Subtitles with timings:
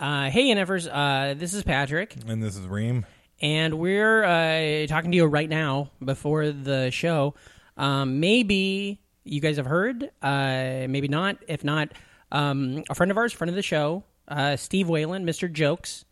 [0.00, 3.04] Uh, hey, NFers, uh, this is Patrick, And this is Reem.
[3.42, 7.34] and we're uh, talking to you right now before the show.
[7.76, 11.36] Um, maybe you guys have heard, uh, maybe not.
[11.46, 11.92] If not,
[12.32, 15.52] um, a friend of ours, friend of the show, uh, Steve Whalen, Mr.
[15.52, 16.06] Jokes,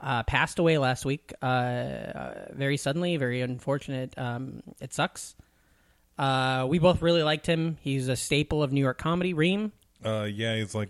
[0.00, 1.32] uh, passed away last week.
[1.42, 4.14] Uh, uh, very suddenly, very unfortunate.
[4.16, 5.34] Um, it sucks.
[6.18, 7.76] Uh, we both really liked him.
[7.82, 9.34] He's a staple of New York comedy.
[9.34, 9.72] Reem,
[10.02, 10.88] Uh, yeah, he's like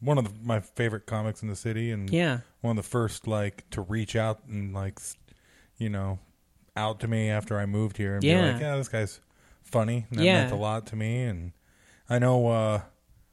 [0.00, 3.26] one of the, my favorite comics in the city, and yeah, one of the first
[3.26, 4.98] like to reach out and like,
[5.76, 6.18] you know,
[6.76, 8.42] out to me after I moved here and Yeah.
[8.46, 9.20] be like, yeah, this guy's
[9.62, 10.06] funny.
[10.10, 10.40] And that Yeah.
[10.42, 11.52] meant a lot to me, and
[12.08, 12.80] I know uh,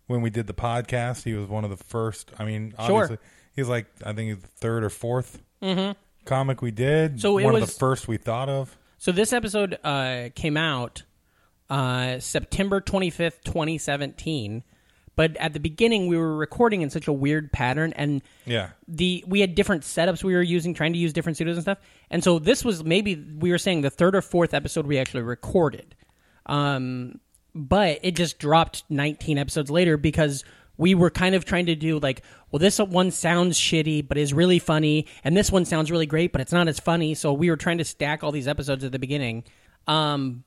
[0.08, 2.32] when we did the podcast, he was one of the first.
[2.40, 3.04] I mean, Sure.
[3.04, 3.18] obviously,
[3.56, 5.40] he's like I think he's the third or 4th
[6.26, 7.12] comic we did.
[7.12, 7.20] Mm-hmm.
[7.20, 8.78] So it one of was- the first we thought of.
[8.98, 11.04] So this episode uh, came out
[11.70, 14.64] uh, September 25th, 2017.
[15.16, 19.24] But at the beginning, we were recording in such a weird pattern, and Yeah, the
[19.28, 21.78] we had different setups we were using, trying to use different studios and stuff.
[22.10, 25.24] And so this was maybe we were saying the third or fourth episode we actually
[25.24, 25.96] recorded.
[26.46, 27.20] Um,
[27.54, 30.44] but it just dropped 19 episodes later because
[30.78, 34.34] we were kind of trying to do like, well, this one sounds shitty but is
[34.34, 37.14] really funny, and this one sounds really great but it's not as funny.
[37.16, 39.46] So we were trying to stack all these episodes at the beginning.
[39.88, 40.44] Um,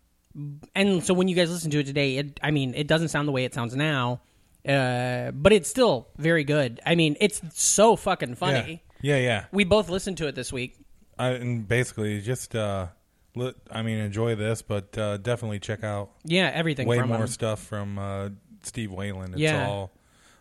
[0.75, 3.27] and so when you guys listen to it today, it I mean, it doesn't sound
[3.27, 4.21] the way it sounds now.
[4.67, 6.81] Uh, but it's still very good.
[6.85, 8.83] I mean, it's so fucking funny.
[9.01, 9.45] yeah, yeah, yeah.
[9.53, 10.77] We both listened to it this week.
[11.19, 12.89] I, and basically just uh
[13.35, 17.19] let, I mean enjoy this but uh definitely check out Yeah, everything way from more
[17.23, 17.27] him.
[17.27, 18.29] stuff from uh
[18.63, 19.67] Steve Whalen it's Yeah.
[19.67, 19.91] all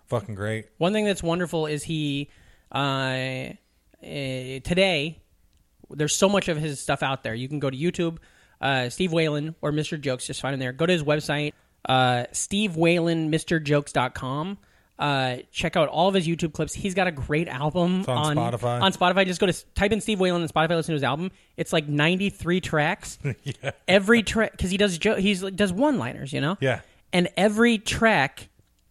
[0.05, 2.29] fucking great One thing that's wonderful is he
[2.71, 3.53] uh, uh,
[4.03, 5.19] today.
[5.89, 7.33] There's so much of his stuff out there.
[7.33, 8.17] You can go to YouTube,
[8.61, 9.99] uh, Steve Whalen or Mr.
[9.99, 10.27] Jokes.
[10.27, 10.73] Just find him there.
[10.73, 11.53] Go to his website,
[11.87, 14.57] uh, SteveWhalenMrJokes.com.
[14.99, 16.73] Uh, check out all of his YouTube clips.
[16.73, 18.81] He's got a great album It's on Spotify.
[18.81, 20.71] On Spotify, just go to type in Steve Whalen on Spotify.
[20.71, 21.29] Listen to his album.
[21.55, 23.19] It's like 93 tracks.
[23.43, 26.33] yeah Every track because he does jo- he's does one liners.
[26.33, 26.57] You know.
[26.59, 26.81] yeah
[27.13, 28.49] and every track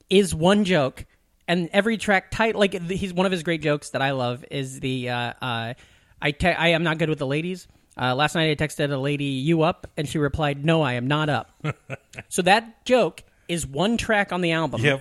[0.09, 1.04] is one joke
[1.49, 4.81] and every track title like he's one of his great jokes that i love is
[4.81, 5.75] the uh, uh,
[6.22, 8.96] I, te- I am not good with the ladies uh, last night i texted a
[8.96, 11.50] lady you up and she replied no i am not up
[12.28, 15.00] so that joke is one track on the album yep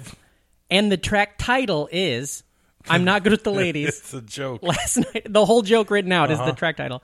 [0.69, 2.43] and the track title is
[2.89, 5.25] i'm not good with the ladies it's a joke last night.
[5.29, 6.51] The whole joke written out is Uh-huh.
[6.51, 7.01] the track title.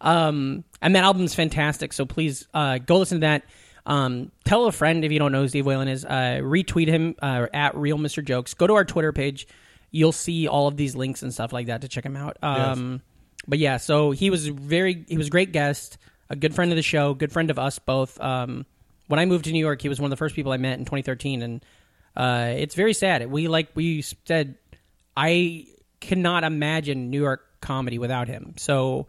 [0.00, 1.92] Um, and that album's fantastic.
[1.92, 3.44] So please uh, go listen to that.
[3.86, 6.04] Um, tell a friend if you don't know who Steve Whalen is.
[6.04, 8.22] Uh, retweet him uh, at Real Mr.
[8.22, 8.52] Jokes.
[8.54, 9.46] Go to our Twitter page.
[9.90, 12.36] You'll see all of these links and stuff like that to check him out.
[12.42, 13.00] Um,
[13.46, 15.98] But yeah, so he was very he was a great guest,
[16.30, 18.20] a good friend of the show, good friend of us both.
[18.20, 18.66] Um,
[19.06, 20.78] when I moved to New York, he was one of the first people I met
[20.78, 21.64] in 2013, and
[22.16, 23.30] uh, it's very sad.
[23.30, 24.56] We like we said,
[25.16, 25.66] I
[26.00, 28.54] cannot imagine New York comedy without him.
[28.56, 29.06] So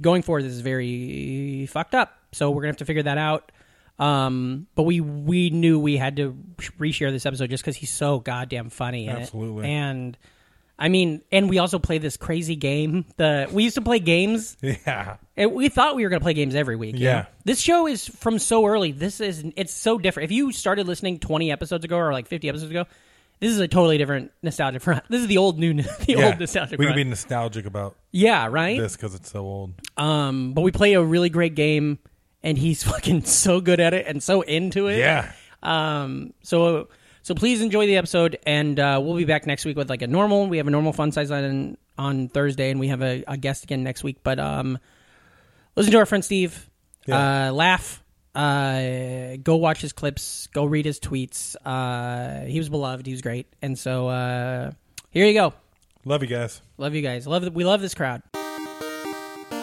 [0.00, 2.16] going forward, this is very fucked up.
[2.32, 3.52] So we're gonna have to figure that out.
[3.98, 6.36] Um, but we we knew we had to
[6.78, 9.06] reshare this episode just because he's so goddamn funny.
[9.06, 9.20] in it.
[9.22, 9.70] Absolutely.
[9.70, 10.18] and
[10.78, 13.06] I mean, and we also play this crazy game.
[13.16, 14.56] The we used to play games.
[14.62, 16.96] yeah And we thought we were going to play games every week.
[16.98, 17.12] Yeah.
[17.12, 17.26] know?
[17.44, 18.92] This show is from so early.
[18.92, 20.24] This is it's so different.
[20.24, 22.84] If you started listening 20 episodes ago or like 50 episodes ago,
[23.40, 25.04] this is a totally different nostalgia front.
[25.10, 28.46] This is the old new the yeah old nostalgia we can be nostalgic about yeah,
[28.50, 28.78] right?
[28.78, 31.98] this because it's so old Um, but we play a really great game
[32.42, 34.98] and he's fucking so good at it and so into it.
[34.98, 35.32] yeah
[35.62, 36.88] Um, so
[37.26, 40.06] so please enjoy the episode, and uh, we'll be back next week with like a
[40.06, 40.46] normal.
[40.46, 43.64] We have a normal fun size on on Thursday, and we have a, a guest
[43.64, 44.18] again next week.
[44.22, 44.78] But um,
[45.74, 46.70] listen to our friend Steve.
[47.04, 47.48] Yeah.
[47.48, 48.00] Uh, laugh.
[48.32, 50.46] Uh, go watch his clips.
[50.52, 51.56] Go read his tweets.
[51.64, 53.04] Uh, he was beloved.
[53.04, 54.70] He was great, and so uh,
[55.10, 55.52] here you go.
[56.04, 57.26] love you guys Love you guys.
[57.26, 58.22] Love we love this crowd.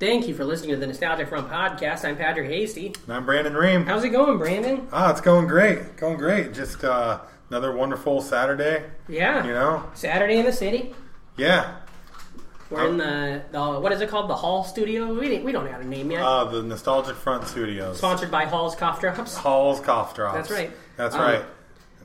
[0.00, 2.06] Thank you for listening to the Nostalgic Front podcast.
[2.08, 2.94] I'm Patrick Hasty.
[3.08, 4.88] I'm Brandon Reem How's it going, Brandon?
[4.92, 7.20] ah it's going great going great just uh
[7.50, 9.44] another wonderful Saturday Yeah.
[9.46, 10.94] you know Saturday in the city.
[11.36, 11.76] yeah
[12.70, 14.30] We're in the, the what is it called?
[14.30, 15.12] The Hall Studio.
[15.12, 16.22] We we don't have a name yet.
[16.22, 19.36] uh the Nostalgic Front Studios Sponsored by Hall's Cough Drops.
[19.36, 20.70] Hall's Cough Drops That's right.
[20.96, 21.44] that's Um, right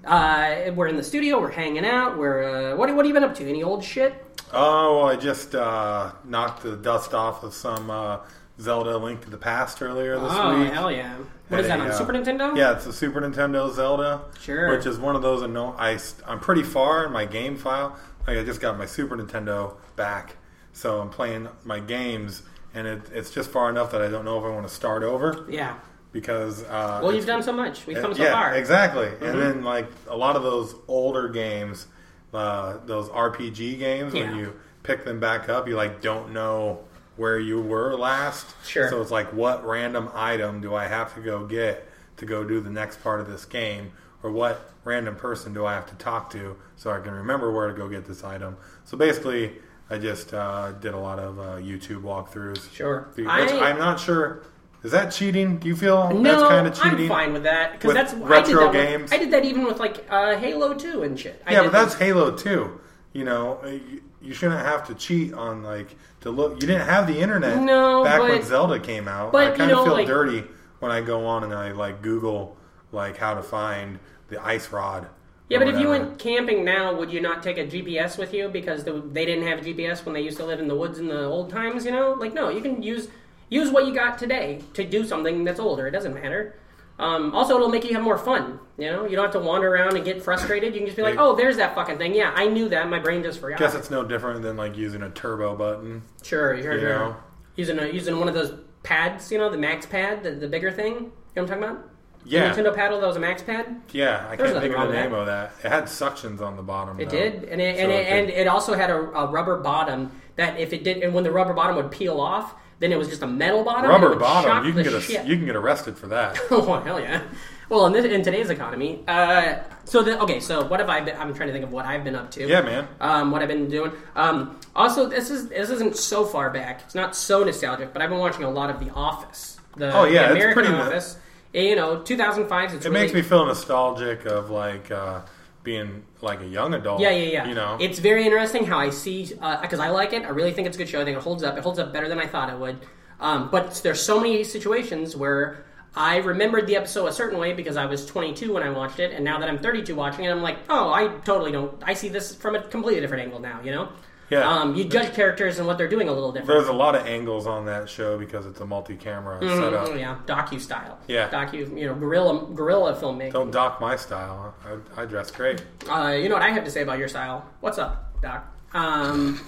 [0.05, 1.39] Uh, we're in the studio.
[1.39, 2.17] We're hanging out.
[2.17, 2.89] We're uh, what?
[2.95, 3.47] What have you been up to?
[3.49, 4.13] Any old shit?
[4.53, 8.19] Oh, well, I just uh, knocked the dust off of some uh,
[8.59, 10.71] Zelda Link to the Past earlier this oh week.
[10.71, 11.15] hell yeah!
[11.49, 12.55] What is that on Super Nintendo?
[12.55, 14.21] Yeah, it's a Super Nintendo Zelda.
[14.39, 14.69] Sure.
[14.75, 15.41] Which is one of those.
[15.43, 15.97] Anno- I
[16.27, 17.97] I'm pretty far in my game file.
[18.27, 20.37] Like I just got my Super Nintendo back,
[20.73, 22.43] so I'm playing my games,
[22.73, 25.03] and it, it's just far enough that I don't know if I want to start
[25.03, 25.75] over Yeah.
[26.19, 26.63] Because.
[26.63, 27.85] Uh, Well, you've done so much.
[27.85, 28.49] We've come so yeah, far.
[28.49, 28.57] Mm-hmm.
[28.59, 29.07] exactly.
[29.21, 31.87] And then like a lot of those older games,
[32.33, 34.29] uh, those RPG games, Yeah.
[34.29, 34.53] when you
[34.83, 36.79] pick them back up, you like don't know
[37.17, 38.55] where you were last.
[38.65, 38.89] Sure.
[38.89, 42.59] So it's like, what random item do I have to go get to go do
[42.61, 43.91] the next part of this game,
[44.23, 47.67] or what random person do I have to talk to so I can remember where
[47.67, 48.55] to go get this item?
[48.85, 49.51] So basically.
[49.87, 52.73] I just uh, did a lot of uh, YouTube walkthroughs.
[52.73, 53.07] Sure.
[53.13, 54.41] Which I- I'm not sure.
[54.85, 55.57] Is that cheating?
[55.57, 57.11] Do you feel No, that's kind of cheating?
[57.11, 59.11] I'm fine with that because With that's I did retro that with- games?
[59.11, 61.41] I did that even with like uh, Halo Two and shit.
[61.47, 62.79] I Yeah, but that's that- Halo Two.
[63.11, 66.61] You know, you, you shouldn't have to cheat on like to look.
[66.61, 69.31] You didn't have the internet No, back when Zelda came out.
[69.31, 70.43] but, I kind of know, feel like- dirty
[70.79, 72.55] when I go on and I like Google
[72.91, 73.97] like how to find
[74.27, 75.07] the ice rod.
[75.49, 78.49] Yeah, but if you went camping now, would you not take a GPS with you
[78.49, 80.97] because the, they didn't have a GPS when they used to live in the woods
[80.99, 81.85] in the old times?
[81.85, 83.07] You know, like no, you can use
[83.49, 85.87] use what you got today to do something that's older.
[85.87, 86.57] It doesn't matter.
[86.97, 88.57] Um, also, it'll make you have more fun.
[88.77, 90.73] You know, you don't have to wander around and get frustrated.
[90.73, 92.87] You can just be like, "Oh, there's that fucking thing." Yeah, I knew that.
[92.89, 93.59] My brain just forgot.
[93.59, 96.03] guess it's no different than like using a turbo button.
[96.23, 96.89] Sure, sure, You sure.
[96.89, 97.15] know?
[97.57, 98.53] Using a, using one of those
[98.83, 100.93] pads, you know, the Max Pad, the, the bigger thing.
[100.93, 101.89] You know what I'm talking about?
[102.23, 102.53] Yeah.
[102.53, 103.81] The Nintendo paddle that was a Max Pad.
[103.91, 105.19] Yeah, I There's can't think of the name that.
[105.19, 105.51] of that.
[105.63, 106.97] It had suctions on the bottom.
[106.99, 107.17] It though.
[107.17, 110.11] did, and it, and So it, could- and it also had a, a rubber bottom
[110.37, 113.07] that if it did, and when the rubber bottom would peel off, then it was
[113.07, 113.89] just a metal bottom.
[113.89, 114.65] rubber bottom.
[114.65, 115.25] You can get a, shit.
[115.25, 116.37] you can get arrested for that.
[116.51, 117.21] oh hell yeah!
[117.69, 119.55] Well, in, this, in today's economy, uh,
[119.85, 121.15] so the, okay, so what have I been?
[121.17, 122.47] I'm trying to think of what I've been up to.
[122.47, 122.87] Yeah, man.
[123.01, 123.91] Um, what I've been doing.
[124.15, 126.81] Um, also, this is this isn't so far back.
[126.85, 129.59] It's not so nostalgic, but I've been watching a lot of The Office.
[129.77, 131.17] The, Oh, yeah, the it's American pretty- Office.
[131.53, 132.73] And, you know, 2005.
[132.75, 135.21] It's It really, makes me feel nostalgic of like uh,
[135.65, 137.01] being like a young adult.
[137.01, 137.47] Yeah, yeah, yeah.
[137.47, 140.23] You know, it's very interesting how I see because I like it.
[140.23, 141.01] I really think it's a good show.
[141.01, 141.57] I think it holds up.
[141.57, 142.77] It holds up better than I thought it would.
[143.19, 145.65] Um, but there's so many situations where
[145.95, 149.13] I remembered the episode a certain way because I was 22 when I watched it,
[149.13, 151.81] and now that I'm 32 watching it, I'm like, oh, I totally don't.
[151.83, 153.61] I see this from a completely different angle now.
[153.61, 153.89] You know.
[154.29, 154.47] Yeah.
[154.49, 156.47] Um, you judge characters and what they're doing a little different.
[156.47, 159.89] There's a lot of angles on that show because it's a multi-camera setup.
[159.89, 160.97] Mm, yeah, docu style.
[161.07, 161.29] Yeah.
[161.29, 161.77] docu.
[161.77, 163.33] You know, guerrilla guerrilla filmmaking.
[163.33, 164.55] Don't dock my style.
[164.97, 165.63] I, I dress great.
[165.89, 167.45] Uh, you know what I have to say about your style?
[167.59, 168.51] What's up, Doc?
[168.73, 169.39] Um,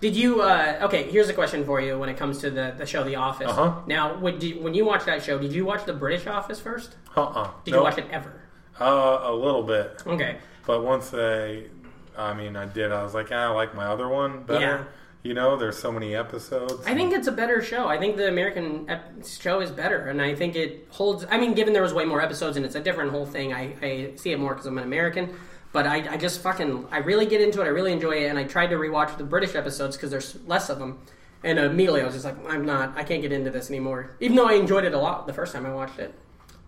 [0.00, 0.40] did you?
[0.40, 3.16] Uh, okay, here's a question for you when it comes to the, the show The
[3.16, 3.48] Office.
[3.50, 3.80] Uh-huh.
[3.86, 6.96] Now, would you, when you watch that show, did you watch the British Office first?
[7.16, 7.50] Uh-uh.
[7.64, 7.80] Did Nope.
[7.80, 8.42] you watch it ever?
[8.80, 10.36] Uh, a little bit, Okay.
[10.66, 11.68] but once they,
[12.16, 12.92] I mean, I did.
[12.92, 14.60] I was like, ah, I like my other one better.
[14.60, 14.84] Yeah.
[15.22, 16.86] You know, there's so many episodes.
[16.86, 17.88] I think it's a better show.
[17.88, 21.26] I think the American ep- show is better, and I think it holds.
[21.28, 23.74] I mean, given there was way more episodes and it's a different whole thing, I,
[23.82, 25.34] I see it more because I'm an American.
[25.72, 27.64] But I, I just fucking I really get into it.
[27.64, 30.70] I really enjoy it, and I tried to rewatch the British episodes because there's less
[30.70, 31.00] of them.
[31.42, 32.96] And immediately I was just like, I'm not.
[32.96, 34.12] I can't get into this anymore.
[34.20, 36.14] Even though I enjoyed it a lot the first time I watched it,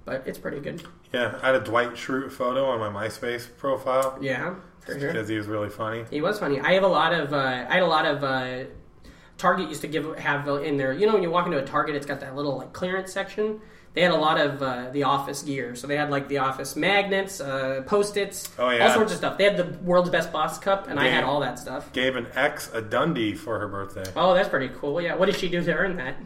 [0.05, 0.83] but it's pretty good.
[1.13, 4.57] yeah, I had a Dwight Schrute photo on my MySpace profile Yeah,
[4.89, 5.13] sure.
[5.13, 6.05] because he was really funny.
[6.11, 6.61] He was funny.
[6.61, 7.33] I have a lot of.
[7.33, 7.37] Uh,
[7.69, 8.25] I had a lot of.
[8.25, 8.65] Uh,
[9.37, 10.93] Target used to give have in there.
[10.93, 13.61] You know, when you walk into a Target, it's got that little like clearance section.
[13.95, 16.77] They had a lot of uh, the office gear, so they had like the office
[16.77, 18.87] magnets, uh, post-its, Oh, yeah.
[18.87, 19.39] all sorts of stuff.
[19.39, 21.93] They had the world's best boss cup, and I had all that stuff.
[21.93, 24.05] Gave an ex a Dundie for her birthday.
[24.15, 25.01] Oh, that's pretty cool.
[25.01, 26.17] Yeah, what did she do to earn that?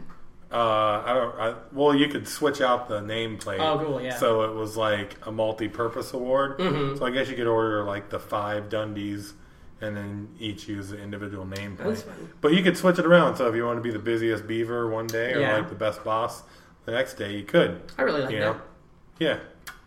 [0.53, 1.35] Uh, I don't.
[1.39, 3.59] I, well, you could switch out the nameplate.
[3.59, 4.15] Oh, cool, yeah.
[4.17, 6.59] So it was like a multi-purpose award.
[6.59, 6.97] Mm-hmm.
[6.97, 9.33] So I guess you could order like the five Dundies,
[9.81, 12.03] and then each use the individual nameplate.
[12.41, 13.35] But you could switch it around.
[13.37, 15.57] So if you want to be the busiest beaver one day, or Yeah.
[15.57, 16.43] like the best boss
[16.85, 17.81] the next day, you could.
[17.97, 18.45] I really like You that.
[18.55, 18.61] know?
[19.19, 19.39] Yeah.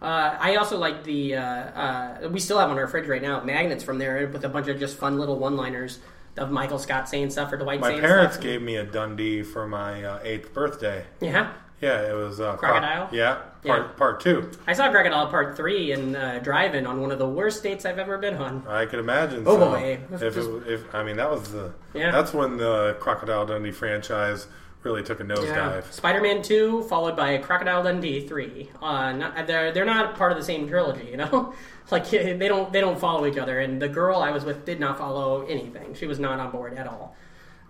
[0.03, 1.37] Uh, I also like the.
[1.37, 4.49] Uh, uh, we still have on our fridge right now magnets from there with a
[4.49, 6.01] bunch of just fun little one-liners
[6.39, 8.45] of Michael Scott saying stuff or Dwight My saying parents stuff.
[8.45, 11.05] gave me a Dundee for my uh, eighth birthday.
[11.21, 13.09] Yeah, Yeah, it was uh, Cro- Crocodile?
[13.13, 13.83] yeah, part Yeah.
[13.97, 14.51] part two.
[14.67, 17.99] I saw Crocodile Part Three in uh, Drive-In on one of the worst dates I've
[17.99, 18.67] ever been on.
[18.67, 19.45] I could imagine.
[19.47, 19.71] Oh, so.
[19.71, 20.01] boy.
[20.13, 22.11] If, Just- it, if I mean that was the Yeah.
[22.13, 24.47] that's when the Crocodile Dundee franchise
[24.83, 25.91] really took a nosedive.
[25.93, 28.71] Spider-Man Two, followed by Crocodile Dundee Three.
[28.81, 31.53] Uh, not, they're they're not part of the same trilogy, you know.
[31.91, 33.61] like they don't they don't follow each other.
[33.61, 35.95] And the girl I was with did not follow anything.
[35.95, 37.17] She was not on board at all.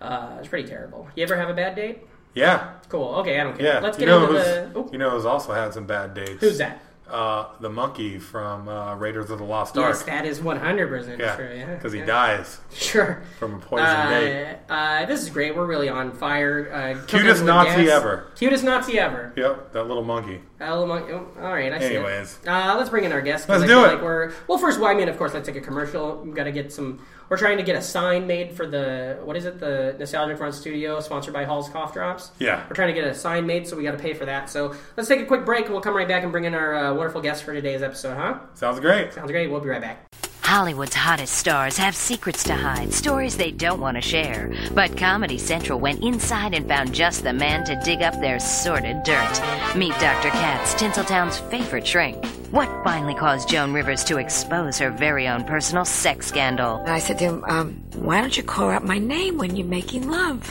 [0.00, 1.08] Uh, it's pretty terrible.
[1.16, 2.00] You ever have a bad date?
[2.34, 3.14] Yeah, Cool.
[3.16, 3.66] Okay, I don't care.
[3.66, 3.80] yeah.
[3.80, 4.70] Let's you get know into the.
[4.74, 6.40] Oh, you know who's also had some bad dates.
[6.40, 6.82] who's that?
[7.10, 10.06] Uh, the monkey from uh, Raiders of the Lost Yes, Ark.
[10.06, 11.54] that is one hundred percent yeah, true.
[11.56, 12.04] Yeah, because he yeah.
[12.06, 13.22] dies Sure.
[13.38, 14.58] from a poison date.
[14.68, 15.54] Uh, uh, this is great.
[15.56, 16.72] We're really on fire.
[16.72, 17.88] Uh, Cutest Nazi gas.
[17.90, 18.32] ever.
[18.36, 19.32] Cutest Nazi ever.
[19.36, 20.40] Yep, that little monkey.
[20.60, 21.84] Alamo- oh, all right, I see.
[21.96, 22.38] Anyways.
[22.46, 23.48] uh, let's bring in our guest.
[23.48, 23.88] Let's I do feel it.
[23.94, 24.58] Like we're well.
[24.58, 26.16] First, well, I mean, of course, let's take a commercial.
[26.24, 27.04] We've got to get some.
[27.28, 29.58] We're trying to get a sign made for the what is it?
[29.58, 32.30] The Nostalgic Front Studio, sponsored by Hall's Cough Drops.
[32.38, 32.64] Yeah.
[32.68, 34.48] we're trying to get a sign made, so we got to pay for that.
[34.48, 36.74] So let's take a quick break, and we'll come right back and bring in our
[36.74, 38.16] uh, wonderful guest for today's episode.
[38.16, 38.38] Huh?
[38.54, 39.12] Sounds great.
[39.12, 39.50] Sounds great.
[39.50, 40.06] We'll be right back.
[40.42, 44.54] Hollywood's hottest stars have secrets to hide, stories they don't want to share.
[44.72, 49.02] But Comedy Central went inside and found just the man to dig up their sordid
[49.02, 49.74] dirt.
[49.74, 50.30] Meet Dr.
[50.30, 52.24] Katz, Tinseltown's favorite shrink.
[52.56, 56.76] What finally caused Joan Rivers to expose her very own personal sex scandal?
[56.76, 59.66] And I said to him, um, why don't you call out my name when you're
[59.66, 60.50] making love?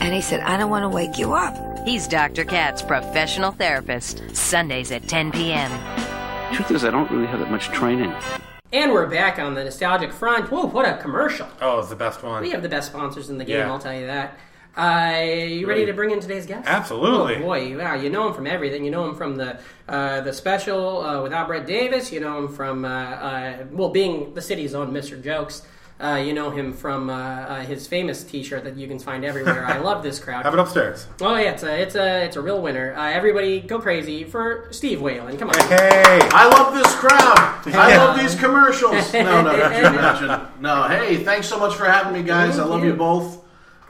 [0.00, 1.86] And he said, I don't want to wake you up.
[1.86, 2.44] He's Dr.
[2.44, 4.24] Katz, professional therapist.
[4.34, 5.70] Sundays at 10 p.m.
[6.52, 8.12] Truth is, I don't really have that much training.
[8.72, 10.50] And we're back on the nostalgic front.
[10.50, 11.46] Whoa, what a commercial!
[11.60, 12.42] Oh, it's the best one.
[12.42, 13.58] We have the best sponsors in the game.
[13.58, 13.70] Yeah.
[13.70, 14.36] I'll tell you that.
[14.76, 15.86] Uh, you ready Ready.
[15.86, 16.66] to bring in today's guest?
[16.66, 17.36] Absolutely.
[17.36, 17.94] Oh boy, wow!
[17.94, 18.84] You know him from everything.
[18.84, 22.10] You know him from the uh, the special uh, without Brett Davis.
[22.10, 25.22] You know him from uh, uh, well, being the city's own Mr.
[25.22, 25.62] Jokes.
[26.00, 29.64] Uh, you know him from uh, uh, his famous T-shirt that you can find everywhere.
[29.64, 30.44] I love this crowd.
[30.44, 31.06] Have it upstairs.
[31.20, 32.94] Oh yeah, it's a it's a it's a real winner.
[32.96, 35.36] Uh, everybody go crazy for Steve Whalen.
[35.38, 35.68] Come on.
[35.68, 37.38] Hey, I love this crowd.
[37.72, 39.12] I love these commercials.
[39.14, 40.48] No, no, could you imagine?
[40.60, 42.58] No, hey, thanks so much for having me, guys.
[42.58, 43.44] I love you both.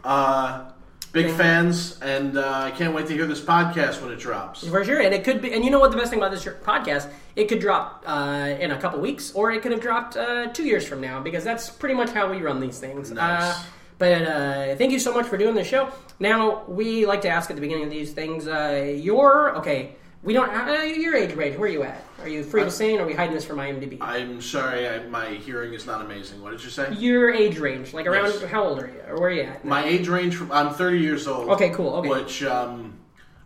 [0.05, 0.71] Uh,
[1.15, 4.67] big fans, and uh, I can't wait to hear this podcast when it drops.
[4.67, 5.55] For sure, and it could be.
[5.55, 5.93] And you know what?
[5.93, 9.53] The best thing about this podcast, it could drop uh, in a couple weeks, or
[9.53, 12.43] it could have dropped uh, two years from now, because that's pretty much how we
[12.43, 13.11] run these things.
[13.11, 13.43] Nice.
[13.43, 13.63] Uh,
[13.97, 15.89] but uh, thank you so much for doing the show.
[16.19, 18.47] Now we like to ask at the beginning of these things.
[18.47, 19.97] Uh, your okay?
[20.25, 20.49] We don't.
[20.49, 21.59] Uh, your age range.
[21.59, 22.03] Where are you at?
[22.21, 22.99] Are you free to sing?
[22.99, 23.99] Or are we hiding this from IMDb?
[24.01, 26.41] I'm sorry, I, my hearing is not amazing.
[26.43, 26.93] What did you say?
[26.95, 28.43] your age range, like around Yes.
[28.45, 29.65] how old are you, or where are you at?
[29.67, 31.51] My age range, from, I'm 30 years old.
[31.51, 32.09] Okay, cool, okay.
[32.09, 32.95] Which um,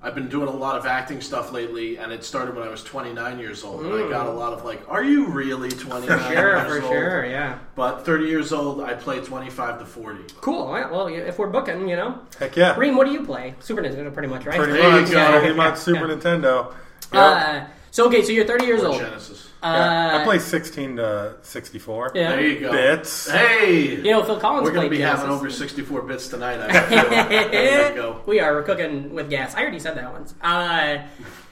[0.00, 2.84] I've been doing a lot of acting stuff lately, and it started when I was
[2.84, 3.84] 29 years old.
[3.84, 6.32] And I got a lot of like, "Are you really 29 Mm.
[6.32, 7.58] Sure, years for old?" sure, yeah.
[7.74, 10.20] But 30 years old, I play 25 to 40.
[10.40, 10.62] Cool.
[10.62, 12.76] All right, Well, if we're booking, you know, heck yeah.
[12.78, 13.54] Reem, what do you play?
[13.58, 14.56] Super Nintendo, pretty much, right?
[14.56, 15.10] Pretty There you much.
[15.10, 15.30] go.
[15.32, 16.14] Pretty Yeah, much yeah, Super yeah.
[16.14, 16.72] Nintendo.
[17.12, 17.22] Yep.
[17.22, 19.00] Uh, so okay, so you're 30 years Or old.
[19.00, 19.47] Genesis.
[19.62, 20.14] Yeah.
[20.14, 22.30] Uh, I play 16 to 64 Yeah.
[22.30, 22.70] There you go.
[22.72, 23.28] bits.
[23.28, 23.96] Hey!
[23.96, 26.60] You know, Phil Collins We're going to played be having over 64 bits tonight.
[26.60, 27.10] I feel.
[27.28, 28.22] there you go.
[28.26, 28.52] we are.
[28.54, 29.54] We're cooking with gas.
[29.54, 30.34] I already said that once.
[30.40, 30.98] Uh,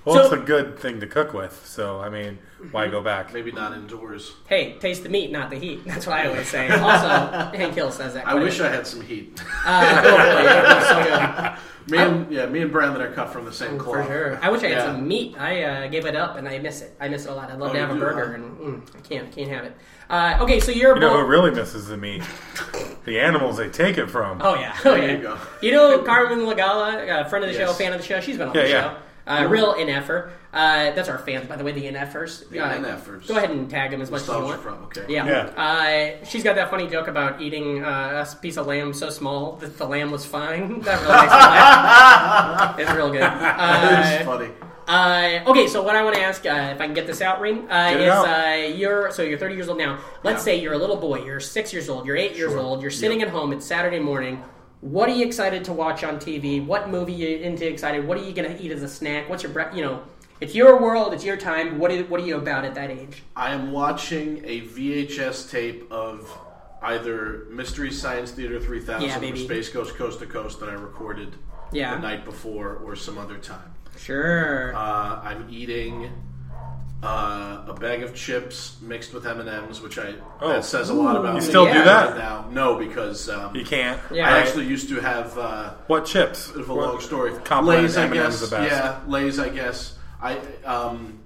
[0.07, 1.67] Well, So- it's a good thing to cook with.
[1.67, 2.39] So, I mean,
[2.71, 3.35] why go back?
[3.35, 4.33] Maybe not indoors.
[4.49, 5.85] hey, taste the meat, not the heat.
[5.85, 6.69] That's what I always say.
[6.81, 7.09] Also,
[7.57, 8.27] Hank Hill says that.
[8.27, 8.61] I wish.
[8.61, 9.39] I had some heat.
[9.67, 11.63] Uh, oh, boy, yeah, so good.
[11.89, 14.41] Me and yeah, me and Brandon are cut from the same For sure.
[14.43, 14.85] I wish I had Yeah.
[14.87, 15.37] some meat.
[15.39, 16.97] I uh, gave it up, and I miss it.
[17.01, 17.49] I miss it a lot.
[17.49, 18.35] I'd love Oh, to have a do, burger, huh?
[18.35, 19.31] and mm, I can't.
[19.31, 19.77] Can't have it.
[20.11, 20.95] Uh, okay, so you're.
[20.97, 22.25] You know both- who really misses the meat?
[23.05, 24.41] The animals they take it from.
[24.43, 25.13] Oh yeah, oh, There yeah.
[25.17, 25.39] you go.
[25.63, 28.21] You know Carmen Lagala, uh, friend of the show, fan of the show.
[28.21, 28.83] She's been on Yeah, the yeah.
[28.95, 28.97] show.
[29.27, 30.31] Uh, real NFer.
[30.53, 32.49] Uh, that's our fans, by the way, the NFers.
[32.49, 33.27] The uh, NFers.
[33.27, 34.63] Go ahead and tag them as much as you want.
[34.63, 35.05] from, okay.
[35.09, 35.25] Yeah.
[35.57, 39.57] Uh, she's got that funny joke about eating uh, a piece of lamb so small
[39.57, 40.81] that the lamb was fine.
[40.87, 42.79] That really makes me laugh.
[42.79, 43.21] It's real good.
[43.23, 44.51] That is Uh, funny.
[44.87, 47.41] uh, okay, so what I want to ask, uh, if I can get this out,
[47.41, 48.27] Reem, uh, Get out.
[48.29, 49.99] uh, you're so you're 30 years old now.
[50.23, 50.53] Let's Yeah.
[50.55, 52.61] say you're a little boy, you're six years old, you're eight years Sure.
[52.61, 53.53] old, you're sitting at home.
[53.53, 54.43] It's Saturday morning.
[54.87, 56.65] What are you excited to watch on TV?
[56.65, 58.07] What movie you into excited?
[58.07, 59.29] What are you gonna eat as a snack?
[59.29, 60.01] What's your bre- you know?
[60.41, 61.13] It's your world.
[61.13, 61.81] It's your time.
[61.81, 63.25] What is, what are you about at that age?
[63.35, 66.31] I am watching a VHS tape of
[66.83, 69.45] either Mystery Science Theater 3000 Yeah, or.
[69.45, 71.35] Space Ghost Coast to Coast that I recorded
[71.73, 71.97] Yeah.
[71.97, 73.75] the night before or some other time.
[73.99, 74.73] Sure.
[74.73, 76.13] Uh, I'm eating
[77.03, 80.49] uh, a bag of chips mixed with M and M's, which I Oh.
[80.49, 82.11] that says a lot about You me still do that?
[82.11, 82.47] right now.
[82.51, 84.01] No, because um, You can't.
[84.11, 84.29] Yeah.
[84.29, 84.47] I Right?
[84.47, 85.37] actually used to have.
[85.39, 86.49] Uh, What chips?
[86.51, 87.33] bit of a What- long story.
[87.45, 88.41] Compliment Lay's, I guess.
[88.41, 88.71] the best.
[88.71, 89.97] Yeah, Lay's, I guess.
[90.23, 91.19] I um,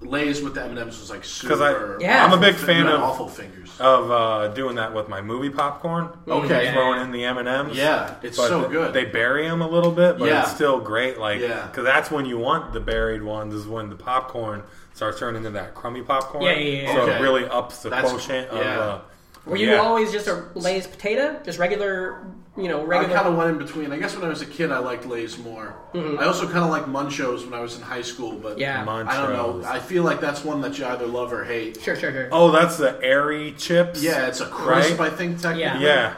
[0.00, 1.98] Lay's with the M and M's was like 'Cause I- super.
[2.00, 2.24] Yeah.
[2.24, 3.68] I'm a big fan of awful fingers.
[3.80, 6.08] of uh, doing that with my movie popcorn.
[6.26, 6.72] Okay.
[6.72, 7.76] throwing in the M and M's.
[7.76, 8.92] Yeah, it's But so good.
[8.94, 10.42] They bury them a little bit, but Yeah.
[10.42, 11.18] it's still great.
[11.18, 11.66] Like, Yeah.
[11.66, 14.62] because that's when you want the buried ones is when the popcorn
[14.98, 16.42] starts turning into that crummy popcorn.
[16.42, 16.92] Yeah, yeah, yeah.
[16.92, 17.16] So Okay.
[17.18, 18.58] it really ups the That's- quotient yeah.
[18.58, 18.78] of.
[18.80, 18.98] Uh,
[19.46, 19.76] Were you yeah.
[19.78, 22.26] always just a Lay's potato, just regular,
[22.56, 23.92] you know, I kind of went in between.
[23.92, 25.72] I guess when I was a kid, I liked Lay's more.
[25.94, 28.60] I also kind of liked Munchos when I was in high school, but Mm-hmm.
[28.60, 28.84] Yeah.
[29.08, 29.62] I don't know.
[29.66, 31.80] I feel like that's one that you either love or hate.
[31.80, 32.28] Sure, sure, sure.
[32.32, 34.02] Oh, that's the airy chips.
[34.02, 35.12] Yeah, it's a crisp, Right?
[35.12, 35.62] I think, technically.
[35.62, 35.78] Yeah.
[35.78, 36.14] Yeah.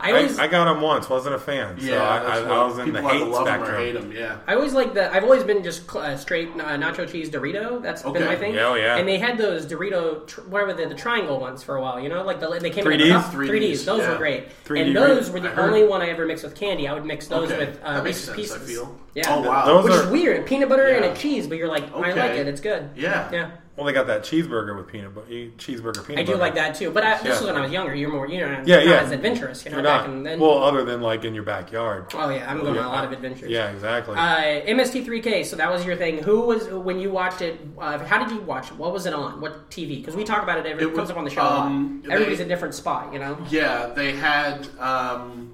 [0.00, 1.08] I always, I, I got him once.
[1.08, 1.78] Wasn't a fan.
[1.78, 3.80] So Yeah, I, I, I was in the people either hate love 'em or spectrum.
[3.82, 4.38] hate 'em, Yeah.
[4.46, 5.12] I always like the.
[5.14, 7.82] I've always been just cl- uh, straight uh, nacho cheese Dorito.
[7.82, 8.54] That's been my thing.
[8.54, 8.96] Yeah, oh, yeah.
[8.96, 12.00] And they had those Dorito, tr- whatever the, the triangle ones for a while.
[12.00, 13.08] You know, like the they came in 3Ds?
[13.08, 13.32] a cup.
[13.32, 13.84] 3Ds, 3Ds.
[13.84, 14.10] Those yeah.
[14.10, 14.48] were great.
[14.64, 15.66] 3D and those were the I heard.
[15.68, 16.88] only one I ever mixed with candy.
[16.88, 17.66] I would mix those Okay.
[17.66, 18.56] with uh, That makes Reese's sense, Pieces.
[18.78, 18.98] I feel.
[19.14, 19.24] Yeah.
[19.34, 19.64] Oh, wow.
[19.66, 20.46] Those Which are- is weird.
[20.46, 22.46] Peanut butter and a cheese, but you're like, I like it.
[22.46, 22.90] It's good.
[22.96, 23.28] Yeah.
[23.32, 23.50] Yeah.
[23.76, 25.26] Well, they got that cheeseburger with peanut butter.
[25.28, 26.36] Cheeseburger peanut I do butter.
[26.38, 26.90] like that too.
[26.90, 27.30] But I, this Yeah.
[27.30, 27.94] was when I was younger.
[27.94, 29.00] You're more, you know, Yeah, not yeah.
[29.00, 29.64] as adventurous.
[29.64, 30.24] You know, You're back not.
[30.24, 30.38] then.
[30.40, 32.06] well, other than like in your backyard.
[32.14, 33.48] oh yeah, I'm going on a lot of adventures.
[33.48, 34.16] Yeah, exactly.
[34.16, 35.46] Uh, MST3K.
[35.46, 36.18] So that was your thing.
[36.22, 37.58] Who was when you watched it?
[37.78, 38.76] Uh, how did you watch it?
[38.76, 39.40] What was it on?
[39.40, 39.98] What TV?
[40.00, 41.40] Because we talk about it every It it comes was- up on the show.
[41.42, 42.12] um, a lot.
[42.14, 43.12] Everybody's they- a different spot.
[43.14, 43.38] You know.
[43.48, 44.68] Yeah, they had.
[44.78, 45.52] Um,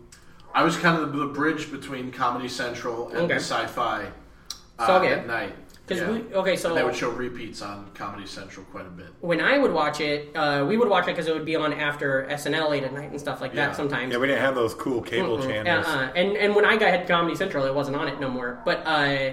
[0.54, 3.34] I was kind of the bridge between Comedy Central and Okay.
[3.34, 4.06] Sci-Fi
[4.78, 5.12] uh, So, okay.
[5.12, 5.54] at night.
[5.86, 6.10] Because Yeah.
[6.10, 9.06] we okay, so And they would show repeats on Comedy Central quite a bit.
[9.20, 11.72] when I would watch it, uh, we would watch it because it would be on
[11.72, 13.66] after SNL late at night and stuff like Yeah.
[13.68, 13.76] that.
[13.76, 14.12] Sometimes.
[14.12, 15.86] yeah, we didn't have those cool cable channels.
[15.86, 16.08] Uh-uh.
[16.16, 18.58] And and when I got had Comedy Central, it wasn't on it no more.
[18.64, 19.30] But uh,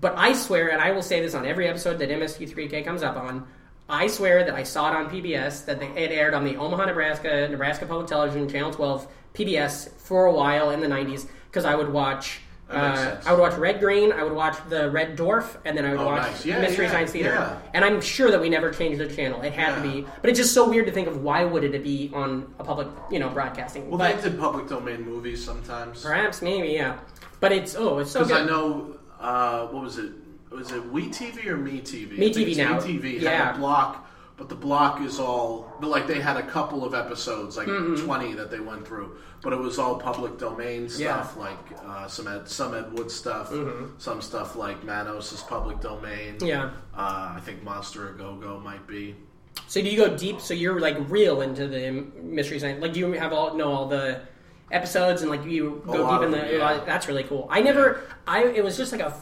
[0.00, 3.16] but I swear, and I will say this on every episode that MST3K comes up
[3.16, 3.46] on.
[3.88, 5.64] I swear that I saw it on PBS.
[5.66, 10.26] That they, it aired on the Omaha, Nebraska, Nebraska Public Television, Channel 12, PBS for
[10.26, 12.40] a while in the '90s because I would watch.
[12.68, 13.16] Uh.
[13.24, 14.10] I would watch Red Green.
[14.12, 16.44] I would watch the Red Dwarf, and then I would Oh, watch nice.
[16.44, 17.30] Yeah, Mystery yeah, Science Theater.
[17.30, 17.58] yeah.
[17.74, 19.40] And I'm sure that we never changed the channel.
[19.42, 21.82] It had to be, but it's just so weird to think of why would it
[21.84, 23.88] be on a public, you know, broadcasting.
[23.88, 26.02] Well, but they did public domain movies sometimes.
[26.02, 26.98] Perhaps, maybe, yeah.
[27.38, 28.42] But it's oh, it's so Because.
[28.42, 30.10] I know, uh, what was it?
[30.50, 32.18] Was it We TV or Me TV?
[32.18, 32.80] Me TV now.
[32.80, 33.46] Me TV Yeah.
[33.46, 35.72] had a block, but the block is all.
[35.80, 37.66] But like they had a couple of episodes, like
[38.04, 41.22] twenty that they went through, but it was all public domain Yeah.
[41.22, 43.52] stuff, like uh, some Ed, some Ed Wood stuff,
[43.98, 46.38] some stuff like Manos is public domain.
[46.40, 46.70] Yeah.
[46.92, 49.14] Uh, I think Monster a Go Go might be.
[49.68, 50.40] So do you go deep?
[50.40, 52.82] So you're like real into the mystery science.
[52.82, 54.22] Like do you have all know all the
[54.72, 56.38] episodes and like you go deep in the.
[56.38, 56.80] them, yeah.
[56.84, 57.46] That's really cool.
[57.48, 58.00] I never.
[58.26, 59.14] I it was just like a.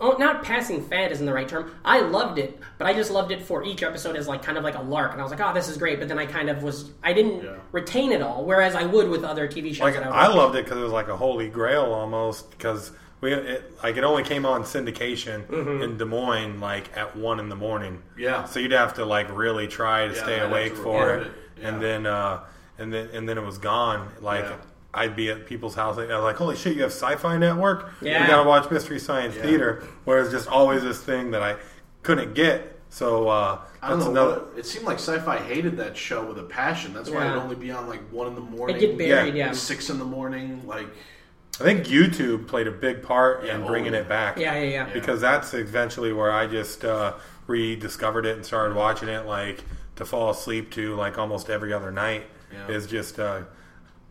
[0.00, 1.70] Oh, not passing fad isn't the right term.
[1.84, 4.64] I loved it, but I just loved it for each episode as like kind of
[4.64, 6.48] like a lark, and I was like, "Oh, this is great." But then I kind
[6.48, 7.56] of was, I didn't Yeah.
[7.72, 9.80] retain it all, whereas I would with other TV shows.
[9.80, 12.92] like that I, I loved it because it was like a holy grail almost because
[13.20, 15.82] we it, like it only came on syndication Mm-hmm.
[15.82, 18.02] in Des Moines like at one in the morning.
[18.16, 18.44] Yeah.
[18.44, 21.32] So you'd have to like really try to Yeah, stay awake for it, it.
[21.60, 21.68] Yeah.
[21.68, 22.40] and then uh,
[22.78, 24.08] and then and then it was gone.
[24.22, 24.56] Like Yeah.
[24.92, 25.98] I'd be at people's house.
[25.98, 26.74] I was like, "Holy shit!
[26.76, 27.92] You have Sci-Fi Network?
[28.02, 28.22] Yeah.
[28.22, 29.42] You gotta watch Mystery Science Yeah.
[29.42, 31.56] Theater." Whereas just always this thing that I
[32.02, 32.76] couldn't get.
[32.92, 34.10] So uh, I don't know.
[34.10, 34.30] another.
[34.46, 36.92] what- it seemed like Sci-Fi hated that show with a passion.
[36.92, 37.30] That's why Yeah.
[37.32, 38.76] it'd only be on like one in the morning.
[38.76, 39.46] It get buried, Yeah.
[39.46, 39.52] yeah.
[39.52, 40.88] Six in the morning, like
[41.60, 44.38] I think YouTube played a big part Yeah, in oh, bringing it back.
[44.38, 44.92] Yeah, yeah, yeah.
[44.92, 47.12] because that's eventually where I just uh,
[47.46, 49.62] rediscovered it and started watching it like
[49.96, 52.24] to fall asleep to like almost every other night.
[52.52, 52.74] Yeah.
[52.74, 53.42] Is just uh,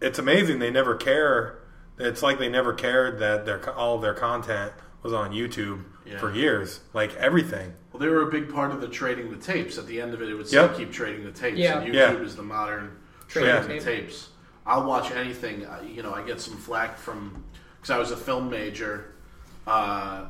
[0.01, 1.59] it's amazing they never care.
[1.97, 4.71] It's like they never cared that their all of their content
[5.03, 6.17] was on YouTube Yeah.
[6.19, 7.73] for years, like everything.
[7.91, 9.77] Well, they were a big part of the trading the tapes.
[9.77, 10.77] At the end of it, it would still Yep.
[10.77, 11.57] keep trading the tapes.
[11.57, 11.79] Yeah.
[11.79, 12.13] And YouTube Yeah.
[12.19, 12.91] is the modern
[13.27, 14.29] Trading trading the the tapes.
[14.65, 15.65] I'll watch anything.
[15.65, 17.43] uh, You know, I get some flack from
[17.77, 19.13] because I was a film major.
[19.67, 20.25] Uh,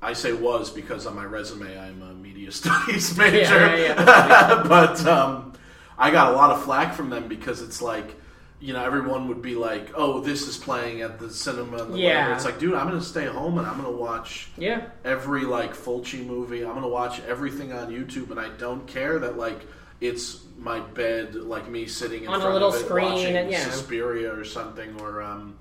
[0.00, 3.36] I say was because on my resume I'm a media studies major.
[3.76, 4.62] yeah, yeah.
[4.68, 5.52] but um,
[5.98, 8.14] I got a lot of flack from them because it's like.
[8.60, 11.98] You know, everyone would be like, "Oh, this is playing at the cinema." And the
[11.98, 12.14] Yeah.
[12.22, 12.32] whatever.
[12.34, 14.86] It's like, dude, I'm going to stay home and I'm going to watch Yeah.
[15.04, 16.64] every like Fulci movie.
[16.64, 19.60] I'm gonna watch everything on YouTube, and I don't care that like
[20.00, 23.36] it's my bed, like me sitting in On a front little of it screen watching
[23.36, 23.64] and- yeah.
[23.70, 25.54] Suspiria or something, or um,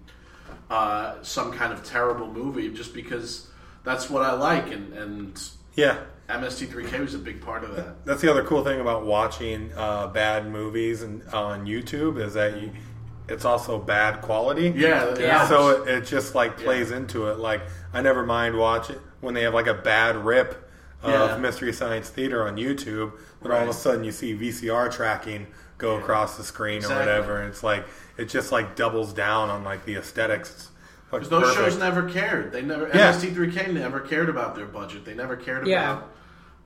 [0.69, 3.47] uh, some kind of terrible movie, just because
[3.83, 5.41] that's what I like, and and
[5.75, 5.97] Yeah,
[6.29, 8.03] MST3K was a big part of that.
[8.05, 12.59] that's the other cool thing about watching uh, bad movies and on YouTube is that
[12.61, 12.71] you,
[13.29, 14.73] it's also bad quality.
[14.75, 15.47] Yeah, Yeah.
[15.47, 17.39] So it, it just like plays into it.
[17.39, 17.61] Like
[17.93, 20.69] I never mind watching when they have like a bad rip
[21.03, 21.37] of Yeah.
[21.37, 25.97] Mystery Science Theater on YouTube, but all of a sudden you see VCR tracking go
[25.97, 26.95] across the screen Exactly.
[26.95, 27.85] or whatever, and it's like
[28.17, 30.49] it just like doubles down on like the aesthetics.
[30.51, 30.65] It's,
[31.11, 31.71] like, Because those perfect.
[31.73, 32.51] shows never cared.
[32.51, 33.11] They never Yeah.
[33.13, 35.05] MST3K never cared about their budget.
[35.05, 36.09] They never cared about.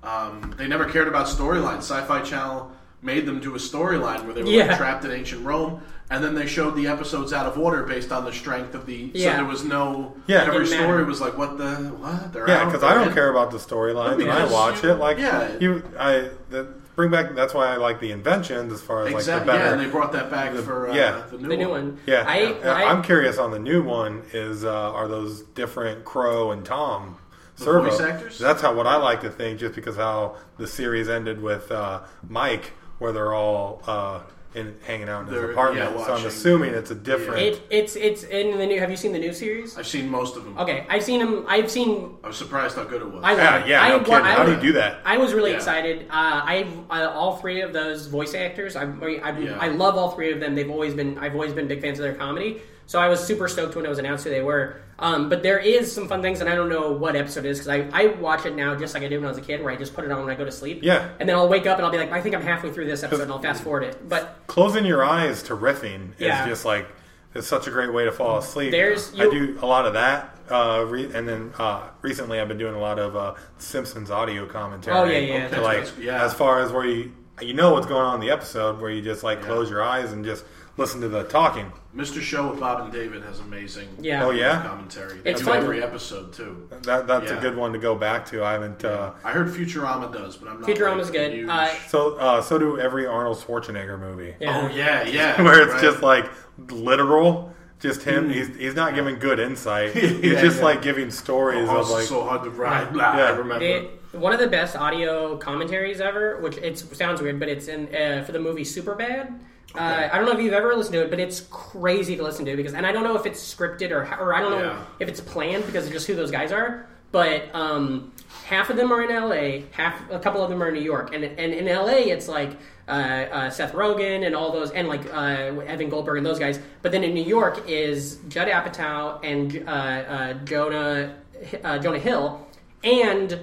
[0.03, 1.79] Um, they never cared about storylines.
[1.79, 2.71] Sci-Fi Channel
[3.03, 4.65] made them do a storyline where they were Yeah.
[4.67, 8.11] like, trapped in ancient Rome, and then they showed the episodes out of order based
[8.11, 9.09] on the strength of the.
[9.13, 9.31] Yeah.
[9.31, 10.15] So there was no.
[10.27, 10.43] Yeah.
[10.43, 11.05] Every story matter.
[11.05, 12.31] was like, what the what?
[12.33, 13.13] They're Yeah, because I don't in.
[13.13, 14.95] care about the storylines, and I watch you- it.
[14.95, 15.57] Like, yeah.
[15.59, 17.33] you, I that, bring back.
[17.33, 19.31] That's why I like the inventions as far as Exactly.
[19.33, 19.63] like the better.
[19.65, 21.23] yeah, and they brought that back the- for uh, yeah.
[21.31, 21.85] the new The new one.
[21.87, 21.99] one.
[22.05, 24.23] Yeah, I, I, I'm curious on the new one.
[24.33, 27.17] Is uh, are those different Crow and Tom
[27.55, 27.89] Servo?
[27.89, 28.37] voice actors?
[28.37, 32.01] That's how what I like to think, just because how the series ended with uh,
[32.27, 34.21] Mike, where they're all uh,
[34.53, 35.85] in hanging out in his They're- apartment.
[35.91, 36.27] yeah, so I'm watching.
[36.27, 37.39] assuming it's a different.
[37.41, 38.79] It, it's it's in the new.
[38.79, 39.77] Have you seen the new series?
[39.77, 40.57] I've seen most of them.
[40.57, 41.45] Okay, I've seen him.
[41.47, 42.17] I've seen.
[42.23, 43.23] I was surprised how good it was.
[43.23, 43.67] I love yeah, it.
[43.67, 43.81] yeah.
[43.81, 44.15] I, No wa- kidding.
[44.25, 44.99] I- How do you do that?
[45.05, 45.57] I was really Yeah.
[45.57, 46.01] excited.
[46.09, 48.75] Uh, I uh, all three of those voice actors.
[48.75, 49.57] I, I, Yeah.
[49.59, 50.53] I love all three of them.
[50.55, 51.17] They've always been.
[51.17, 52.61] I've always been big fans of their comedy.
[52.91, 54.81] So I was super stoked when it was announced who they were.
[54.99, 57.59] Um, but there is some fun things, and I don't know what episode it is
[57.59, 59.63] because I, I watch it now just like I did when I was a kid,
[59.63, 60.81] where I just put it on when I go to sleep.
[60.83, 61.07] Yeah.
[61.17, 63.01] And then I'll wake up and I'll be like, I think I'm halfway through this
[63.01, 64.09] episode, and I'll fast forward it.
[64.09, 66.43] But Closing your eyes to riffing Yeah.
[66.43, 66.85] is just like
[67.33, 68.71] it's such a great way to fall asleep.
[68.71, 70.37] There's- I do a lot of that.
[70.49, 74.45] Uh, re- and then uh, recently, I've been doing a lot of uh, Simpsons audio
[74.45, 74.97] commentary.
[74.97, 75.93] Oh, yeah, yeah, To, that's like right.
[75.97, 76.25] Yeah.
[76.25, 79.01] as far as where you you know what's going on in the episode, where you
[79.01, 80.43] just like close your eyes and just
[80.81, 81.71] listen to the talking.
[81.95, 82.21] Mr.
[82.21, 84.25] Show with Bob and David has amazing Yeah.
[84.25, 85.19] Oh yeah, commentary.
[85.19, 85.57] They It's do fun.
[85.57, 86.67] every episode too.
[86.83, 87.37] that that's Yeah.
[87.37, 88.43] a good one to go back to.
[88.43, 88.83] I haven't.
[88.83, 90.69] Uh, I heard Futurama does, but I'm not.
[90.69, 91.33] Futurama's like, good.
[91.33, 94.35] huge- Uh, so uh, so do every Arnold Schwarzenegger movie.
[94.39, 94.61] yeah.
[94.61, 95.41] oh yeah, yeah.
[95.43, 95.81] where it's right.
[95.81, 96.29] just like
[96.69, 98.29] literal, just him.
[98.29, 99.91] He's he's not giving good insight.
[99.95, 100.63] He's Yeah, just yeah.
[100.65, 102.93] like giving stories oh, of like so hard to ride.
[102.93, 103.23] Blah, Yeah.
[103.25, 103.65] I remember.
[103.65, 107.93] It, one of the best audio commentaries ever, which it sounds weird, but it's in
[107.95, 109.39] uh, for the movie Superbad.
[109.75, 112.45] Uh, I don't know if you've ever listened to it, but it's crazy to listen
[112.45, 114.83] to because, and I don't know if it's scripted or or I don't know Yeah.
[114.99, 116.87] if it's planned because of just who those guys are.
[117.11, 118.13] But um,
[118.45, 121.13] half of them are in L.A., half a couple of them are in New York,
[121.13, 122.09] and and in L.A.
[122.09, 122.51] it's like
[122.87, 126.59] uh, uh, Seth Rogen and all those, and like uh, Evan Goldberg and those guys.
[126.81, 131.15] But then in New York is Judd Apatow and uh, uh, Jonah
[131.63, 132.45] uh, Jonah Hill
[132.83, 133.37] and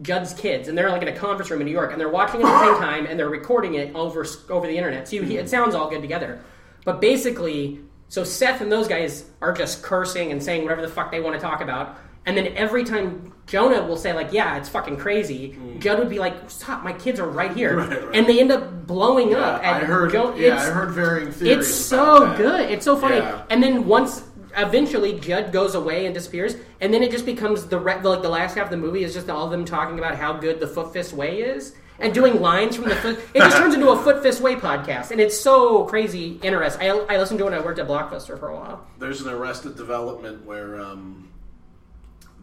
[0.00, 2.40] Judd's kids, and they're like in a conference room in New York, and they're watching
[2.40, 5.06] it at the same time, and they're recording it over over the internet.
[5.08, 6.40] So you, it sounds all good together.
[6.84, 11.10] But basically, so Seth and those guys are just cursing and saying whatever the fuck
[11.10, 14.68] they want to talk about, and then every time Jonah will say like, "Yeah, it's
[14.70, 15.78] fucking crazy," mm.
[15.78, 16.82] Judd would be like, "Stop!
[16.82, 18.14] My kids are right here," Right, right.
[18.16, 19.62] and they end up blowing Yeah, up.
[19.62, 20.10] I heard.
[20.12, 21.66] Jo- yeah, I heard varying theories.
[21.68, 22.38] it's so that.
[22.38, 22.70] good.
[22.70, 23.16] It's so funny.
[23.18, 23.42] Yeah.
[23.50, 24.22] And then once
[24.56, 28.28] eventually Judd goes away and disappears, and then it just becomes the re- like the
[28.28, 30.66] last half of the movie is just all of them talking about how good the
[30.66, 31.74] Foot Fist Way is.
[31.98, 35.12] And doing lines from the foot, it just turns into a Foot Fist Way podcast,
[35.12, 36.90] and it's so crazy interesting.
[36.90, 38.84] I, I listened to it when I worked at Blockbuster for a while.
[38.98, 41.30] There's an Arrested Development where um,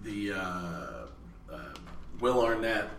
[0.04, 0.38] the uh,
[1.52, 1.74] uh,
[2.22, 2.90] Will Arnett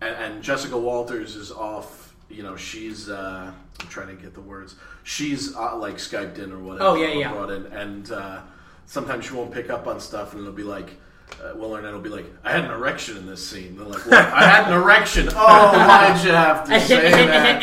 [0.00, 2.01] and, and Jessica Walters is off.
[2.32, 3.08] You know, she's.
[3.08, 4.76] Uh, I'm trying to get the words.
[5.04, 6.84] She's uh, like Skyped in or whatever.
[6.90, 7.32] Oh, yeah, yeah.
[7.32, 8.40] Brought in, and uh,
[8.86, 10.96] sometimes she won't pick up on stuff, and it'll be like.
[11.42, 14.04] Uh, Will Arnett will be like, "I had an erection in this scene." They're like,
[14.04, 14.14] "What?
[14.14, 17.62] I had an erection." Oh, why'd you have to say that?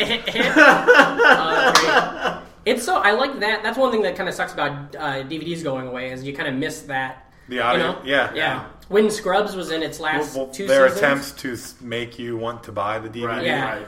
[0.56, 3.62] Uh, it's so I like that.
[3.62, 6.48] That's one thing that kind of sucks about uh, DVDs going away is you kind
[6.48, 7.32] of miss that.
[7.48, 8.00] The audio- you know?
[8.04, 8.34] yeah.
[8.34, 8.64] yeah.
[8.88, 11.02] When Scrubs was in its last well, two their seasons,
[11.32, 11.32] attempts
[11.78, 13.26] to make you want to buy the DVD.
[13.26, 13.72] Right, Yeah.
[13.76, 13.86] right.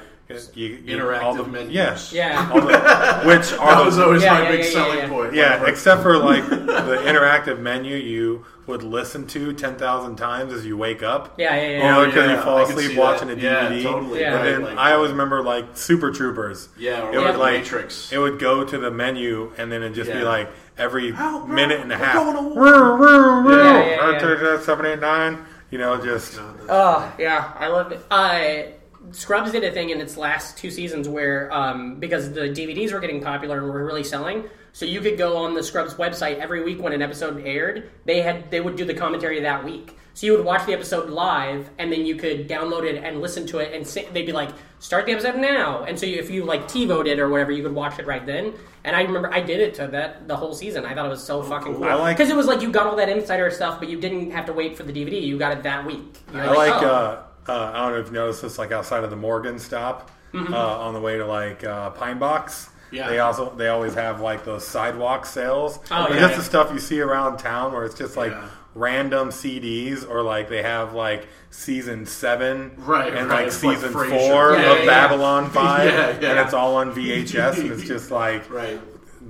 [0.54, 1.72] You, you, Interactive all the, menus.
[1.72, 2.12] Yes.
[2.12, 2.66] yeah, All the,
[3.26, 5.08] which are That was the, always Yeah, my yeah, big yeah, yeah, selling yeah.
[5.08, 5.34] point.
[5.34, 5.66] yeah, Whatever.
[5.70, 10.76] except for like the interactive menu you would listen to ten thousand times as you
[10.76, 11.34] wake up.
[11.38, 11.90] yeah, yeah, You yeah.
[11.90, 13.38] know, Oh, because yeah, you fall asleep watching that.
[13.38, 13.82] a Yeah, DVD.
[13.82, 14.20] totally.
[14.20, 14.36] Yeah.
[14.38, 16.68] And then like- I always remember like Super Troopers.
[16.78, 18.12] Yeah, or it would The like Matrix.
[18.12, 21.54] It would go to the menu and then it'd just be like every Help, bro,
[21.54, 22.14] minute and a we're half.
[22.14, 22.60] going to.
[23.50, 24.60] Yeah, yeah, yeah.
[24.60, 25.44] 789.
[25.70, 28.04] You know, just Oh, yeah, I love it.
[28.10, 28.72] Uh,
[29.10, 33.00] Scrubs did a thing in its last two seasons where, um, because the DVDs were
[33.00, 36.62] getting popular and were really selling, so you could go on the Scrubs website every
[36.62, 37.90] week when an episode aired.
[38.04, 41.10] They had they would do the commentary that week, so you would watch the episode
[41.10, 44.32] live, and then you could download it and listen to it, and say, they'd be
[44.32, 47.50] like, "Start the episode now." And so you, if you like TiVoed it or whatever,
[47.52, 48.54] you could watch it right then.
[48.84, 50.86] And I remember I did it to that the whole season.
[50.86, 52.86] I thought it was so fucking cool I like- because it was like you got
[52.86, 55.20] all that insider stuff, but you didn't have to wait for the DVD.
[55.20, 56.18] You got it that week.
[56.32, 56.82] You're I like.
[56.82, 56.86] oh.
[56.86, 60.10] Uh, uh, I don't know if you noticed this, like outside of the Morgan stop
[60.32, 60.54] Mm-hmm.
[60.54, 62.70] uh, on the way to like uh, Pine Box.
[62.90, 63.08] Yeah.
[63.10, 65.78] They also they always have like those sidewalk sales.
[65.90, 66.36] Oh, yeah, just yeah.
[66.38, 68.48] the stuff you see around town where it's just like Yeah.
[68.74, 73.44] random CDs or like they have like season seven Right, and right.
[73.44, 74.08] like like season Frasier.
[74.30, 74.86] four of.
[74.86, 75.90] Babylon Five,
[76.22, 78.80] and it's all on VHS, and it's just like Right.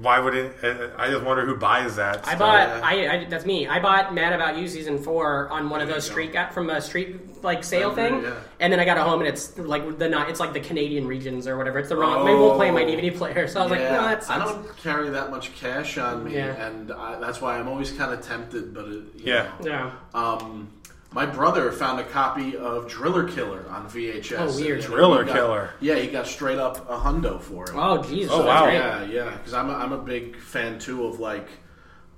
[0.01, 0.57] Why would it?
[0.63, 2.19] uh, I just wonder who buys that.
[2.27, 2.39] I stuff.
[2.39, 2.69] bought.
[2.69, 2.81] yeah.
[2.83, 3.67] I, I that's me.
[3.67, 6.81] I bought Mad About You season four on one of those street got from a
[6.81, 8.35] street like sale Right, thing, yeah.
[8.61, 10.31] and then I got it home and it's like the not.
[10.31, 11.79] It's like the Canadian regions or whatever.
[11.79, 12.25] It's the wrong.
[12.25, 12.87] Maybe we'll play my Oh.
[12.87, 13.47] DVD player.
[13.49, 14.31] So I was yeah, like, no, that's.
[14.31, 16.67] I don't carry that much cash on me, Yeah.
[16.67, 18.73] and I, that's why I'm always kind of tempted.
[18.73, 19.51] But it, you Yeah.
[19.63, 19.91] Yeah.
[20.15, 20.69] Um,
[21.13, 24.37] my brother found a copy of Driller Killer on VHS.
[24.39, 24.77] Oh, weird.
[24.77, 25.71] and he Driller got- Killer.
[25.81, 27.73] Yeah, he got straight up a hundo for it.
[27.75, 28.31] Oh Jesus.
[28.33, 28.67] Oh, wow.
[28.67, 29.31] Yeah, yeah.
[29.31, 31.49] Because I'm a, I'm a big fan too of like.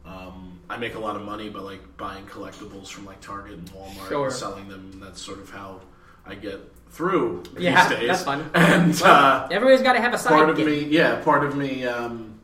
[0.06, 3.70] Um, I make a lot of money by like buying collectibles from like Target and
[3.70, 4.26] Walmart Sure.
[4.26, 4.90] and selling them.
[4.92, 5.80] And that's sort of how
[6.26, 8.08] I get through these Yeah, days.
[8.08, 8.50] that's fun.
[8.54, 10.66] And uh, Everybody's got to have a side part of gig.
[10.66, 12.38] me, yeah, part of me, um,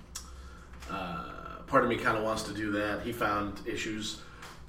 [0.90, 1.24] uh,
[1.66, 3.02] part of me kind of wants to do that.
[3.02, 4.20] He found issues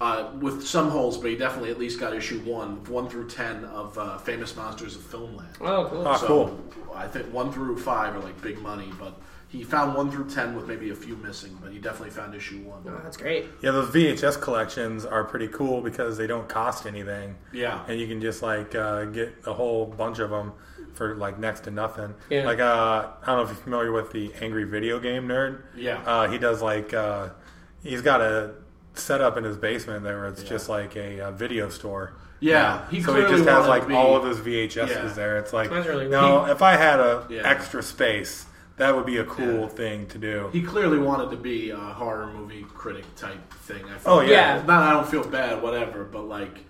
[0.02, 3.64] uh, with some holes, but he definitely at least got issue one, one through ten
[3.66, 5.46] of uh, Famous Monsters of Filmland.
[5.62, 6.08] Oh, cool.
[6.08, 6.96] Oh, so cool.
[6.96, 9.14] I think one through five are like big money, but
[9.50, 12.62] he found one through ten with maybe a few missing, but he definitely found issue
[12.62, 12.82] one.
[12.88, 13.46] Oh, that's great.
[13.62, 17.36] Yeah, those VHS collections are pretty cool because they don't cost anything.
[17.54, 17.86] Yeah.
[17.88, 20.54] and you can just like uh, get a whole bunch of them
[20.96, 22.16] for like next to nothing.
[22.32, 22.46] Yeah.
[22.48, 25.62] Like uh, I don't know if you're familiar with the Angry Video Game Nerd.
[25.76, 26.02] Yeah.
[26.08, 27.30] uh, he does like uh,
[27.84, 28.56] he's got a
[28.94, 32.14] setup in his basement there where it's just like a, uh video store.
[32.40, 35.14] Yeah, he so he just has like be- all of his VHSs Yeah.
[35.16, 35.38] there.
[35.38, 37.42] It's like really no, if I had a Yeah.
[37.48, 38.46] extra space,
[38.78, 39.68] that would be a cool Yeah.
[39.68, 40.50] thing to do.
[40.52, 43.84] He clearly wanted to be a horror movie critic type thing.
[43.86, 44.56] I Oh, yeah.
[44.58, 44.64] Yeah.
[44.66, 46.66] Not I don't feel bad, whatever, but like,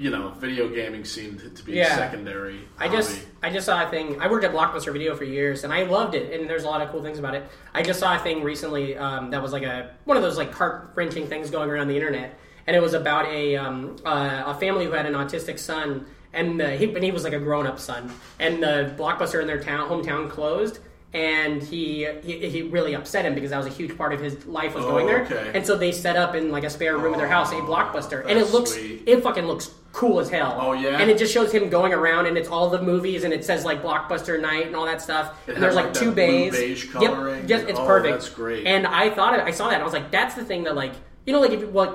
[0.00, 1.94] you know, video gaming seemed to be Yeah.
[1.94, 2.60] secondary.
[2.78, 3.20] I just.
[3.42, 4.18] I just saw a thing.
[4.20, 6.32] I worked at Blockbuster Video for years, and I loved it.
[6.40, 7.44] And there's a lot of cool things about it.
[7.74, 10.54] I just saw a thing recently um, that was like a one of those like
[10.54, 14.54] heart wrenching things going around the internet, and it was about a um, uh, a
[14.54, 17.66] family who had an autistic son, and the, he and he was like a grown
[17.66, 20.78] up son, and the Blockbuster in their town hometown closed.
[21.12, 24.46] And he, he he really upset him because that was a huge part of his
[24.46, 25.22] life was Oh, going there.
[25.24, 25.50] okay.
[25.54, 27.62] And so they set up in like a spare room in their house a oh,
[27.62, 29.02] blockbuster, and it looks sweet.
[29.06, 30.56] it fucking looks cool as hell.
[30.60, 31.00] Oh, yeah?
[31.00, 33.64] and it just shows him going around, and it's all the movies, and it says
[33.64, 35.36] like Blockbuster Night and all that stuff.
[35.48, 36.52] It and there's like, like, two bays.
[36.52, 37.44] beige Yep, coloring.
[37.48, 38.12] yes, it's Oh, perfect.
[38.20, 38.64] that's great.
[38.68, 40.92] And I thought I saw that, and I was like, that's the thing that like
[41.26, 41.90] you know like if like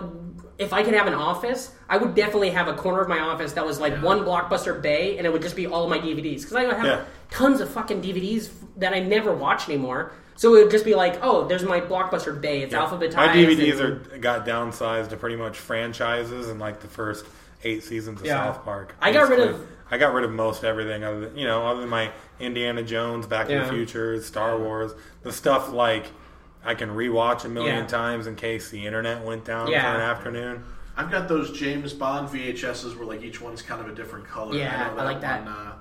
[0.58, 3.54] if I could have an office, I would definitely have a corner of my office
[3.54, 4.02] that was like Yeah.
[4.02, 6.86] one Blockbuster bay, and it would just be all of my DVDs because I have
[6.86, 7.02] Yeah.
[7.30, 10.12] tons of fucking DVDs that I never watch anymore.
[10.38, 12.62] So it would just be like, oh, there's my Blockbuster bay.
[12.62, 13.16] It's alphabetized.
[13.16, 17.26] My DVDs and- are got downsized to pretty much franchises and like the first
[17.64, 18.46] eight seasons of Yeah.
[18.54, 18.96] South Park.
[19.02, 19.60] I got rid of-
[19.92, 23.28] I got rid of most everything other than you know other than my Indiana Jones,
[23.28, 23.64] Back to Yeah.
[23.66, 26.06] the Future, Star Wars, the stuff like
[26.66, 27.86] I can rewatch a million Yeah.
[27.88, 29.82] times in case the internet went down Yeah.
[29.94, 30.64] for an afternoon.
[30.98, 34.56] I've got those James Bond VHSs where like each one's kind of a different color.
[34.56, 35.44] Yeah, know I like that.
[35.44, 35.72] One, uh,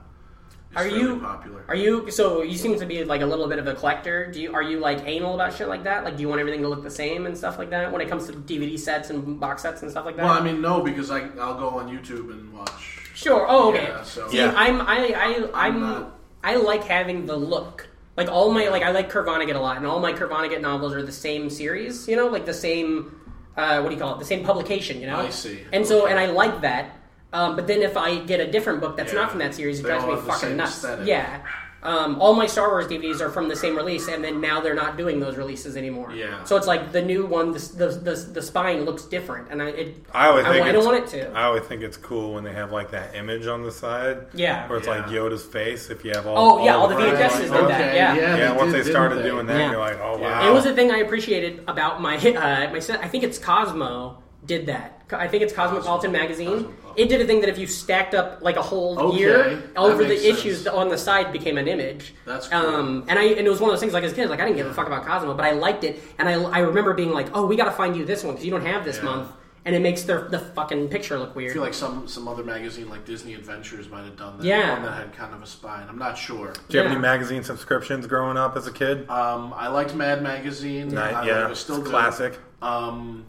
[0.77, 1.65] Are you popular?
[1.69, 2.43] Are you so?
[2.43, 4.27] You seem to be like a little bit of a collector.
[4.33, 6.03] Do you are you like anal about shit like that?
[6.03, 8.09] Like, do you want everything to look the same and stuff like that when it
[8.09, 10.25] comes to DVD sets and box sets and stuff like that?
[10.25, 12.99] well, I mean, no, because I I'll go on YouTube and watch.
[13.15, 13.47] sure.
[13.49, 13.85] Oh, okay.
[13.85, 14.53] Yeah, so- See, Yeah.
[14.57, 15.15] I'm I
[15.55, 17.87] I I'm, not- I like having the look.
[18.17, 20.61] Like all my like I like Kurt Vonnegut a lot, and all my Kurt Vonnegut
[20.61, 22.07] novels are the same series.
[22.09, 23.21] You know, like the same.
[23.57, 24.19] Uh, what do you call it?
[24.19, 25.01] The same publication.
[25.01, 25.17] You know.
[25.17, 25.61] I see.
[25.73, 26.97] And so, and I like that.
[27.33, 29.21] Um, but then if I get a different book that's Yeah.
[29.21, 30.77] not from that series, it They drives me fucking nuts.
[30.77, 31.07] aesthetic.
[31.09, 31.41] Yeah.
[31.85, 34.75] Um, all my Star Wars DVDs are from the same release, and then now they're
[34.75, 36.13] not doing those releases anymore.
[36.15, 36.43] Yeah.
[36.45, 39.67] So it's like the new one, the the, the, the spine looks different, and I
[39.69, 41.33] it, I always I, think I don't it's- want it to.
[41.33, 44.27] I always think it's cool when they have like that image on the side.
[44.33, 44.67] Yeah.
[44.69, 45.91] Where it's like Yoda's face.
[45.91, 46.59] If you have all.
[46.61, 47.69] Oh, yeah, all the frames VHSs like did that.
[47.69, 48.15] that, yeah.
[48.15, 49.23] yeah, Yeah, once did, they started they?
[49.29, 49.71] doing that, Yeah.
[49.73, 50.49] you're like, oh wow.
[50.49, 52.81] It was a thing I appreciated about my uh, my.
[53.01, 55.03] I think it's Cosmo did that.
[55.13, 56.49] I think it's Cosmopolitan magazine.
[56.65, 56.84] Cosmopolitan.
[56.97, 60.03] It did a thing that if you stacked up like a whole Okay, year over
[60.03, 62.15] the makes issues on the side became an image.
[62.25, 62.59] That's cool.
[62.59, 64.41] um, and I and it was one of those things like as a kid like
[64.41, 66.95] I didn't give a fuck about Cosmo, but I liked it, and I I remember
[66.95, 68.99] being like, oh, we got to find you this one because you don't have this
[68.99, 69.05] Yeah.
[69.05, 69.31] month,
[69.65, 71.51] and it makes the the fucking picture look weird.
[71.51, 74.45] I feel like some some other magazine like Disney Adventures might have done that.
[74.47, 74.73] Yeah.
[74.75, 75.87] one that had kind of a spine.
[75.89, 76.53] I'm not sure.
[76.69, 79.09] Did you have any magazine subscriptions growing up as a kid?
[79.11, 80.89] Um, I liked Mad Magazine.
[80.89, 81.91] Night, I, yeah, I still it's do.
[81.91, 82.39] classic.
[82.63, 83.25] Um,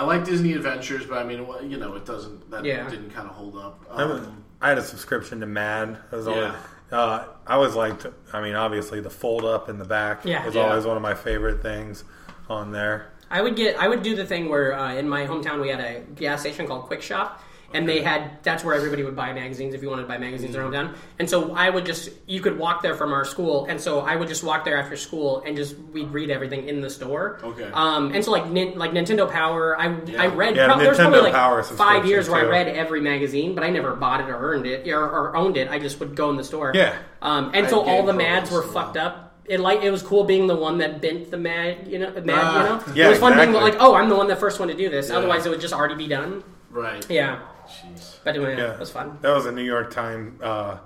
[0.00, 2.50] I like Disney Adventures, but I mean, you know, it doesn't.
[2.50, 2.88] That Yeah.
[2.88, 3.84] didn't kind of hold up.
[3.90, 5.98] I, was- Um, I had a subscription to Mad.
[6.10, 6.52] It was always,
[6.90, 6.98] Yeah.
[6.98, 8.06] uh, I always liked.
[8.32, 10.46] I mean, obviously the fold up in the back Yeah.
[10.46, 10.62] was Yeah.
[10.62, 12.04] always one of my favorite things
[12.48, 13.08] on there.
[13.30, 15.80] I would get I would do the thing where uh, in my hometown we had
[15.80, 17.42] a gas station called Kwik Shop.
[17.72, 20.54] And they had that's where everybody would buy magazines if you wanted to buy magazines
[20.54, 20.96] in their hometown.
[21.20, 24.16] And so I would just you could walk there from our school, and so I
[24.16, 27.38] would just walk there after school and just we'd read everything in the store.
[27.42, 27.70] Okay.
[27.72, 29.84] Um, and so like nin, like Nintendo Power, I
[30.18, 32.66] I read Yeah, prob- there was Nintendo probably like Power five years where I read
[32.68, 35.68] every magazine, but I never bought it or earned it or, or owned it.
[35.70, 36.72] I just would go in the store.
[36.74, 36.96] Yeah.
[37.22, 38.72] Um, and I so all the Game mads were well.
[38.72, 39.28] fucked up.
[39.44, 42.38] It like it was cool being the one that bent the mad, you know, mad,
[42.42, 42.56] Ah.
[42.56, 42.94] you know.
[42.96, 44.88] Yeah, it was fun being like, oh, I'm the one, the first one to do
[44.90, 45.08] this.
[45.08, 45.16] Yeah.
[45.18, 46.42] Otherwise, it would just already be done.
[46.70, 47.04] right.
[47.10, 48.16] Yeah, Jeez.
[48.24, 49.18] but anyway, Yeah, it was fun.
[49.22, 50.78] That was a New York Times uh,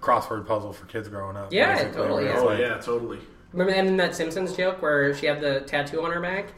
[0.00, 1.52] crossword puzzle for kids growing up.
[1.52, 2.38] Yeah, basically, totally, yeah.
[2.38, 3.18] Oh like- yeah, totally.
[3.52, 6.48] Remember that in that Simpsons joke where she had the tattoo on her back,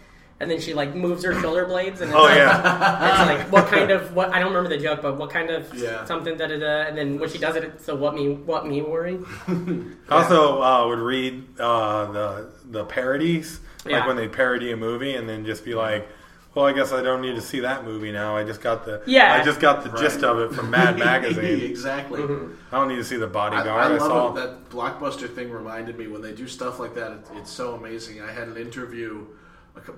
[0.41, 3.11] and then she like moves her shoulder blades, and it's, Oh like, yeah.
[3.11, 5.73] it's like what kind of what I don't remember the joke, but what kind of
[5.75, 6.07] Yeah.
[6.07, 8.67] something da da da, and then when she does it, it's the what me what
[8.67, 9.19] me worry.
[9.47, 14.07] I also uh, would read uh, the the parodies, like Yeah.
[14.07, 16.09] when they parody a movie, and then just be like,
[16.57, 18.35] Well, I guess I don't need to see that movie now.
[18.35, 19.35] I just got the Yeah.
[19.35, 21.61] I just got the gist of it from Mad Magazine.
[21.61, 22.23] exactly.
[22.23, 23.93] I don't need to see the bodyguard.
[23.93, 24.25] I I, saw.
[24.25, 24.41] love it.
[24.41, 27.13] That blockbuster thing reminded me when they do stuff like that.
[27.13, 28.23] It, it's so amazing.
[28.23, 29.27] I had an interview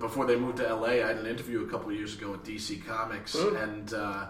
[0.00, 0.88] before they moved to LA.
[0.88, 4.26] I had an interview a couple of years ago with DC Comics, and uh,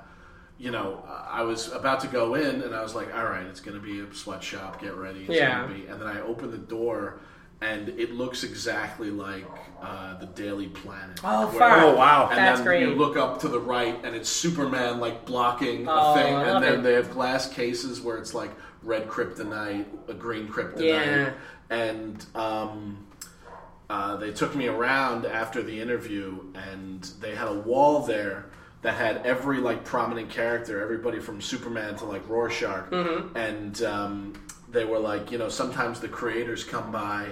[0.58, 3.60] you know, I was about to go in, and I was like, "All right, it's
[3.60, 4.82] going to be a sweatshop.
[4.82, 5.62] Get ready." It's Yeah.
[5.62, 5.86] Gonna be.
[5.86, 7.20] And then I opened the door.
[7.60, 9.44] And it looks exactly like
[9.82, 11.18] uh, the Daily Planet.
[11.24, 11.82] Oh, Where- fuck.
[11.82, 12.28] Oh, wow.
[12.30, 12.80] and That's then great.
[12.82, 16.44] you look up to the right, and it's Superman like blocking Oh, a thing, I
[16.54, 16.82] and then it.
[16.82, 18.52] they have glass cases where it's like
[18.84, 21.30] red kryptonite, a green kryptonite, Yeah.
[21.68, 23.04] and um,
[23.90, 28.46] uh, they took me around after the interview, and they had a wall there
[28.82, 33.36] that had every like prominent character, everybody from Superman to like Rorschach, Mm-hmm.
[33.36, 34.32] and um,
[34.70, 37.30] they were like, you know, sometimes the creators come by.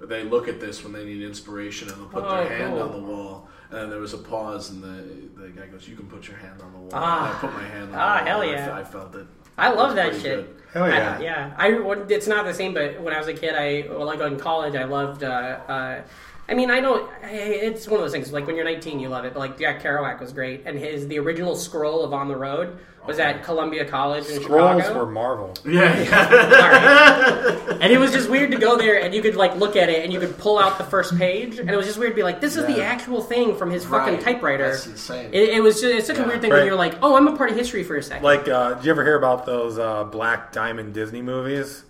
[0.00, 2.82] They look at this when they need inspiration, and they'll put Oh, their hand cool.
[2.82, 3.48] on the wall.
[3.70, 6.36] And then there was a pause, and the the guy goes, "You can put your
[6.38, 7.26] hand on the wall." Ah.
[7.28, 8.26] and I put my hand on Ah, the wall.
[8.26, 8.76] hell and I yeah.
[8.76, 9.26] I, felt it.
[9.58, 10.22] I love that shit.
[10.22, 10.54] good.
[10.72, 11.16] Hell yeah.
[11.18, 11.54] I, yeah.
[11.58, 14.38] I it's not the same, but when I was a kid, I well, like in
[14.38, 15.24] college, I loved.
[15.24, 16.02] Uh, uh,
[16.50, 17.10] I mean, I don't.
[17.24, 18.32] It's one of those things.
[18.32, 19.34] Like when you're 19, you love it.
[19.34, 22.78] But like Jack Kerouac was great, and his the original scroll of On the Road
[23.08, 24.98] was at Columbia College in Scrolls Chicago.
[25.04, 25.54] were Marvel.
[25.66, 27.78] Yeah, yeah.
[27.80, 30.04] and it was just weird to go there and you could like look at it
[30.04, 32.22] and you could pull out the first page and it was just weird to be
[32.22, 34.22] like this is the actual thing from his fucking Right.
[34.22, 35.30] typewriter That's insane.
[35.32, 37.36] it, it was just it's such a weird thing when you're like oh i'm a
[37.36, 40.04] part of history for a second Like, uh, did you ever hear about those uh,
[40.04, 41.84] Black Diamond Disney movies?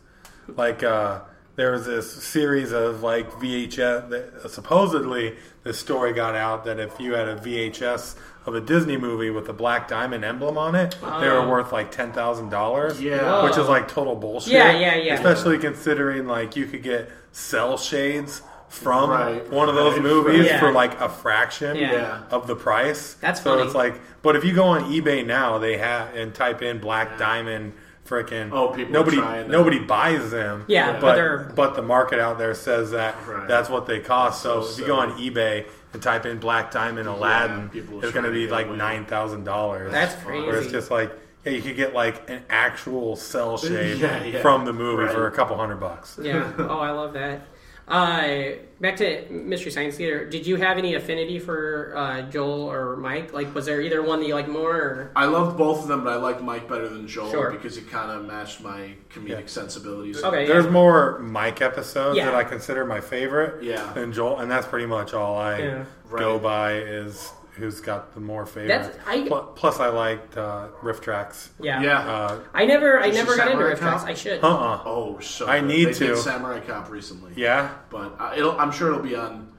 [0.46, 1.20] Like, uh,
[1.56, 4.08] there was this series of like VHS.
[4.10, 8.14] That, supposedly, this story got out that if you had a VHS
[8.48, 11.48] of a Disney movie with a Black Diamond emblem on it, they were oh.
[11.48, 13.00] worth like ten thousand dollars.
[13.00, 13.44] Yeah.
[13.44, 14.52] which is like total bullshit.
[14.54, 15.14] Yeah, yeah, yeah.
[15.14, 20.50] Especially considering like you could get cell shades from Right, one of those right, movies
[20.50, 20.60] right.
[20.60, 22.22] for like a fraction Yeah.
[22.30, 23.14] of the price.
[23.14, 23.62] That's so funny.
[23.66, 27.18] it's like, but if you go on eBay now, they have and type in Black
[27.18, 27.72] Diamond,
[28.06, 30.64] frickin' Oh, people nobody trying nobody buys them.
[30.68, 33.46] Yeah, but but but the market out there says that Right.
[33.48, 34.42] that's what they cost.
[34.42, 38.04] So, So if you go on eBay and type in Black Diamond Aladdin, people are
[38.04, 39.90] it's going to be like nine thousand dollars.
[39.92, 40.46] That's crazy.
[40.46, 41.12] Where it's just like.
[41.44, 44.42] Yeah, you could get like an actual cell shade Yeah, yeah.
[44.42, 45.12] from the movie Right.
[45.14, 46.18] for a couple hundred bucks.
[46.20, 47.42] yeah oh i love that
[47.88, 52.96] uh, back to mystery science theater did you have any affinity for uh, joel or
[52.96, 55.88] mike like was there either one that you like more or I loved both of
[55.88, 57.50] them, but I liked Mike better than Joel Sure.
[57.50, 59.46] because he kind of matched my comedic Yeah.
[59.46, 60.22] sensibilities.
[60.22, 60.46] Okay.
[60.46, 62.26] There's more Mike episodes Yeah.
[62.26, 63.92] that I consider my favorite Yeah.
[63.94, 65.84] than Joel, and that's pretty much all I Yeah.
[66.16, 66.42] go Right.
[66.42, 68.68] by is who's got the more favorite.
[68.68, 71.48] That's- I- Plus, I liked uh, RiffTrax.
[71.60, 71.98] yeah Yeah.
[71.98, 74.82] Uh i never i never got into Samurai RiffTrax i should uh uh.
[74.86, 75.68] Oh, so I good.
[75.68, 76.06] need they to.
[76.08, 77.32] Did Samurai Cop recently.
[77.36, 77.70] Yeah.
[77.90, 79.52] but uh, it'll, I'm sure it'll be on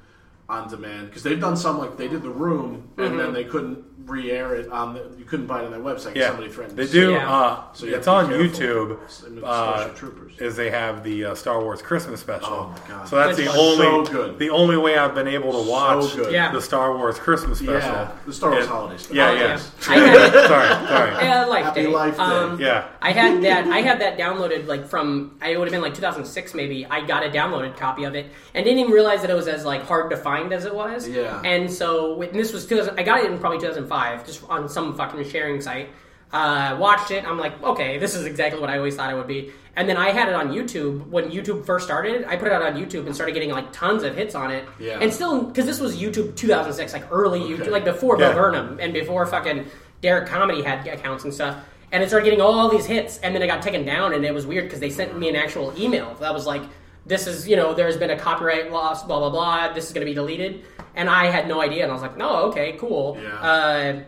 [0.48, 3.18] on demand because they've done some like they did the room and Mm-hmm.
[3.18, 6.06] then they couldn't re-air it on the you couldn't buy it on their website.
[6.06, 6.28] 'cause Yeah.
[6.30, 6.78] somebody threatened.
[6.78, 7.02] They to do.
[7.08, 7.12] sue.
[7.12, 7.32] Yeah.
[7.34, 8.65] Uh, So you it's have on to be careful.
[8.67, 8.98] YouTube.
[9.10, 10.34] Same with Uh, Starship Troopers.
[10.39, 12.50] is they have the uh, Star Wars Christmas special.
[12.52, 13.08] Oh my God.
[13.08, 14.39] So that's Which the is only so good.
[14.39, 16.32] the only way I've been able to watch good.
[16.34, 16.52] Yeah.
[16.52, 17.74] the Star Wars Christmas special.
[17.76, 19.15] Yeah, the Star Wars It- holiday stuff.
[19.15, 19.39] Yeah, Oh, yeah.
[19.41, 19.60] yeah.
[19.89, 20.48] I had it.
[20.48, 21.26] sorry, sorry.
[21.26, 21.88] Yeah, Life Happy Day.
[21.88, 22.24] Life Day.
[22.24, 22.84] Um, Yeah.
[23.02, 23.67] I had that.
[23.67, 25.32] I had that downloaded like from.
[25.41, 26.86] I would have been like 2006 maybe.
[26.89, 29.65] I got a downloaded copy of it and didn't even realize that it was as
[29.65, 31.08] like hard to find as it was.
[31.08, 31.41] Yeah.
[31.45, 33.00] And so and this was 2000.
[33.00, 35.90] I got it in probably 2005, just on some fucking sharing site.
[36.32, 37.26] Uh, watched it.
[37.26, 39.52] I'm like, okay, this is exactly what I always thought it would be.
[39.76, 42.24] And then I had it on YouTube when YouTube first started.
[42.26, 44.64] I put it out on YouTube and started getting like tons of hits on it.
[44.80, 45.00] Yeah.
[45.02, 47.54] And still, because this was YouTube 2006, like early Okay.
[47.64, 48.34] YouTube, like before Yeah.
[48.34, 49.66] Burnham and before fucking
[50.02, 51.58] Derrick Comedy had accounts and stuff.
[51.92, 54.32] And it started getting all these hits, and then it got taken down, and it
[54.32, 56.62] was weird because they sent me an actual email that was like,
[57.10, 59.74] "This is, you know, there's been a copyright loss, blah blah blah.
[59.74, 60.63] This is going to be deleted."
[60.95, 63.36] And I had no idea, and I was like, "No, okay, cool." Yeah.
[63.39, 64.04] Uh,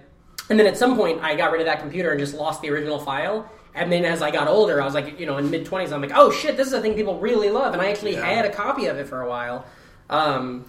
[0.50, 2.70] and then at some point, I got rid of that computer and just lost the
[2.70, 3.50] original file.
[3.74, 6.02] And then as I got older, I was like, you know, in mid twenties, I'm
[6.02, 8.26] like, oh shit, this is a thing people really love, and I actually Yeah.
[8.26, 9.66] had a copy of it for a while.
[10.10, 10.66] Um,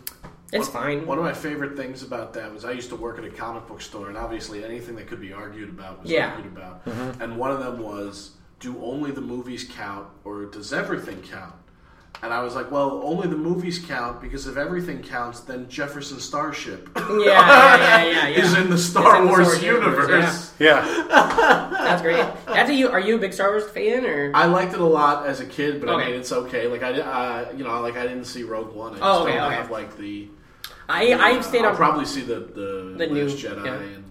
[0.53, 1.05] it's fine.
[1.07, 3.66] One of my favorite things about that was I used to work at a comic
[3.66, 6.31] book store, and obviously anything that could be argued about was Yeah.
[6.37, 6.83] argued about.
[7.21, 11.55] And one of them was, do only the movies count, or does everything count?
[12.23, 16.21] And I was like, well, only the movies count because if everything counts, then Jefferson
[16.21, 18.39] Starship yeah, yeah, yeah, yeah, yeah.
[18.45, 20.55] is in the Star in the Wars Star Wars universe, universe.
[20.61, 21.05] Yeah.
[21.09, 22.25] That's great.
[22.47, 22.89] That's a you.
[22.91, 24.31] Are you a big Star Wars fan or?
[24.35, 26.05] I liked it a lot as a kid, but Okay.
[26.05, 26.69] I mean, it's okay.
[26.69, 28.92] Like I, uh, you know, like I didn't see Rogue One.
[28.92, 29.57] I just Oh, okay, don't okay.
[29.57, 30.29] have like the.
[30.88, 31.77] I I've stayed I'll on.
[31.77, 33.75] probably see the the, The new- Jedi yeah.
[33.75, 34.05] and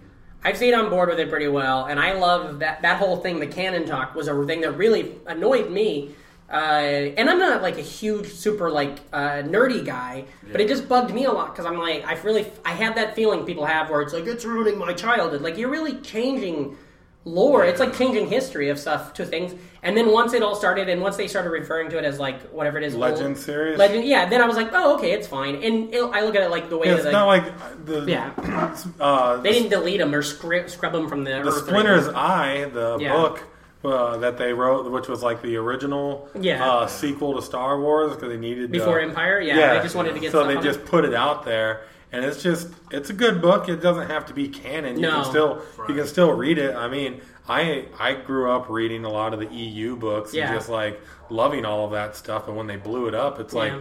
[0.44, 3.40] I've stayed on board with it pretty well, and I love that that whole thing.
[3.40, 6.14] The canon talk was a thing that really annoyed me
[6.52, 10.86] Uh, and I'm not like a huge, super like uh, nerdy guy, but it just
[10.86, 13.88] bugged me a lot because I'm like, I really, I had that feeling people have
[13.88, 15.40] where it's like it's ruining my childhood.
[15.40, 16.76] Like you're really changing
[17.24, 17.64] lore.
[17.64, 19.54] It's like changing history of stuff to things.
[19.84, 22.40] And then once it all started, and once they started referring to it as like
[22.50, 23.78] whatever it is, Legend old- series?
[23.78, 24.28] legend, yeah.
[24.28, 25.54] Then I was like, oh, okay, it's fine.
[25.62, 28.04] And it, I look at it like the way Yeah, that it's not like the
[28.04, 28.76] Yeah.
[29.00, 32.08] uh, they didn't delete them or scrub, scrub them from the, the earth Splinter's.
[32.08, 33.12] Eye, the Yeah.
[33.14, 33.42] book
[33.84, 36.64] uh, that they wrote, which was like the original Yeah.
[36.68, 39.40] uh, sequel to Star Wars because they needed Before uh, Empire?
[39.40, 40.86] Yeah, they just wanted to get So stuff they on just it.
[40.86, 43.68] put it out there, and it's just it's a good book.
[43.68, 44.96] It doesn't have to be canon.
[44.96, 45.22] You No.
[45.22, 46.74] can still you can still read it.
[46.76, 50.46] I mean, I I grew up reading a lot of the EU books Yeah.
[50.48, 52.46] and just like loving all of that stuff.
[52.48, 53.80] And when they blew it up, it's like Yeah.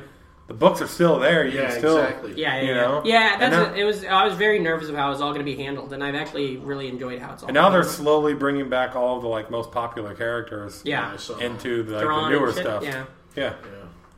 [0.51, 1.45] The books are still there.
[1.47, 2.33] You Yeah, can still exactly.
[2.35, 2.81] Yeah, yeah, you yeah.
[2.81, 3.01] know?
[3.05, 3.37] yeah.
[3.37, 3.83] That's now- a, it.
[3.85, 6.03] Was I was very nervous of how it was all going to be handled, and
[6.03, 7.47] I've actually really enjoyed how it's all.
[7.47, 7.95] And now they're handled.
[7.95, 10.81] slowly bringing back all of the like most popular characters.
[10.83, 11.15] yeah.
[11.39, 12.83] Into the, like, the newer shit, stuff.
[12.83, 13.05] yeah.
[13.35, 13.53] yeah.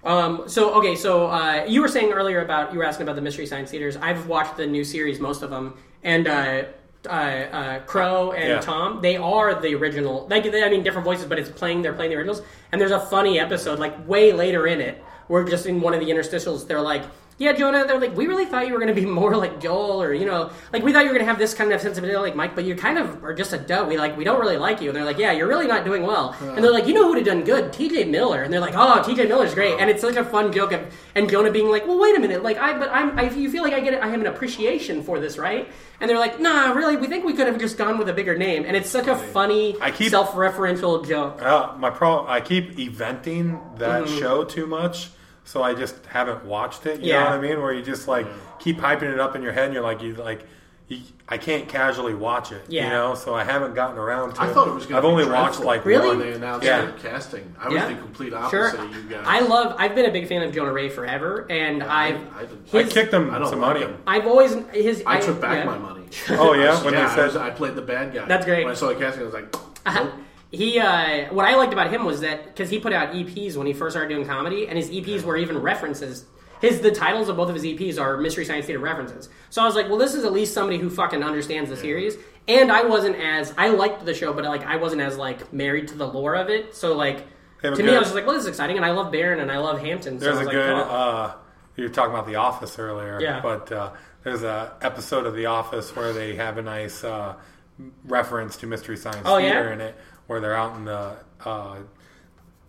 [0.03, 3.21] Um, so okay, so uh, you were saying earlier about you were asking about the
[3.21, 3.95] Mystery Science Theaters.
[3.97, 6.63] I've watched the new series, most of them, and uh,
[7.05, 8.59] uh, uh, Crow and Yeah.
[8.59, 10.27] Tom, they are the original.
[10.29, 11.83] Like they, I mean, different voices, but it's playing.
[11.83, 12.41] They're playing the originals.
[12.71, 15.99] And there's a funny episode, like way later in it, where just in one of
[15.99, 17.03] the interstitials, they're like.
[17.39, 20.01] Yeah, Jonah, they're like, we really thought you were going to be more like Joel,
[20.01, 22.17] or, you know, like, we thought you were going to have this kind of sensibility
[22.17, 23.87] like Mike, but you kind of are just a dope.
[23.89, 24.89] We, like, we don't really like you.
[24.89, 26.35] And they're like, yeah, you're really not doing well.
[26.41, 27.71] And they're like, you know who would have done good?
[27.73, 28.43] TJ Miller.
[28.43, 29.79] And they're like, oh, TJ Miller's great.
[29.79, 30.71] And it's such a fun joke.
[30.73, 32.43] Of, and Jonah being like, well, wait a minute.
[32.43, 35.01] Like, I, but I'm, I, you feel like I get, it, I have an appreciation
[35.03, 35.71] for this, right?
[35.99, 38.37] And they're like, nah, really, we think we could have just gone with a bigger
[38.37, 38.63] name.
[38.65, 41.41] And it's such a funny, I keep- self-referential joke.
[41.41, 44.19] Uh, my problem, I keep eventing that Mm-hmm.
[44.19, 45.09] show too much,
[45.45, 46.99] so I just haven't watched it.
[47.01, 47.19] You Yeah.
[47.23, 47.61] know what I mean?
[47.61, 48.59] Where you just like mm-hmm.
[48.59, 50.45] keep hyping it up in your head, and you're like, you like,
[50.89, 52.61] you, I can't casually watch it.
[52.67, 52.83] Yeah.
[52.83, 54.41] You know, so I haven't gotten around to.
[54.41, 54.97] I thought it was going to.
[54.97, 56.09] I've to only be watched like Really?
[56.09, 56.27] when one.
[56.27, 56.81] they announced Yeah.
[56.81, 57.55] their casting.
[57.57, 57.87] I was Yeah.
[57.87, 58.67] the complete Sure.
[58.67, 59.23] opposite of you guys.
[59.25, 61.47] I love, I've been a big fan of Jonah Ray forever.
[61.49, 63.85] And I've, I didn't- I kicked him I don't some like money.
[63.85, 63.97] him.
[64.05, 65.65] I've always, his, I took back yeah.
[65.71, 66.03] my money.
[66.31, 68.25] Oh yeah, when yeah, they I, said was- I played the bad guy.
[68.25, 68.65] That's great.
[68.65, 70.11] When I saw the casting, I was like, nope.
[70.53, 73.65] He, uh, what I liked about him was that because he put out EPs when
[73.67, 76.25] he first started doing comedy, and his EPs were even references.
[76.61, 79.27] His the titles of both of his EPs are Mystery Science Theater references.
[79.49, 82.15] So I was like, well, this is at least somebody who fucking understands the series.
[82.47, 85.87] And I wasn't as I liked the show, but like I wasn't as like married
[85.89, 86.75] to the lore of it.
[86.75, 87.25] So like
[87.61, 88.85] They have to a me, I good- was just like, well, this is exciting, and
[88.85, 90.19] I love Baron and I love Hampton.
[90.19, 90.73] So There's I a was good.
[90.73, 90.89] like, oh.
[90.89, 91.33] Uh,
[91.75, 93.19] you were talking about The Office earlier.
[93.19, 93.41] Yeah.
[93.41, 93.91] But uh,
[94.23, 97.33] there's a episode of The Office where they have a nice uh,
[98.05, 99.73] reference to Mystery Science Oh, Theater yeah?
[99.73, 99.95] in it,
[100.27, 101.15] where they're out in the.
[101.43, 101.77] Uh,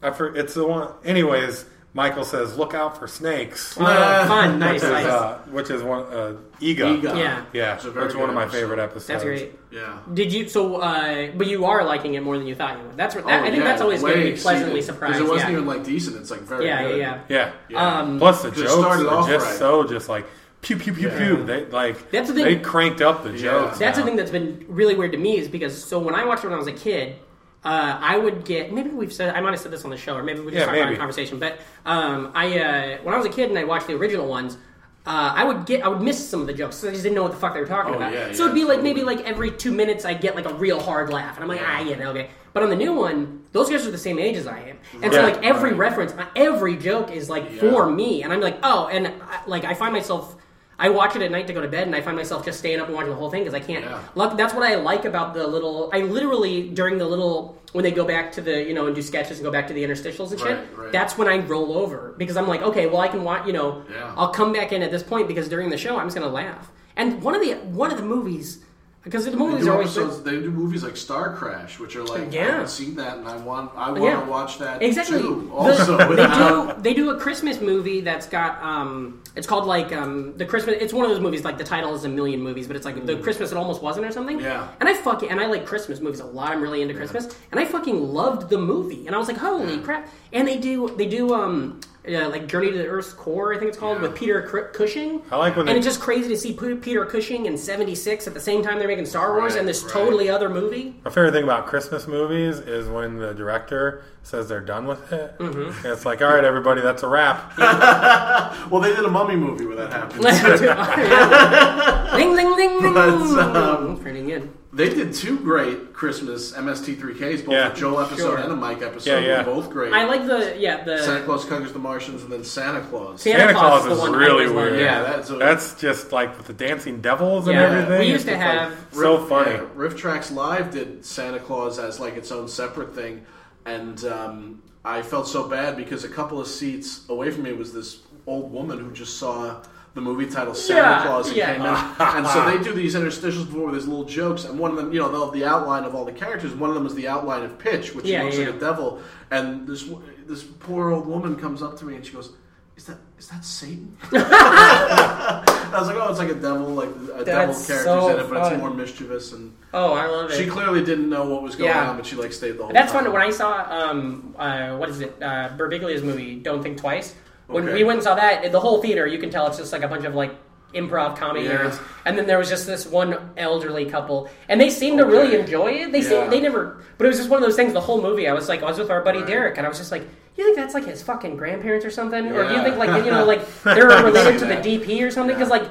[0.02, 0.92] I for, it's the one.
[1.04, 5.06] Anyways, Michael says, "Look out for snakes." Oh, fun, nice, which is, nice.
[5.06, 6.88] uh, which is one uh, Ega.
[6.94, 7.14] Ega.
[7.16, 7.44] Yeah.
[7.52, 8.58] Yeah, It's which one of good my episode.
[8.60, 9.06] favorite episodes.
[9.06, 9.52] That's great.
[9.70, 9.98] Yeah.
[10.12, 10.48] Did you?
[10.48, 12.96] So, uh, but you are liking it more than you thought you would.
[12.96, 13.24] That's what.
[13.26, 14.84] That, Oh, I think yeah, that's always going to be pleasantly exceeded.
[14.84, 15.12] surprised.
[15.14, 15.56] Because it wasn't yeah.
[15.56, 16.16] even like decent.
[16.16, 16.98] It's like very yeah, yeah, good.
[17.00, 17.20] yeah.
[17.28, 17.52] Yeah.
[17.70, 17.98] Yeah.
[18.00, 19.56] Um, Plus the jokes started are off just right.
[19.56, 20.26] so just like
[20.62, 21.18] pew pew pew Yeah.
[21.18, 21.44] pew.
[21.44, 22.44] They like That's the thing.
[22.44, 23.78] they cranked up the jokes.
[23.78, 24.04] That's now.
[24.04, 26.48] the thing that's been really weird to me is because so when I watched it
[26.48, 27.16] when I was a kid,
[27.64, 30.14] uh, I would get maybe we've said I might have said this on the show
[30.16, 31.38] or maybe we just Yeah, talked about in conversation.
[31.38, 34.58] But um, I uh, when I was a kid and I watched the original ones.
[35.06, 37.14] Uh, I would get, I would miss some of the jokes because I just didn't
[37.16, 38.14] know what the fuck they were talking Oh, about.
[38.14, 40.80] yeah, so it'd be like maybe like every two minutes I'd get like a real
[40.80, 42.30] hard laugh, and I'm like, ah, yeah, okay.
[42.54, 45.12] But on the new one, those guys are the same age as I am, and
[45.12, 48.86] so like every reference, uh, every joke is like for me, and I'm like, oh,
[48.86, 50.36] and I, like I find myself.
[50.78, 52.80] I watch it at night to go to bed, and I find myself just staying
[52.80, 53.84] up and watching the whole thing because I can't.
[53.84, 54.00] Yeah.
[54.14, 55.90] Luck, that's what I like about the little.
[55.92, 59.02] I literally during the little when they go back to the you know and do
[59.02, 60.48] sketches and go back to the interstitials and shit.
[60.58, 60.92] Right, right.
[60.92, 63.46] That's when I roll over because I'm like, okay, well I can watch.
[63.46, 64.12] You know, Yeah.
[64.16, 66.70] I'll come back in at this point because during the show I'm just gonna laugh.
[66.96, 68.64] And one of the one of the movies
[69.04, 70.22] because the They movies do are always episodes.
[70.22, 72.40] They do movies like Starcrash, which are like yeah.
[72.40, 72.50] I Yeah.
[72.52, 74.20] haven't seen that, and I want I want Yeah.
[74.20, 75.18] to watch that Exactly.
[75.20, 75.44] too.
[75.48, 79.92] The- Also, they do they do a Christmas movie that's got um it's called like
[79.92, 82.66] um the Christmas it's one of those movies like the title is a million movies
[82.66, 84.40] but it's like the Christmas it almost wasn't or something.
[84.40, 84.66] Yeah.
[84.80, 86.50] And I fucking and I like Christmas movies a lot.
[86.52, 89.78] I'm really into Christmas and I fucking loved the movie and I was like holy
[89.78, 90.08] crap.
[90.32, 93.68] And they do they do um uh, like Journey to the Earth's Core I think
[93.70, 95.22] it's called with Peter Cr- Cushing.
[95.30, 98.34] I like when and it's just crazy to see P- Peter Cushing in '76 at
[98.34, 99.92] the same time they're making Star Wars Right, and this right.
[99.92, 100.94] totally other movie.
[101.04, 105.38] My favorite thing about Christmas movies is when the director says they're done with it.
[105.38, 105.86] Mm-hmm.
[105.86, 107.56] It's like, all right, everybody, that's a wrap.
[107.58, 110.22] well, they did a mummy movie where that happened.
[112.14, 112.94] Ding ding ding ding.
[112.94, 113.08] But,
[113.56, 114.50] um, Pretty good.
[114.74, 117.70] They did two great Christmas MST3Ks, both Yeah.
[117.72, 118.36] a Joel episode Sure.
[118.38, 119.08] and a Mike episode.
[119.22, 119.42] Yeah, yeah.
[119.44, 119.92] Both great.
[119.92, 123.22] I like the yeah the Santa Claus Conquers the Martians, and then Santa Claus.
[123.22, 124.70] Santa, Santa Claus, Claus is is really always wanted.
[124.72, 124.80] weird.
[124.82, 127.62] yeah, that's a, That's just like with the dancing devils and Yeah.
[127.70, 128.00] everything.
[128.00, 129.52] We used It's to just, like, have- so funny.
[129.52, 133.22] yeah, RiffTrax Live did Santa Claus as like its own separate thing,
[133.64, 137.72] and um, I felt so bad because a couple of seats away from me was
[137.72, 139.62] this old woman who just saw
[139.94, 141.52] the movie title Santa Yeah, Claus and yeah.
[141.54, 141.68] came in.
[142.18, 144.92] and so they do these interstitials before with these little jokes, and one of them,
[144.92, 146.52] you know, they'll have the outline of all the characters.
[146.52, 149.00] One of them is the outline of Pitch, which Yeah, looks yeah, like a devil.
[149.30, 149.88] And this
[150.26, 152.32] this poor old woman comes up to me and she goes,
[152.76, 157.24] "Is that is that Satan?" I was like, "Oh, it's like a devil, like a
[157.24, 158.52] devil That's character's so in it, but fun.
[158.52, 160.36] it's more mischievous." And Oh, I love it.
[160.36, 161.90] she clearly didn't know what was going Yeah.
[161.90, 163.04] on, but she like stayed the whole That's time.
[163.04, 163.12] fun.
[163.12, 167.14] When I saw um, uh, what is it, uh, Birbiglia's movie, Don't Think Twice.
[167.46, 167.74] When Okay.
[167.74, 169.88] we went and saw that, the whole theater, you can tell it's just like a
[169.88, 170.30] bunch of like
[170.74, 171.58] improv comedy Yeah.
[171.58, 175.38] nerds, and then there was just this one elderly couple, and they seemed to really
[175.38, 175.92] enjoy it.
[175.92, 176.08] They Yeah.
[176.08, 177.72] seemed they never, but it was just one of those things.
[177.72, 179.26] The whole movie, I was like, I was with our buddy Right.
[179.28, 180.02] Derek, and I was just like,
[180.36, 183.10] you think that's like his fucking grandparents or something, or do you think like you
[183.12, 184.56] know like they're related to the.
[184.56, 185.36] DP or something?
[185.36, 185.60] Because Yeah.
[185.60, 185.68] like.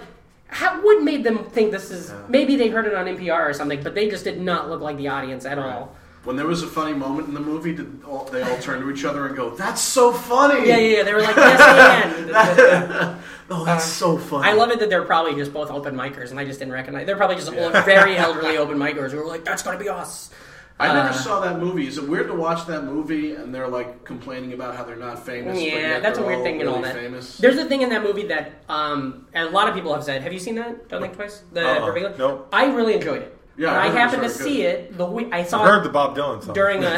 [0.47, 2.13] How, what made them think this is?
[2.29, 4.97] Maybe they heard it on NPR or something, but they just did not look like
[4.97, 5.95] the audience at all.
[6.23, 8.89] When there was a funny moment in the movie, did all, they all turn to
[8.89, 11.03] each other and go, "That's so funny!" Yeah, yeah, yeah.
[11.03, 13.17] They were like, yes, and.
[13.49, 14.47] Oh, that's so funny.
[14.47, 17.05] I love it that they're probably just both open micers, and I just didn't recognize.
[17.05, 20.29] They're probably just old, very elderly open micers who were like, "That's gonna be us."
[20.79, 21.85] I never Uh, saw that movie.
[21.87, 25.23] Is it weird to watch that movie and they're like complaining about how they're not
[25.23, 25.55] famous?
[25.57, 26.95] but Yeah, yet that's a weird all thing and all that.
[26.95, 27.37] Famous?
[27.37, 30.23] There's a thing in that movie that um, a lot of people have said.
[30.23, 30.87] Have you seen that?
[30.89, 31.43] Don't think twice.
[31.51, 31.81] The Uh-uh.
[31.81, 32.17] Birbiglia?
[32.17, 32.47] Nope.
[32.51, 33.37] I really enjoyed it.
[33.55, 35.63] Yeah, And I I, heard it was happened to see it the week I saw
[35.63, 36.53] I heard it the Bob Dylan song.
[36.53, 36.87] during a.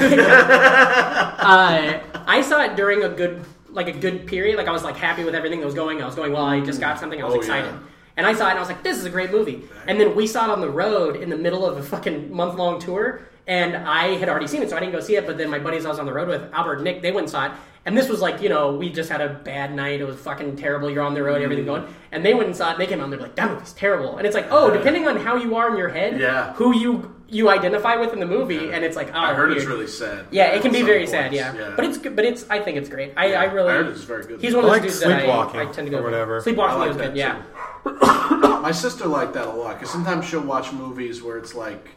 [1.40, 4.58] uh, I saw it during a good, like a good period.
[4.58, 6.02] Like I was like happy with everything that was going.
[6.02, 6.46] I was going well.
[6.46, 7.22] I just got something.
[7.22, 7.72] I was Oh, excited.
[7.74, 7.80] yeah.
[8.18, 9.64] And I saw it and I was like, this is a great movie.
[9.88, 12.56] And then we saw it on the road in the middle of a fucking month
[12.56, 13.22] long tour.
[13.48, 15.28] And I had already seen it, so I didn't go see it.
[15.28, 17.26] But then my buddies I was on the road with, Albert and Nick, they went
[17.26, 17.52] and saw it.
[17.88, 20.02] And this was like, you know, we just had a bad night.
[20.02, 20.90] It was fucking terrible.
[20.90, 21.44] You're on the road, Mm.
[21.44, 21.86] everything going.
[22.12, 22.74] And they went and saw it.
[22.74, 24.18] And they came out and they're like, that movie's terrible.
[24.18, 26.54] And it's like, oh, depending on how you are in your head, Yeah.
[26.54, 29.66] who you you identify with in the movie, and it's like, oh, I heard it's
[29.66, 30.26] really sad.
[30.30, 31.32] Yeah, it can be very some sad.
[31.32, 31.74] points, Yeah.
[31.76, 32.16] but it's good.
[32.16, 33.14] But it's I think it's great.
[33.18, 34.40] I, Yeah, I really I heard it's very good.
[34.42, 36.12] He's one I of like those dudes that I, I tend to go or with.
[36.14, 36.40] whatever.
[36.42, 37.18] Sleepwalking I like was that good.
[37.18, 37.42] Yeah.
[38.62, 41.90] My sister liked that a lot because sometimes she'll watch movies where it's like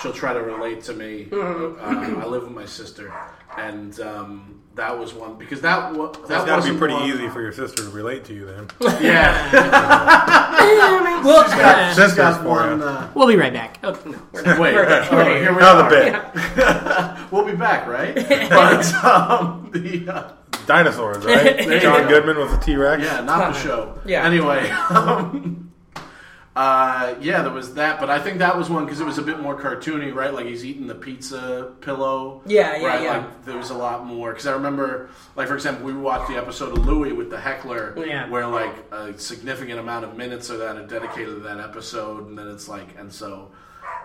[0.00, 1.26] she'll try to relate to me.
[1.30, 1.80] Mm-hmm.
[2.20, 3.12] Uh, I live with my sister,
[3.56, 7.08] and um, that was one because that wa- that That's got to be pretty one-
[7.10, 8.68] easy for your sister to relate to you then.
[9.02, 9.50] Yeah,
[11.24, 11.44] Well,
[11.94, 12.78] Sisters got for one.
[12.80, 12.84] you.
[12.84, 13.78] Uh, we'll be right back.
[13.82, 14.58] Oh, no, we're not.
[14.58, 15.90] wait, oh, here we Now the are.
[15.90, 17.20] bit.
[17.32, 18.14] We'll be back, right?
[18.14, 20.32] But um, the uh,
[20.66, 21.58] Dinosaurs, right?
[21.80, 22.08] John go.
[22.08, 23.02] Goodman was a T Rex.
[23.02, 23.98] Yeah, not the show.
[24.06, 24.24] Yeah.
[24.24, 25.63] Anyway, um,
[26.56, 29.22] uh, yeah, there was that, but I think that was one because it was a
[29.22, 30.32] bit more cartoony, right?
[30.32, 32.42] Like he's eating the pizza pillow.
[32.46, 33.02] Yeah, yeah, right?
[33.02, 33.16] yeah.
[33.18, 36.36] Like there was a lot more because I remember, like for example, we watched the
[36.36, 38.28] episode of Louie with the heckler, Yeah.
[38.28, 42.38] where like a significant amount of minutes of that are dedicated to that episode, and
[42.38, 43.50] then it's like, and so.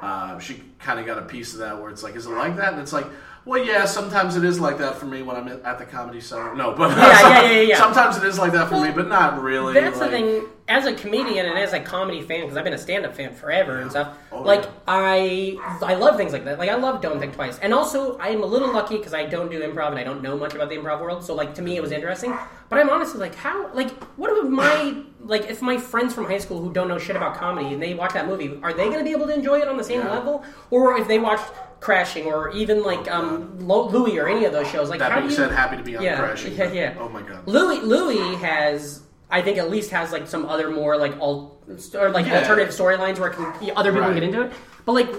[0.02, 2.56] Uh, she kind of got a piece of that where it's like, is it like
[2.56, 2.72] that?
[2.72, 3.06] And it's like,
[3.50, 6.54] well, yeah, sometimes it is like that for me when I'm at the comedy center.
[6.54, 7.78] No, but Yeah, yeah, yeah, yeah.
[7.78, 9.74] sometimes it is like that for me, but not really.
[9.74, 10.46] That's like, the thing.
[10.68, 13.82] As a comedian and as a comedy fan, because I've been a stand-up fan forever
[13.82, 14.16] and stuff.
[14.32, 14.70] Oh, like yeah.
[14.86, 16.60] I, I love things like that.
[16.60, 19.26] Like I love Don't Think Twice, and also I am a little lucky because I
[19.26, 21.24] don't do improv and I don't know much about the improv world.
[21.24, 22.38] So like to me, it was interesting.
[22.70, 23.74] But I'm honestly like, how?
[23.74, 27.16] Like, what if my like if my friends from high school who don't know shit
[27.16, 29.60] about comedy and they watch that movie, are they going to be able to enjoy
[29.60, 30.12] it on the same Yeah.
[30.12, 30.44] level?
[30.70, 31.46] Or if they watched
[31.80, 35.20] Crashing or even like um, Lo- Louis or any of those shows, like That how
[35.20, 35.36] being you?
[35.36, 36.54] said, happy to be on Yeah, Crashing.
[36.56, 36.96] yeah, yeah.
[37.00, 37.48] Oh my god.
[37.48, 39.02] Louis Louis has
[39.32, 41.62] I think at least has like some other more like all
[41.96, 42.40] or like Yeah.
[42.40, 43.46] alternative storylines where can,
[43.78, 44.08] other people Right.
[44.08, 44.54] can get into it.
[44.86, 45.10] But like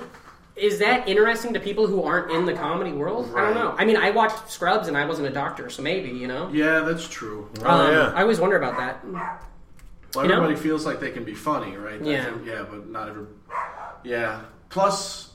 [0.57, 3.33] is that interesting to people who aren't in the comedy world?
[3.35, 3.75] I don't know.
[3.79, 6.51] I mean, I watched Scrubs and I wasn't a doctor, so maybe, you know.
[6.53, 7.49] Yeah, that's true.
[7.65, 8.13] Oh, Um, yeah.
[8.15, 9.03] I always wonder about that.
[10.15, 10.35] Well, You know?
[10.43, 12.03] everybody feels like they can be funny, right?
[12.05, 12.25] Yeah.
[12.25, 13.25] Think- yeah, but not every.
[14.05, 14.41] Yeah.
[14.69, 15.30] Plus,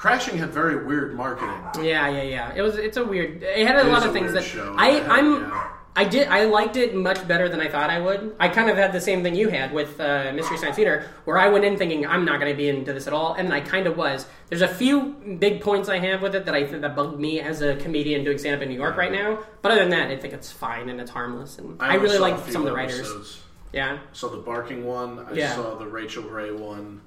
[0.00, 1.84] Crashing had very weird marketing.
[1.84, 2.52] Yeah, yeah, yeah.
[2.56, 2.76] It was.
[2.76, 3.42] It's a weird.
[3.42, 4.74] It had a It lot of things that show.
[4.78, 4.92] I.
[4.96, 5.32] Yeah, I'm.
[5.42, 5.68] yeah.
[5.94, 6.28] I did.
[6.28, 8.34] I liked it much better than I thought I would.
[8.40, 11.36] I kind of had the same thing you had with uh, Mystery Science Theater, where
[11.36, 13.60] I went in thinking I'm not going to be into this at all, and I
[13.60, 14.24] kind of was.
[14.48, 15.02] There's a few
[15.38, 18.24] big points I have with it that I think that bug me as a comedian
[18.24, 19.40] doing stand up in New York right now.
[19.60, 22.18] But other than that, I think it's fine and it's harmless, and I, only really
[22.20, 23.00] like some of the writers.
[23.00, 23.42] episodes.
[23.74, 25.26] Yeah, saw the barking one.
[25.28, 25.54] I Yeah.
[25.56, 27.02] saw the Rachael Ray one,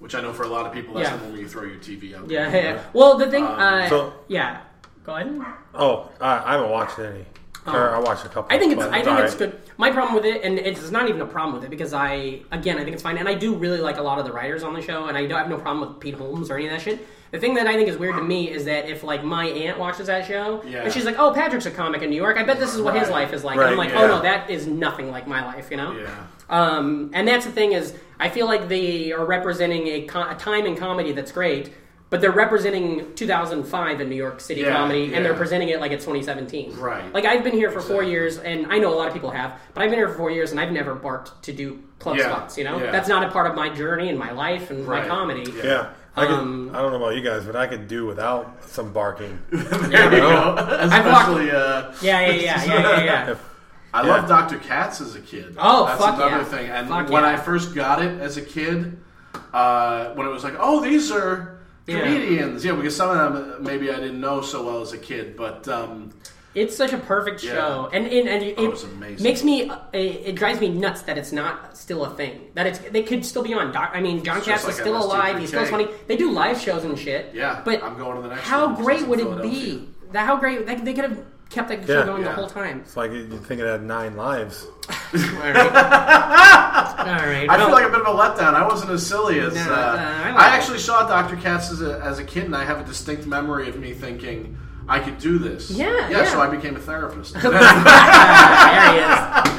[0.00, 1.16] which I know for a lot of people that's Yeah.
[1.16, 2.28] the one where you throw your TV out.
[2.28, 2.74] yeah, there.
[2.74, 2.82] yeah.
[2.92, 4.58] Well, the thing, Um, uh, so- yeah.
[5.04, 5.40] Go ahead.
[5.74, 7.24] Oh, I, I haven't watched any.
[7.66, 8.46] Or I watched a couple.
[8.54, 9.58] I think it's I think it's good.
[9.76, 12.78] My problem with it, and it's not even a problem with it, because I again
[12.78, 14.72] I think it's fine, and I do really like a lot of the writers on
[14.72, 16.80] the show, and I don't have no problem with Pete Holmes or any of that
[16.80, 17.06] shit.
[17.32, 19.78] The thing that I think is weird to me is that if like my aunt
[19.78, 20.84] watches that show Yeah.
[20.84, 22.38] and she's like, "Oh, Patrick's a comic in New York.
[22.38, 24.22] I bet this is what his life is like." And I'm Right, like, "Oh no,
[24.22, 25.92] that is nothing like my life," you know.
[25.92, 26.08] Yeah.
[26.50, 30.34] Um, and that's the thing is, I feel like they are representing a, co- a
[30.34, 31.72] time in comedy that's great,
[32.10, 35.92] but they're representing 2005 in New York City Yeah, comedy, and they're presenting it like
[35.92, 36.76] it's 2017.
[36.76, 37.10] Right.
[37.14, 39.58] Like I've been here for four years, and I know a lot of people have,
[39.74, 42.24] but I've been here for four years, and I've never barked to do club Yeah,
[42.24, 42.58] spots.
[42.58, 42.90] You know, yeah.
[42.90, 45.50] that's not a part of my journey and my life and my comedy.
[45.64, 45.90] Yeah.
[46.16, 48.92] I, could, Um, I don't know about you guys, but I could do without some
[48.92, 49.38] barking.
[49.50, 50.56] There you go.
[50.80, 53.36] Especially, uh, Yeah, yeah, yeah, yeah, yeah, yeah.
[53.92, 54.08] I Yeah.
[54.16, 54.58] love Dr.
[54.58, 55.56] Katz as a kid.
[55.58, 56.44] Oh, that's fuck another yeah.
[56.44, 56.70] thing.
[56.70, 57.30] And Fuck when yeah.
[57.30, 58.98] I first got it as a kid,
[59.52, 63.58] uh, when it was like, oh, these are comedians, yeah, because some of them uh,
[63.62, 66.10] maybe I didn't know so well as a kid, but um,
[66.54, 69.22] It's such a perfect show, and and, and it, Oh, amazing.
[69.22, 72.50] makes me it, it drives me nuts that it's not still a thing.
[72.54, 73.72] That it's they could still be on.
[73.72, 75.38] Doc, I mean, John Katz just is still alive.
[75.38, 75.86] He's still funny.
[76.08, 77.34] They do live shows and shit.
[77.34, 78.82] Yeah, but I'm going to the next How one.
[78.82, 79.88] Great would it be?
[80.12, 81.18] That how great they could have
[81.50, 82.06] kept that show Yeah.
[82.06, 82.80] going the whole time.
[82.80, 84.66] It's like you think it had nine lives.
[84.88, 87.46] All right, all right.
[87.50, 88.54] I feel like a bit of a letdown.
[88.54, 89.54] I wasn't as silly as.
[89.54, 90.56] No, uh, uh, I I, like it.
[90.58, 91.36] actually saw Dr.
[91.36, 94.56] Katz as a, as a kid, and I have a distinct memory of me thinking
[94.88, 95.70] I could do this.
[95.70, 96.10] Yeah, yeah.
[96.10, 96.24] yeah.
[96.24, 97.34] So I became a therapist.
[97.42, 97.60] there he is.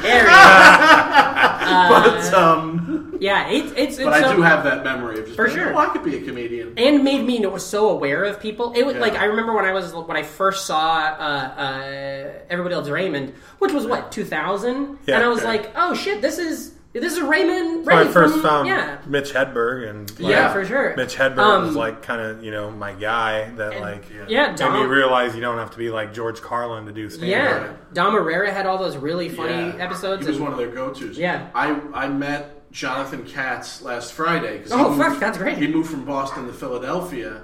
[0.02, 0.32] There he is.
[1.88, 2.91] but um,
[3.22, 3.94] Yeah, it's it's.
[3.98, 5.72] it's but I do have that memory of just For being, sure.
[5.74, 6.74] Oh, I could be a comedian.
[6.76, 8.72] and made me know, was so aware of people.
[8.74, 9.00] It was Yeah.
[9.00, 13.34] like I remember when I was when I first saw uh, uh, Everybody Else Raymond,
[13.60, 15.48] which was what 2000, Yeah, and I was okay.
[15.48, 17.86] like, oh shit, this is this is Raymond.
[17.86, 18.98] When I Raymond first from- found yeah.
[19.06, 20.94] Mitch Hedberg, and like, Yeah, for sure.
[20.96, 24.72] Mitch Hedberg Um, was like kind of you know my guy that like yeah, made
[24.80, 28.14] me realize you don't have to be like George Carlin to do stand Yeah, Dom
[28.14, 29.84] Irrera had all those really funny Yeah.
[29.84, 30.22] episodes.
[30.22, 31.16] He was and- one of their go-tos.
[31.16, 31.46] Yeah.
[31.54, 34.58] I I met Jonathan Katz last Friday.
[34.60, 35.58] 'cause Oh, moved- fuck, that's great.
[35.58, 37.40] He moved from Boston to Philadelphia,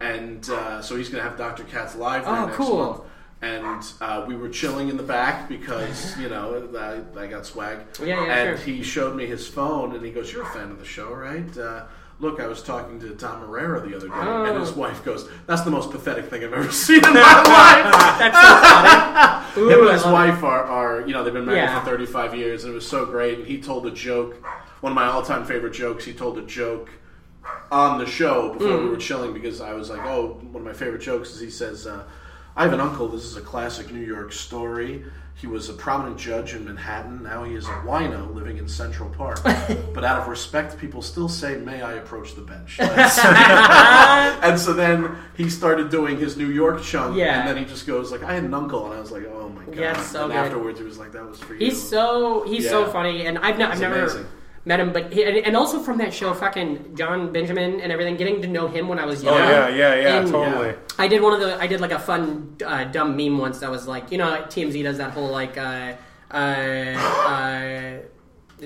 [0.00, 1.62] and uh, so he's going to have Dr.
[1.64, 2.78] Katz live there Oh, next cool.
[2.78, 3.00] month.
[3.42, 6.68] And uh, we were chilling in the back because you know
[7.16, 7.78] I, I got swag.
[7.98, 8.66] Yeah, yeah, And sure.
[8.66, 11.56] he showed me his phone, and he goes, "You're a fan of the show, right?"
[11.58, 11.82] Uh,
[12.22, 14.80] Look, I was talking to Dom Irrera the other day, and his Oh.
[14.80, 19.60] wife goes, "That's the most pathetic thing I've ever seen in my life." That's so
[19.64, 19.72] funny.
[19.72, 21.80] Him and his wife are, are, you know, they've been married Yeah.
[21.80, 23.38] for 35 years, and it was so great.
[23.38, 24.36] And he told a joke,
[24.80, 26.04] one of my all-time favorite jokes.
[26.04, 26.90] He told a joke
[27.72, 28.84] on the show before Mm.
[28.84, 31.50] we were chilling because I was like, oh, one of my favorite jokes is he
[31.50, 32.02] says, uh,
[32.56, 33.08] I have an uncle.
[33.08, 35.04] This is a classic New York story.
[35.36, 37.22] He was a prominent judge in Manhattan.
[37.22, 39.40] Now he is a wino living in Central Park.
[39.94, 45.16] but out of respect, people still say, "May I approach the bench?" and so then
[45.36, 47.38] he started doing his New York chunk, Yeah.
[47.40, 49.48] and then he just goes like, "I had an uncle," and I was like, "Oh
[49.48, 50.38] my god!" Yeah, so and good.
[50.38, 53.58] afterwards, he was like, "That was for you." He's so he's so funny, and I've,
[53.58, 54.26] not, I've never amazing.
[54.66, 58.42] Met him, but he, and, also from that show, fucking Jon Benjamin and everything, getting
[58.42, 59.38] to know him when I was Oh young.
[59.48, 60.74] yeah, yeah, yeah, And- totally.
[60.98, 63.70] I did one of the I did like a fun uh, dumb meme once that
[63.70, 65.94] was like you know TMZ does that whole like uh,
[66.30, 67.98] uh, uh,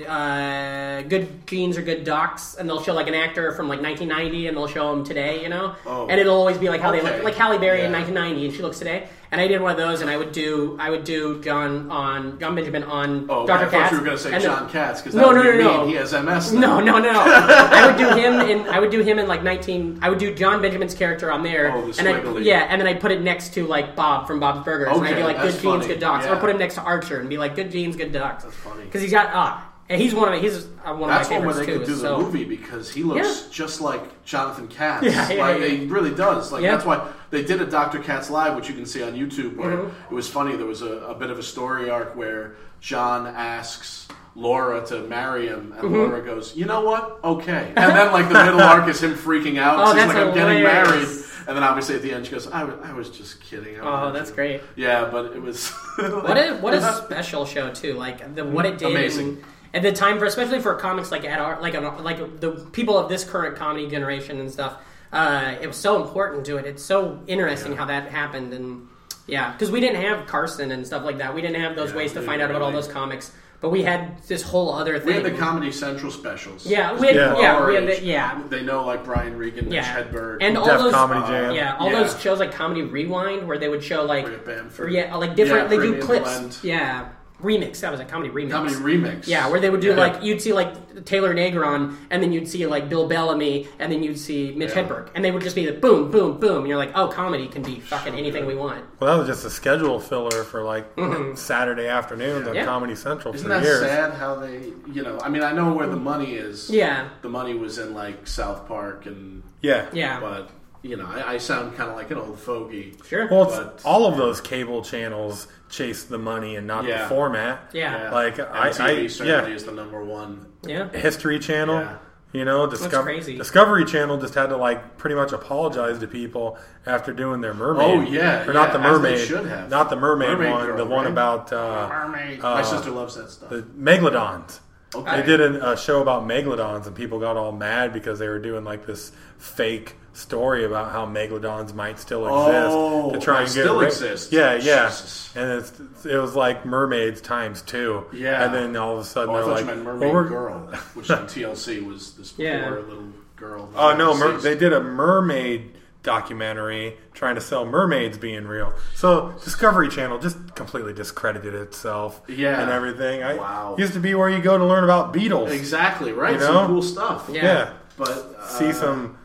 [0.09, 4.49] uh, good genes or good docs, and they'll show like an actor from like 1990,
[4.49, 6.09] and they'll show him today, you know, Oh.
[6.09, 8.63] and it'll always be like how they look, like Halle Berry in 1990, and she
[8.63, 9.07] looks today.
[9.35, 12.39] And I did one of those, and I would do I would do John on
[12.39, 13.91] Jon Benjamin on Oh, thought Katz.
[13.91, 15.79] you were going to say and John Katz because No, that would no, no, no.
[15.81, 15.89] mean.
[15.89, 16.53] He has MS.
[16.53, 17.21] no, no, no, no.
[17.27, 18.69] I would do him in.
[18.69, 19.99] I would do him in like nineteen.
[20.03, 22.87] I would do Jon Benjamin's character on there, Oh, the and I, yeah, and then
[22.87, 25.61] I put it next to like Bob from Bob's Burgers, and I'd be like, "Good
[25.61, 28.13] genes, good docs," or put him next to Archer and be like, "Good genes, good
[28.13, 28.85] docs." That's funny.
[28.85, 31.55] because he's got ah, and he's one of he's one That's of my one where
[31.57, 31.79] they too.
[31.79, 32.17] could do so.
[32.19, 33.49] the movie because he looks Yeah.
[33.51, 35.05] just like Jonathan Katz.
[35.07, 36.53] Yeah, yeah, like he really does.
[36.53, 37.99] Like that's why they did a Dr.
[37.99, 39.57] Katz live, which you can see on YouTube.
[39.57, 40.13] Where Mm-hmm.
[40.13, 40.57] it was funny.
[40.57, 44.09] There was a, a bit of a story arc where John asks.
[44.37, 45.95] Laura to marry him, and Mm-hmm.
[45.95, 47.21] Laura goes, "You know what?
[47.23, 49.79] Okay." And then, like the middle arc is him freaking out.
[49.79, 51.07] Oh, that's like, "I'm getting married,"
[51.47, 54.11] and then obviously at the end she goes, "I, wa- I was just kidding." Oh,
[54.11, 54.61] that's just-" great.
[54.75, 57.93] Yeah, but it was What a what a special show too!
[57.95, 58.91] Like the what it did.
[58.91, 59.29] Amazing.
[59.29, 59.45] and-
[59.75, 62.97] At the time, for especially for comics like at our like an- like the people
[62.97, 64.77] of this current comedy generation and stuff,
[65.13, 66.65] uh, it was so important to it.
[66.65, 68.87] It's so interesting how that happened, and
[69.27, 71.35] yeah, because we didn't have Carson and stuff like that.
[71.35, 73.71] We didn't have those Yeah, ways to we find out about all those comics, but
[73.71, 75.07] we had this whole other thing.
[75.09, 76.65] We had the Comedy Central specials.
[76.67, 77.39] yeah, we had, Yeah.
[77.41, 80.57] yeah, Our we had the, yeah, They know like Brian Regan, Mitch yeah, Hedberg, and
[80.57, 81.53] all Def those Comedy Jam.
[81.53, 82.03] Yeah, all Yeah.
[82.05, 84.93] those shows like Comedy Rewind, where they would show like, Bamford.
[84.93, 85.69] yeah, like different.
[85.71, 86.39] Yeah, they do clips.
[86.39, 86.59] Blend.
[86.63, 87.07] Yeah,
[87.43, 87.81] remix.
[87.81, 88.51] That was a comedy remix.
[88.53, 89.27] Comedy Remix.
[89.27, 89.97] Yeah, where they would do Yeah.
[89.97, 94.03] like you'd see like Taylor Negron, and then you'd see like Bill Bellamy, and then
[94.03, 94.85] you'd see Mitch Yeah.
[94.85, 97.47] Hedberg, and they would just be like boom, boom, boom, and you're like, oh, comedy
[97.49, 98.85] can be fucking anything we want.
[99.01, 100.87] Well, that was just a schedule filler for like
[101.35, 102.55] Saturday afternoons on Mm-hmm.
[102.57, 102.65] Yeah.
[102.65, 103.81] Comedy Central Isn't for that years.
[103.81, 106.71] sad how they, you know, I mean, I know where the money is.
[106.71, 110.51] Yeah, The money was in like South Park and, Yeah, yeah, but,
[110.83, 112.95] you know, I, I sound kind of like an old fogey.
[113.07, 113.29] sure.
[113.31, 117.03] Well, it's, But- all of those cable channels chase the money and not Yeah.
[117.03, 117.71] the format.
[117.73, 120.47] yeah, Like I, MTV I certainly yeah, is the number one.
[120.65, 121.81] yeah, History Channel.
[121.81, 121.97] Yeah.
[122.33, 123.37] You know, Discover- crazy.
[123.39, 127.87] Discovery Channel just had to like pretty much apologize to people after doing their mermaid.
[127.87, 129.71] Oh, yeah, or not yeah, the as they mermaid, should have.
[129.71, 131.13] not the mermaid, Mermaid one, Girl, the one right?
[131.13, 132.41] about uh, Mermaid.
[132.41, 133.51] uh, My sister loves that stuff.
[133.51, 134.59] the megalodons.
[134.97, 135.21] Okay.
[135.21, 138.39] They did a, a show about megalodons, and people got all mad because they were
[138.41, 143.47] doing like this fake story about how megalodons might still exist Oh, to try and
[143.47, 144.33] get still rid- exist.
[144.33, 144.87] Yeah, yeah.
[144.87, 145.35] Jesus.
[145.37, 148.07] And it's, it was like mermaids times two.
[148.13, 148.45] Yeah.
[148.45, 150.29] And then all of a sudden Oh, they're thought like, you meant well, Mermaid we're-
[150.29, 150.59] Girl,
[150.95, 152.69] which on TLC was this Yeah.
[152.69, 153.67] poor little girl.
[153.67, 155.73] that Oh no, mer- they did a mermaid
[156.05, 158.73] documentary trying to sell mermaids being real.
[158.95, 162.23] So Discovery Channel just completely discredited itself.
[162.29, 162.61] Yeah.
[162.63, 163.23] and everything.
[163.23, 163.75] I Wow.
[163.79, 165.51] used to be where you go to learn about beetles.
[165.51, 166.35] Exactly right.
[166.35, 166.47] You know?
[166.53, 167.29] Some cool stuff.
[167.33, 167.43] Yeah.
[167.43, 167.73] Yeah.
[167.97, 169.17] But uh, See some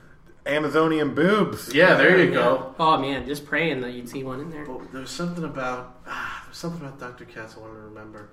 [0.46, 1.74] Amazonian boobs.
[1.74, 2.74] Yeah, there you go.
[2.80, 4.66] Oh man, just praying that you'd see one in there.
[4.66, 7.26] But there's something about ah, there's something about Dr.
[7.26, 8.30] Katz I want to remember,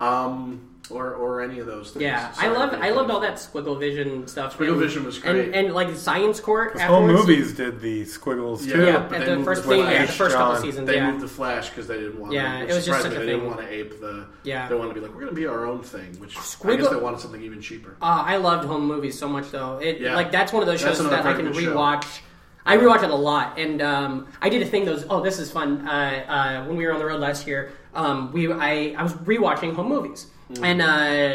[0.00, 2.02] um, or or any of those things.
[2.02, 4.56] Yeah, I love I loved all that Squigglevision stuff.
[4.56, 5.46] Squiggle and, Vision was great.
[5.46, 6.72] and, and like Science Court.
[6.72, 8.84] Because home movies did the squiggles Yeah, too.
[8.86, 10.62] Yeah, but at the first the thing, yeah, the first couple John.
[10.62, 10.86] seasons.
[10.86, 12.32] They yeah, moved the Flash because they didn't want.
[12.32, 13.26] Yeah, to, it was just such a they thing.
[13.26, 14.26] didn't want to ape the.
[14.44, 14.68] Yeah.
[14.68, 16.88] they wanted to be like we're going to be our own thing, which I guess
[16.88, 17.96] they wanted something even cheaper.
[18.00, 19.78] Uh, I loved home movies so much though.
[19.78, 20.14] It Yeah.
[20.14, 21.74] like that's one of those shows that I can good show.
[21.74, 22.20] rewatch.
[22.66, 24.84] I rewatch it a lot, and um, I did a thing.
[24.84, 25.88] Those oh, this is fun.
[25.88, 25.90] Uh,
[26.28, 29.74] uh, when we were on the road last year, um, we I, I was rewatching
[29.74, 30.26] home movies.
[30.62, 30.78] And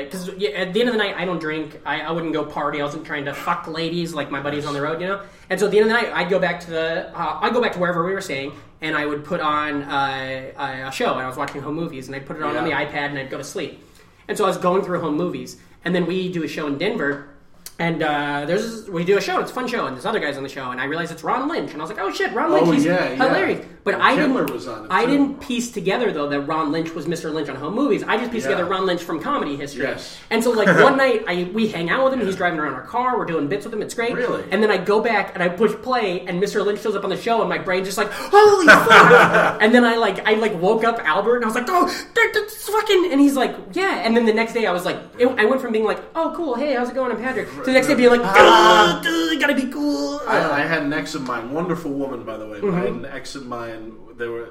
[0.05, 1.80] because yeah, at the end of the night, I don't drink.
[1.86, 2.82] I, I wouldn't go party.
[2.82, 5.22] I wasn't trying to fuck ladies like my buddies on the road, you know.
[5.49, 7.53] And so at the end of the night, I'd go back to the uh, I'd
[7.53, 11.14] go back to wherever we were staying, and I would put on uh, a show.
[11.14, 13.20] And I was watching home movies, and I'd put it on on the iPad, and
[13.20, 13.84] I'd go to sleep.
[14.28, 16.78] And so I was going through home movies, and then we do a show in
[16.78, 17.33] Denver,
[17.80, 19.39] and uh, there's we do a show.
[19.39, 21.24] It's a fun show, and there's other guys on the show, and I realized it's
[21.24, 23.15] Ron Lynch, and I was like, oh shit, Ron Lynch, Oh, he's yeah, yeah.
[23.15, 23.65] hilarious.
[23.84, 25.11] But I didn't, was on it, I too.
[25.11, 27.34] didn't piece together though that Ron Lynch was Mr.
[27.34, 28.01] Lynch on home movies.
[28.03, 28.51] I just pieced Yeah.
[28.55, 29.84] together Ron Lynch from comedy history.
[29.84, 30.17] Yes.
[30.30, 32.26] And so like one night, I we hang out with him.
[32.26, 33.17] He's driving around our car.
[33.17, 33.82] We're doing bits with him.
[33.82, 34.13] It's great.
[34.15, 34.43] Really?
[34.51, 36.65] And then I go back and I push play, and Mr.
[36.65, 39.57] Lynch shows up on the show, and my brain's just like, holy fuck!
[39.61, 42.32] and then I like I like woke up Albert, and I was like, oh, that,
[42.34, 43.11] that's fucking.
[43.11, 44.01] And he's like, yeah.
[44.05, 46.34] And then the next day, I was like, it, I went from being like, oh,
[46.38, 47.11] cool, hey, how's it going?
[47.11, 47.49] I'm Patrick.
[47.64, 50.20] To the next day being like, ah, dude, gotta be cool.
[50.28, 52.59] I, I had an ex of mine, wonderful woman by the way.
[52.61, 52.86] But I Mm-hmm.
[52.86, 53.93] had an ex of mine.
[54.18, 54.49] They were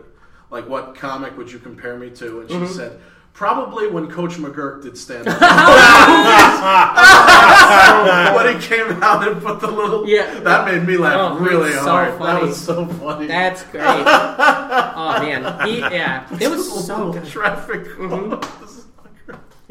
[0.51, 2.73] like, "What comic would you compare me to?" And she Mm-hmm.
[2.73, 3.01] said,
[3.35, 5.41] "Probably when Coach McGuirk did stand up."
[8.37, 10.41] when he came out and put the little Yeah.
[10.41, 12.21] that made me laugh Oh, really so hard.
[12.21, 13.27] That was so funny.
[13.27, 13.83] That's great.
[13.85, 17.25] oh man, he, yeah, it was so good.
[17.25, 18.82] Mm-hmm.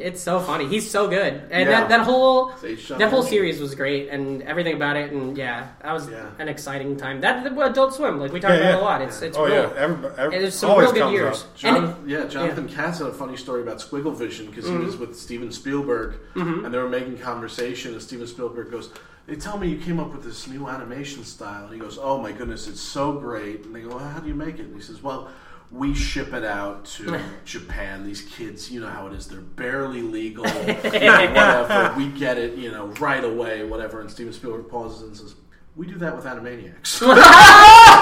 [0.01, 0.13] Traffic.
[0.13, 0.67] It's so funny.
[0.67, 1.81] He's so good, and Yeah.
[1.81, 5.67] that, that whole Say, that whole series was great, and everything about it, and yeah,
[5.81, 6.25] that was Yeah.
[6.39, 7.21] an exciting time.
[7.21, 8.81] That Adult Swim, like we talk Yeah, about it yeah.
[8.81, 9.01] a lot.
[9.01, 9.49] It's it's oh cool.
[9.55, 11.43] yeah, every, every, And there's some always real good years.
[11.43, 11.47] up.
[11.63, 14.79] And John, it- yeah, Jonathan Katz had a funny story about Squigglevision because Mm-hmm.
[14.79, 17.93] he was with Steven Spielberg and they were making conversation.
[17.93, 18.89] And Steven Spielberg goes,
[19.27, 22.17] "They tell me you came up with this new animation style." And he goes, "Oh
[22.19, 24.75] my goodness, it's so great!" And they go, well, "How do you make it?" And
[24.75, 25.29] he says, "Well."
[25.72, 28.03] We ship it out to Japan.
[28.05, 29.28] These kids, you know how it is.
[29.28, 31.93] They're barely legal, you know, whatever.
[31.97, 34.01] We get it, you know, right away, whatever.
[34.01, 35.36] And Steven Spielberg pauses and says,
[35.78, 36.99] "We do that with Animaniacs."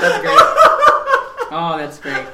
[0.00, 0.38] That's great.
[1.50, 2.26] oh, that's great.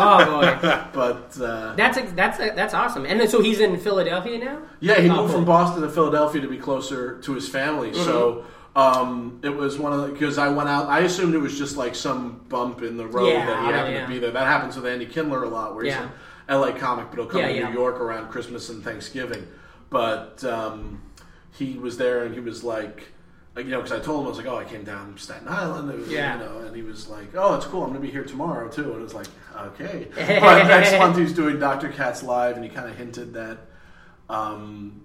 [0.00, 0.58] Oh boy,
[0.92, 3.04] but uh, that's ex- that's that's awesome.
[3.06, 4.62] And then so he's in Philadelphia now.
[4.80, 5.36] Yeah, he Oh, moved cool.
[5.38, 7.92] from Boston to Philadelphia to be closer to his family.
[7.94, 8.48] So Mm-hmm.
[8.78, 10.88] Um, it was one of the because I went out.
[10.88, 13.94] I assumed it was just like some bump in the road Yeah, that he happened
[13.94, 14.02] yeah.
[14.06, 14.30] to be there.
[14.30, 16.08] That happens with Andy Kindler a lot, where he's Yeah.
[16.48, 17.52] an LA comic, but he'll come to.
[17.52, 19.46] New York around Christmas and Thanksgiving.
[19.90, 21.02] But um,
[21.52, 23.12] he was there, and he was like.
[23.56, 25.18] Like, you know, because I told him I was like, "Oh, I came down from
[25.18, 26.34] Staten Island," was, Yeah.
[26.38, 27.82] you know, and he was like, "Oh, it's cool.
[27.82, 29.26] I'm going to be here tomorrow too." And it was like,
[29.56, 33.58] "Okay." but next month he's doing Doctor Katz live, and he kind of hinted that,
[34.30, 35.00] um,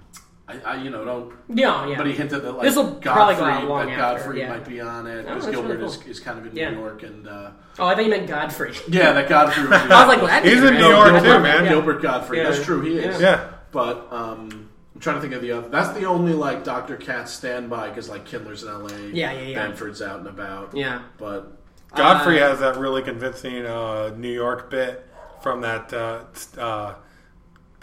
[0.66, 1.98] I, I, you know, don't Yeah, yeah.
[1.98, 4.50] but he hinted that like This'll Godfrey, probably go out long that after, Godfrey yeah.
[4.50, 6.12] might be on it Oh, because that's Gilbert really is, cool.
[6.12, 6.70] is kind of in Yeah.
[6.72, 8.74] New York and uh, oh, I thought you meant Godfrey.
[8.90, 9.64] yeah, that Godfrey.
[9.64, 10.80] Would be I was like, well, He's in great.
[10.82, 11.64] New York I'd too, man.
[11.66, 12.42] Gilbert Gottfried.
[12.44, 12.50] Yeah.
[12.52, 12.82] That's true.
[12.82, 13.20] He is.
[13.22, 13.50] Yeah.
[13.72, 15.70] But um, I'm trying to think of the other.
[15.70, 18.92] That's the only like Doctor Katz standby because like Kindler's in L.A.
[19.10, 19.56] Yeah, yeah, yeah.
[19.68, 20.76] Bamford's out and about.
[20.76, 21.02] Yeah.
[21.18, 21.58] But
[21.96, 25.08] Godfrey Uh, has that really convincing uh, New York bit
[25.42, 26.20] from that uh,
[26.60, 26.96] uh,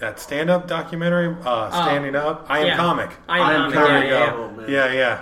[0.01, 2.47] that stand up documentary, uh, Standing Up.
[2.49, 2.67] I am Oh.
[2.69, 2.77] yeah.
[2.77, 3.11] comic.
[3.29, 3.89] I am, I am comic.
[3.89, 4.87] comic, Yeah, yeah, oh, yeah.
[4.87, 5.21] Yeah, yeah.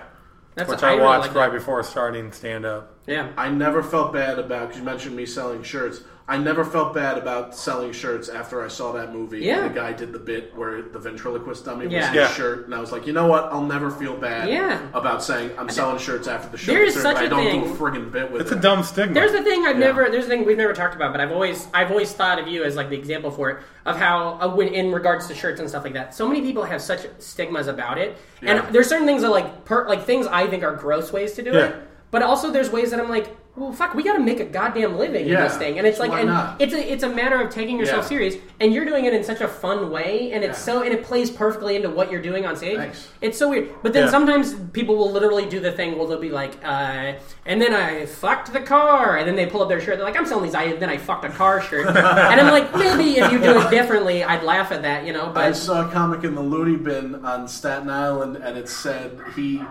[0.55, 1.59] That's Which I I, really watched like right that.
[1.59, 2.95] before starting stand up.
[3.07, 3.29] Yeah.
[3.37, 6.01] I never felt bad about because you mentioned me selling shirts.
[6.31, 9.39] I never felt bad about selling shirts after I saw that movie.
[9.41, 9.65] Yeah.
[9.65, 12.09] And the guy did the bit where the ventriloquist dummy was Yeah.
[12.09, 12.29] his Yeah.
[12.29, 13.45] shirt, and I was like, you know what?
[13.45, 14.79] I'll never feel bad Yeah.
[14.93, 16.73] about saying I'm selling shirts after the show.
[16.73, 18.55] There's such I a don't thing- do a friggin' bit with It's it.
[18.57, 19.15] It's a dumb stigma.
[19.15, 19.87] There's the thing I've Yeah.
[19.87, 20.11] never.
[20.11, 22.63] There's the thing we've never talked about, but I've always I've always thought of you
[22.63, 23.57] as like the example for it
[23.87, 26.15] of how uh, when in regards to shirts and stuff like that.
[26.15, 28.57] So many people have such stigmas about it, Yeah.
[28.65, 31.43] and there's certain things that like per, like things I think are gross ways to
[31.43, 31.65] do Yeah.
[31.69, 31.77] it.
[32.11, 34.97] But also, there's ways that I'm like, well, fuck, we got to make a goddamn
[34.99, 36.61] living in this thing, and it's like, Why and not?
[36.61, 38.09] it's a it's a matter of taking yourself Yeah.
[38.09, 40.65] serious, and you're doing it in such a fun way, and it's Yeah.
[40.75, 42.77] so and it plays perfectly into what you're doing on stage.
[42.79, 43.09] Thanks.
[43.21, 43.69] It's so weird.
[43.83, 44.11] But then Yeah.
[44.11, 47.15] sometimes people will literally do the thing where they'll be like, uh,
[47.47, 49.97] and then I fucked the car, and then they pull up their shirt.
[49.97, 50.55] They're like, I'm selling these.
[50.55, 53.71] I then I fucked a car shirt, and I'm like, maybe if you do it
[53.71, 55.31] differently, I'd laugh at that, you know.
[55.35, 59.19] But I saw a comic in the Looney Bin on Staten Island, and it said
[59.35, 59.63] he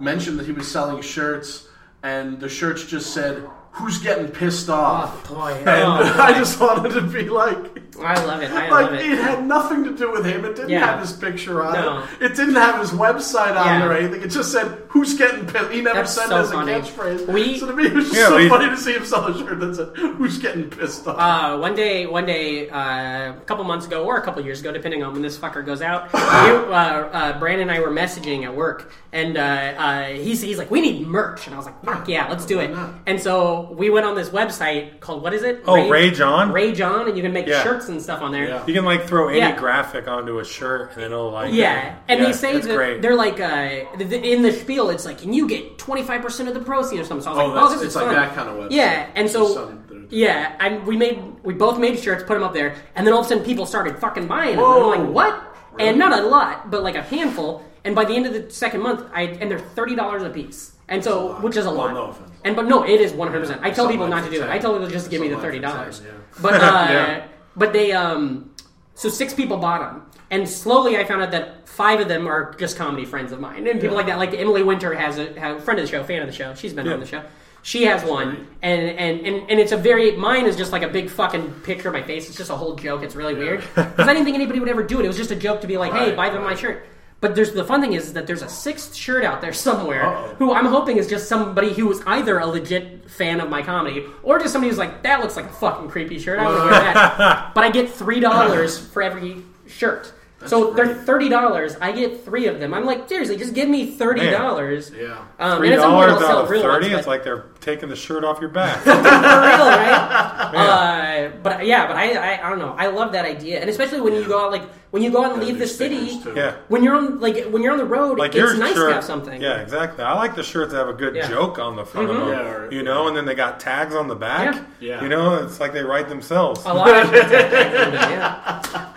[0.00, 1.67] mentioned that he was selling shirts,
[2.02, 6.58] and the shirts just said, "Who's getting pissed off?" oh boy, And oh, I just
[6.60, 7.56] wanted to be like,
[8.00, 8.50] I love it.
[8.52, 9.10] I like love it.
[9.10, 9.18] it.
[9.18, 10.44] had nothing to do with him.
[10.44, 10.86] It didn't Yeah.
[10.86, 12.04] have his picture on No.
[12.20, 12.30] it.
[12.30, 13.82] It didn't have his website on Yeah.
[13.84, 14.22] it or anything.
[14.22, 16.72] It just said, "Who's getting pissed?" He never That's said so it as funny.
[16.74, 17.26] a catchphrase.
[17.26, 19.26] We- so to me, it was just Yeah, so we- funny to see him sell
[19.26, 23.40] a shirt that said, "Who's getting pissed off?" Uh, one day, one day, uh, a
[23.46, 26.08] couple months ago, or a couple years ago, depending on when this fucker goes out,
[26.14, 30.56] you, uh, uh, Brandon and I were messaging at work, and uh, uh, he's, he's
[30.58, 32.70] like, "We need merch," and I was like, "Fuck yeah, let's do it."
[33.06, 35.62] And so we went on this website called what is it?
[35.66, 36.52] Oh, Ray John?
[36.52, 37.62] Ray John, and you can make Yeah.
[37.62, 38.48] shirts and stuff on there.
[38.48, 38.66] Yeah.
[38.66, 39.56] You can like throw any Yeah.
[39.56, 43.02] graphic onto a shirt and it'll like Yeah, and Yeah, they say it's that great.
[43.02, 44.90] they're like uh, th- th- in the spiel.
[44.90, 47.24] It's like, can you get twenty five percent of the proceeds or something.
[47.24, 48.14] So I was Oh, like, that's- oh, this it's is like fun.
[48.14, 48.68] that kind of website.
[48.72, 52.34] Yeah, and so just some- they're- yeah, and we made we both made shirts, put
[52.34, 54.60] them up there, and then all of a sudden people started fucking buying them.
[54.64, 54.92] Whoa.
[54.92, 55.42] And I'm like, what?
[55.78, 57.62] And not a lot, but like a handful.
[57.84, 60.72] And by the end of the second month, I and they're thirty dollars a piece,
[60.88, 61.94] and so which is a Well, lot.
[61.94, 62.30] no offense.
[62.44, 63.60] And but no, it is one hundred percent.
[63.62, 64.48] I tell people not to do it.
[64.48, 66.02] I tell people just give me the thirty dollars.
[66.04, 66.12] yeah.
[66.40, 67.26] But uh, Yeah.
[67.56, 68.50] but they um
[68.94, 72.54] so six people bought them, and slowly I found out that five of them are
[72.54, 74.18] just comedy friends of mine, and people like that.
[74.18, 76.54] Like Emily Winter has a, has a friend of the show, fan of the show.
[76.54, 77.22] She's been on the show.
[77.62, 80.88] She has one, and, and, and, and it's a very mine is just like a
[80.88, 82.28] big fucking picture of my face.
[82.28, 83.02] It's just a whole joke.
[83.02, 85.04] It's really weird because I didn't think anybody would ever do it.
[85.04, 86.86] It was just a joke to be like, hey, buy them my shirt.
[87.20, 90.34] But there's the fun thing is that there's a sixth shirt out there somewhere Uh-oh.
[90.38, 94.04] who I'm hoping is just somebody who was either a legit fan of my comedy
[94.22, 96.38] or just somebody who's like, that looks like a fucking creepy shirt.
[96.38, 97.52] I would wear that.
[97.54, 100.12] but I get three dollars for every shirt.
[100.46, 101.76] So they're thirty dollars.
[101.80, 102.72] I get three of them.
[102.72, 104.90] I'm like, seriously, just give me thirty dollars.
[104.96, 105.24] Yeah.
[105.38, 106.86] Um, Three and at some point dollars sell out of real thirty.
[106.88, 108.78] ones, It's like they're taking the shirt off your back.
[108.82, 110.24] for real, right?
[110.48, 112.74] Uh, but yeah, but I, I, I don't know.
[112.78, 114.62] I love that idea, and especially when you go out, like
[114.92, 116.18] when you go out and leave the city.
[116.22, 116.32] too.
[116.34, 116.56] yeah.
[116.68, 119.04] When you're on, like when you're on the road, Like it's nice shirt, to have
[119.04, 119.40] something.
[119.42, 120.04] Yeah, exactly.
[120.04, 121.28] I like the shirts that have a good Yeah.
[121.28, 122.12] joke on the front Mhm.
[122.12, 122.28] of them.
[122.30, 124.54] Yeah, or- you know, and then they got tags on the back.
[124.54, 124.64] Yeah.
[124.96, 125.02] Yeah.
[125.02, 126.64] You know, it's like they write themselves.
[126.64, 128.88] A lot of yeah.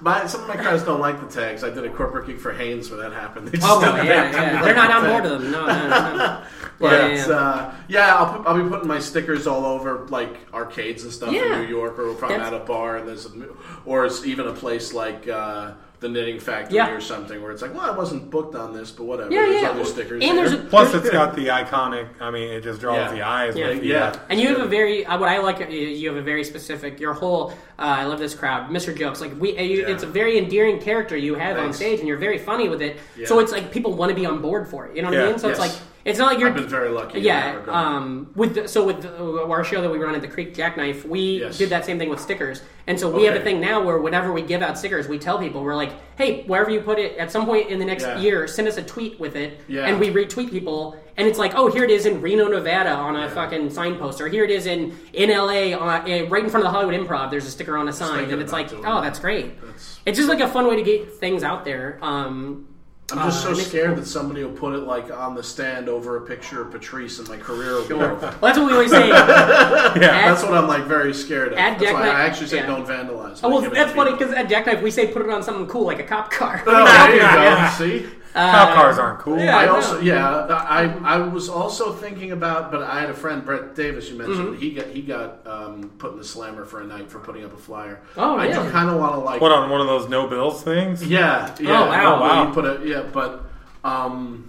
[0.00, 1.64] My, some of my guys don't like the tags.
[1.64, 3.48] I did a corporate gig for Hanes where that happened.
[3.48, 4.30] They just Oh, yeah, yeah.
[4.32, 5.50] don't They're not like on board with them.
[5.52, 6.16] No, no, no.
[6.16, 6.42] no.
[6.78, 7.34] But Yeah, yeah, yeah.
[7.34, 11.34] Uh, yeah I'll, put, I'll be putting my stickers all over like arcades and stuff
[11.34, 13.48] in New York, or if I'm That's- at a bar and there's a,
[13.84, 16.90] or it's even a place like uh, the Knitting Factory Yeah.
[16.94, 19.32] or something where it's like, well, I wasn't booked on this, but whatever.
[19.32, 19.70] Yeah, there's yeah.
[19.70, 20.22] other stickers.
[20.22, 22.06] And there's a, Plus, it's got the iconic.
[22.20, 23.12] I mean, it just draws Yeah.
[23.12, 23.56] the eyes.
[23.56, 23.68] Yeah.
[23.70, 24.04] with the, Yeah.
[24.10, 25.60] uh, And you have a very uh, what I like.
[25.60, 27.00] uh, You have a very specific.
[27.00, 27.50] Your whole.
[27.78, 28.96] Uh, I love this crowd, Mr.
[28.96, 29.20] Jokes.
[29.20, 29.88] Like we, uh, you, Yeah.
[29.88, 32.98] it's a very endearing character you have on stage, and you're very funny with it.
[33.16, 33.26] Yeah.
[33.26, 34.94] So it's like people want to be on board for it.
[34.94, 35.38] You know what I mean?
[35.38, 35.72] So it's like
[36.08, 36.48] it's not like you're.
[36.48, 37.60] I've been very lucky Yeah.
[37.68, 38.30] Um.
[38.34, 41.40] With the, so with the, our show that we run at the Creek Jackknife, we
[41.40, 41.58] Yes.
[41.58, 44.32] did that same thing with stickers, and so we have a thing now where whenever
[44.32, 47.30] we give out stickers, we tell people we're like, hey, wherever you put it, at
[47.30, 48.18] some point in the next Yeah.
[48.18, 49.86] year, send us a tweet with it, Yeah.
[49.86, 53.14] and we retweet people, and it's like, oh, here it is in Reno, Nevada, on
[53.16, 56.64] a fucking signpost, or here it is in in LA, on, uh, right in front
[56.66, 57.30] of the Hollywood Improv.
[57.30, 59.60] There's a sticker on a sign, and it's like, oh, that's great.
[59.60, 61.98] That's- It's just like a fun way to get things out there.
[62.02, 62.66] Um,
[63.10, 66.20] I'm just so scared that somebody will put it like on the stand over a
[66.20, 68.10] picture of Patrice and my career will be Sure.
[68.12, 68.20] over.
[68.26, 69.08] Well, that's what we always say.
[69.08, 71.58] yeah, That's what I'm like very scared of.
[71.58, 72.66] At That's why Jackknife- I actually say yeah.
[72.66, 73.40] don't vandalize.
[73.42, 75.42] Oh, well, you give it that's funny because at Jackknife we say put it on
[75.42, 76.62] something cool like a cop car.
[76.66, 77.70] Oh, there you go.
[77.78, 78.14] See.
[78.38, 79.38] Cop cars aren't cool.
[79.38, 79.56] yeah.
[79.56, 79.74] I know.
[79.76, 84.08] also yeah I I was also thinking about but I had a friend Brett Davis
[84.10, 84.60] you mentioned Mm-hmm.
[84.60, 87.52] he got he got um, put in the slammer for a night for putting up
[87.52, 88.00] a flyer.
[88.16, 88.62] Oh, I yeah.
[88.62, 91.04] do kind of want to like What on one of those no bills things?
[91.06, 92.20] yeah yeah Oh, wow.
[92.20, 92.48] where Wow.
[92.48, 93.44] you put a yeah but
[93.84, 94.44] um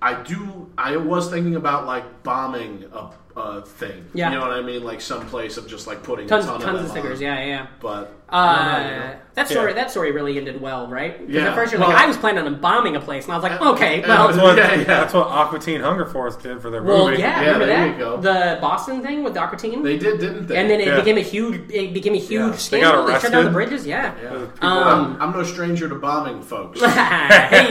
[0.00, 0.70] I do.
[0.78, 4.04] I was thinking about like bombing a, a thing.
[4.14, 4.30] Yeah.
[4.30, 6.60] you know what I mean, like some place of just like putting Tons, a ton
[6.60, 7.18] tons of, of stickers.
[7.18, 7.22] on.
[7.24, 7.66] Yeah, yeah.
[7.80, 9.16] But I don't know, you Uh, know.
[9.34, 11.18] that story, that story really ended well, right?
[11.28, 11.48] Yeah.
[11.48, 13.42] At first, you're like, Well- I was planning on bombing a place, and I was
[13.44, 14.84] like, okay, well, That's what, Yeah, yeah.
[14.84, 17.22] that's what Aqua Teen Hunger Force did for their well, movie.
[17.22, 17.40] yeah.
[17.40, 17.92] Yeah, remember there that?
[17.92, 18.16] you go.
[18.20, 19.82] The Boston thing with the Aqua Teen?
[19.82, 20.56] they did, didn't they?
[20.56, 20.96] and then it Yeah.
[20.96, 22.50] became a huge, it became a huge Yeah.
[22.50, 23.06] They scandal.
[23.06, 23.86] got They, shut down the bridges.
[23.86, 24.12] Yeah.
[24.22, 24.30] Yeah.
[24.30, 26.80] People- Um, I'm, I'm no stranger to bombing, folks.
[26.82, 26.88] hey,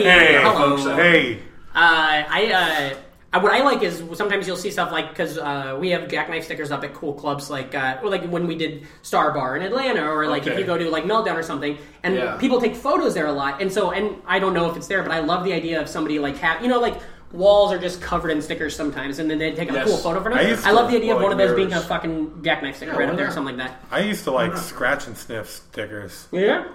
[0.04, 0.78] Hey, hello.
[0.78, 1.40] folks, Hey,
[1.76, 2.98] Uh, I uh,
[3.34, 6.72] what I like is sometimes you'll see stuff like because uh, we have jackknife stickers
[6.72, 10.04] up at cool clubs like uh, or like when we did Star Bar in Atlanta
[10.10, 12.38] or like if you go to like Meltdown or something and Yeah.
[12.38, 15.04] people take photos there a lot and so and I don't know if it's there
[15.04, 17.00] but I love the idea of somebody like have you know like
[17.34, 20.30] walls are just covered in stickers sometimes and then they take a cool photo for
[20.30, 20.38] them.
[20.40, 23.00] I I, love the idea of one of those being a fucking jackknife sticker Yeah,
[23.00, 23.84] right up there or something like that.
[23.92, 26.28] I used to like scratch and sniff stickers.
[26.32, 26.70] Yeah,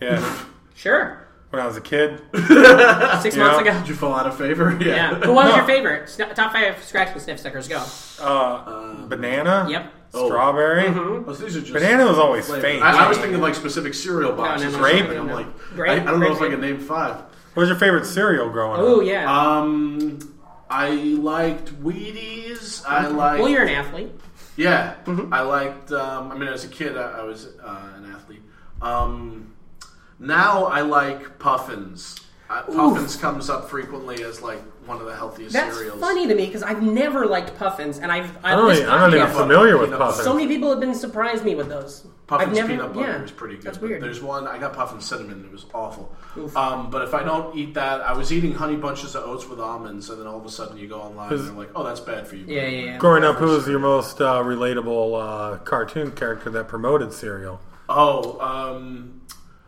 [0.00, 0.42] Yeah,
[0.74, 1.27] sure.
[1.50, 2.20] When I was a kid.
[2.34, 3.42] Six Yeah.
[3.44, 3.72] months ago.
[3.78, 4.76] Did you fall out of favor?
[4.80, 5.14] Yeah.
[5.16, 5.56] Who was No.
[5.56, 6.08] your favorite?
[6.08, 7.68] Sn- Top five scratch and sniff stickers.
[7.68, 7.82] Go.
[8.20, 9.66] Uh, banana.
[9.70, 9.92] Yep.
[10.10, 10.84] Strawberry.
[10.84, 11.28] Mm-hmm.
[11.28, 12.62] Oh, so these are just Banana was always flavors.
[12.64, 12.82] faint.
[12.82, 14.72] I, I was thinking like specific cereal boxes.
[14.72, 14.98] no, or no, Grape?
[15.00, 15.18] something.
[15.18, 15.34] I'm no.
[15.34, 15.90] like, Grape?
[15.90, 16.52] I, I don't know if I Grape.
[16.52, 17.16] can name five.
[17.54, 18.86] What was your favorite cereal growing up?
[18.86, 19.30] Oh yeah.
[19.30, 20.18] Um,
[20.70, 22.84] I liked Wheaties.
[22.86, 23.40] I liked.
[23.40, 24.10] well, you're an athlete.
[24.56, 25.32] Yeah, Mm-hmm.
[25.32, 25.92] I liked.
[25.92, 28.42] Um, I mean, as a kid, I, I was uh, an athlete.
[28.82, 29.52] Um,
[30.18, 32.20] now I like Puffins.
[32.50, 36.00] Uh, Puffins comes up frequently as like one of the healthiest That's cereals.
[36.00, 38.90] funny to me because I've never liked puffins, and I've I I've don't this even,
[38.90, 40.24] I'm not even familiar with Peanut puffins.
[40.24, 42.06] So many people have been surprised me with those.
[42.26, 43.64] Puffins I've never, peanut butter yeah, is pretty good.
[43.64, 44.02] That's but weird.
[44.02, 45.44] There's one I got Puffin cinnamon.
[45.44, 46.14] It was awful.
[46.38, 46.56] Oof.
[46.56, 49.60] Um, but if I don't eat that, I was eating honey bunches of oats with
[49.60, 52.00] almonds, and then all of a sudden you go online and they're like, "Oh, that's
[52.00, 52.98] bad for you." Yeah, yeah, yeah.
[52.98, 57.60] Growing up, who was your most uh, relatable uh, cartoon character that promoted cereal?
[57.90, 59.17] Oh, um, was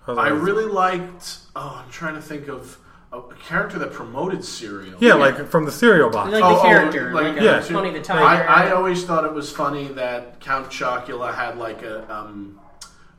[0.09, 1.39] I really liked.
[1.55, 2.79] Oh, I'm trying to think of
[3.13, 4.97] a, a character that promoted cereal.
[5.01, 6.33] Yeah, like from the cereal box.
[6.33, 7.51] Like Oh, the oh, character, like, like, yeah.
[7.53, 8.49] uh, Tony the I, Tiger.
[8.49, 12.59] I always thought it was funny that Count Chocula had like a um,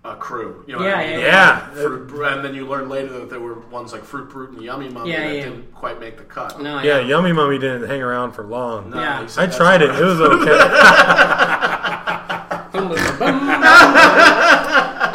[0.03, 0.63] a crew.
[0.67, 1.19] You know Yeah, I mean?
[1.19, 1.59] yeah, yeah.
[1.69, 2.07] had, Fruit
[2.37, 5.11] and then you learn later that there were ones like Fruit Brute and Yummy Mummy
[5.11, 5.43] Yeah, that yeah.
[5.45, 6.59] didn't quite make the cut.
[6.61, 8.89] no, yeah, Yummy Mummy didn't hang around for long.
[8.89, 9.27] No, Yeah.
[9.37, 9.91] I tried it.
[9.91, 10.57] all It was okay.
[12.71, 13.51] Boom, boom, boom, boom.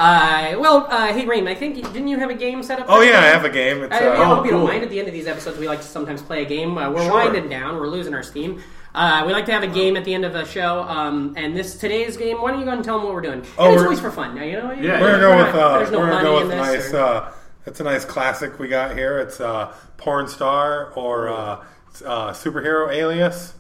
[0.07, 2.87] Uh, well, uh, hey Rain, I think didn't you have a game set up?
[2.89, 3.83] oh yeah, I have a game.
[3.83, 4.83] It's, I, I uh, hope you don't mind.
[4.85, 6.77] At the end of these episodes, we like to sometimes play a game.
[6.79, 7.13] Uh, we're Sure.
[7.13, 7.77] winding down.
[7.77, 8.63] We're losing our steam.
[8.95, 10.81] Uh, we like to have a game at the end of the show.
[10.83, 13.45] Um, and this today's game, why don't you go and tell them what we're doing?
[13.59, 14.35] Oh, and it's we're- always for fun.
[14.35, 16.49] Now, you know, Yeah, we're gonna go with uh, there's no we're gonna go with
[16.57, 16.93] nice.
[16.95, 17.33] or- Uh,
[17.67, 19.19] it's a nice classic we got here.
[19.19, 21.65] It's uh, porn star or uh,
[22.07, 23.55] uh, superhero alias.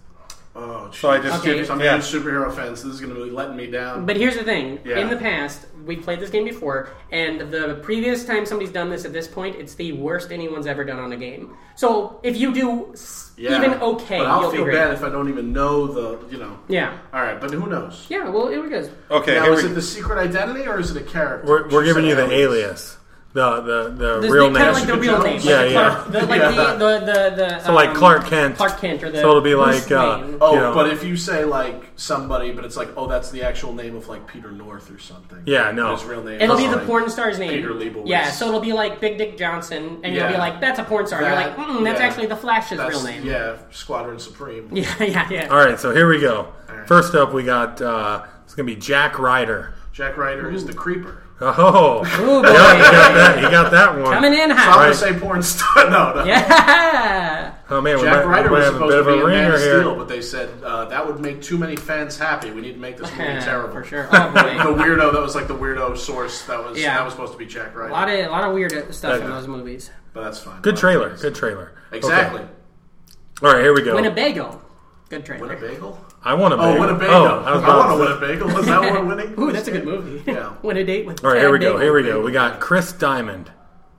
[0.59, 1.59] Oh, So I just Okay.
[1.59, 1.97] give I'm yeah.
[1.97, 4.07] a superhero fan, so this is going to be letting me down.
[4.07, 4.99] But here's the thing: Yeah.
[4.99, 9.05] in the past, we've played this game before, and the previous time somebody's done this
[9.05, 11.55] at this point, it's the worst anyone's ever done on a game.
[11.75, 13.59] So if you do s- yeah.
[13.59, 14.77] even okay, but I'll you'll feel be great.
[14.77, 16.59] bad if I don't even know the, you know.
[16.69, 18.07] Yeah, All right, but who knows?
[18.09, 18.31] yeah.
[18.31, 18.89] Well, here we go.
[19.11, 21.47] Okay, now, here is we, it the secret identity or is it a character?
[21.47, 22.97] we're, we're She giving said you the alias.
[23.37, 24.68] Alias, the the the This real kind name.
[24.68, 25.91] of like the real name, Yeah, like the yeah.
[25.91, 26.51] Clark, the, like Yeah.
[26.51, 28.57] the, the the the So like um, Clark Kent.
[28.57, 30.74] Clark Kent, or the So it'll be like, uh, Oh, you know.
[30.74, 34.09] but if you say like somebody, but it's like, oh, that's the actual name of
[34.09, 35.43] like Peter North or something.
[35.47, 35.95] Yeah, no.
[35.95, 36.41] His real name.
[36.41, 37.51] It'll is be the porn star's name.
[37.51, 38.07] Peter Leibowitz.
[38.09, 41.07] Yeah, so it'll be like Big Dick Johnson, and you'll be like, "That's a porn
[41.07, 42.07] star." And you're like, mm, "That's yeah.
[42.07, 44.68] actually the Flash's That's, real name." Yeah, Squadron Supreme.
[44.72, 45.49] yeah, yeah, yeah.
[45.49, 46.53] All right, so here we go.
[46.68, 46.87] right.
[46.87, 49.74] First up, we got uh, it's gonna be Jack Ryder.
[49.93, 51.22] Jack Ryder is the creeper.
[51.41, 52.49] Oh, Ooh, boy.
[52.53, 53.37] yeah, he got that.
[53.37, 54.12] He got that one.
[54.14, 54.74] Coming in So I'm hot.
[54.76, 54.95] gonna Right.
[54.97, 55.68] say porn star.
[55.91, 56.24] No, no.
[56.24, 57.55] Yeah.
[57.68, 59.07] Oh man, we Jack might, Ryder we might was have a supposed bit to of
[59.07, 59.80] be a a Man ringer of here.
[59.80, 62.51] Steel, but they said uh, that would make too many fans happy.
[62.53, 63.72] We need to make this movie Yeah, terrible.
[63.74, 64.09] for sure.
[64.11, 64.43] Oh boy.
[64.76, 66.95] the weirdo that was like the weirdo source that was Yeah.
[66.97, 67.91] that was supposed to be Jack Ryder.
[67.91, 69.91] A lot of a lot of weird stuff in those movies.
[70.14, 70.62] but that's fine.
[70.62, 71.16] Good trailer.
[71.18, 71.72] Good trailer.
[71.93, 72.41] Exactly.
[72.43, 72.51] Okay.
[73.43, 73.95] All right, here we go.
[73.97, 74.62] Winnebago.
[75.11, 75.47] Good trailer.
[75.49, 75.99] Winnebago.
[76.23, 76.81] I want a Oh, bagel.
[76.87, 77.12] Winnebago.
[77.12, 78.55] Oh, I was I about want a to Winnebago.
[78.57, 79.35] Was that what we're winning?
[79.41, 80.23] Ooh, that's a good movie.
[80.31, 80.55] Yeah.
[80.62, 81.25] Win a date with.
[81.25, 81.79] All right, here we Chad go.
[81.79, 82.21] Here we go.
[82.21, 83.51] We got Chris Diamond,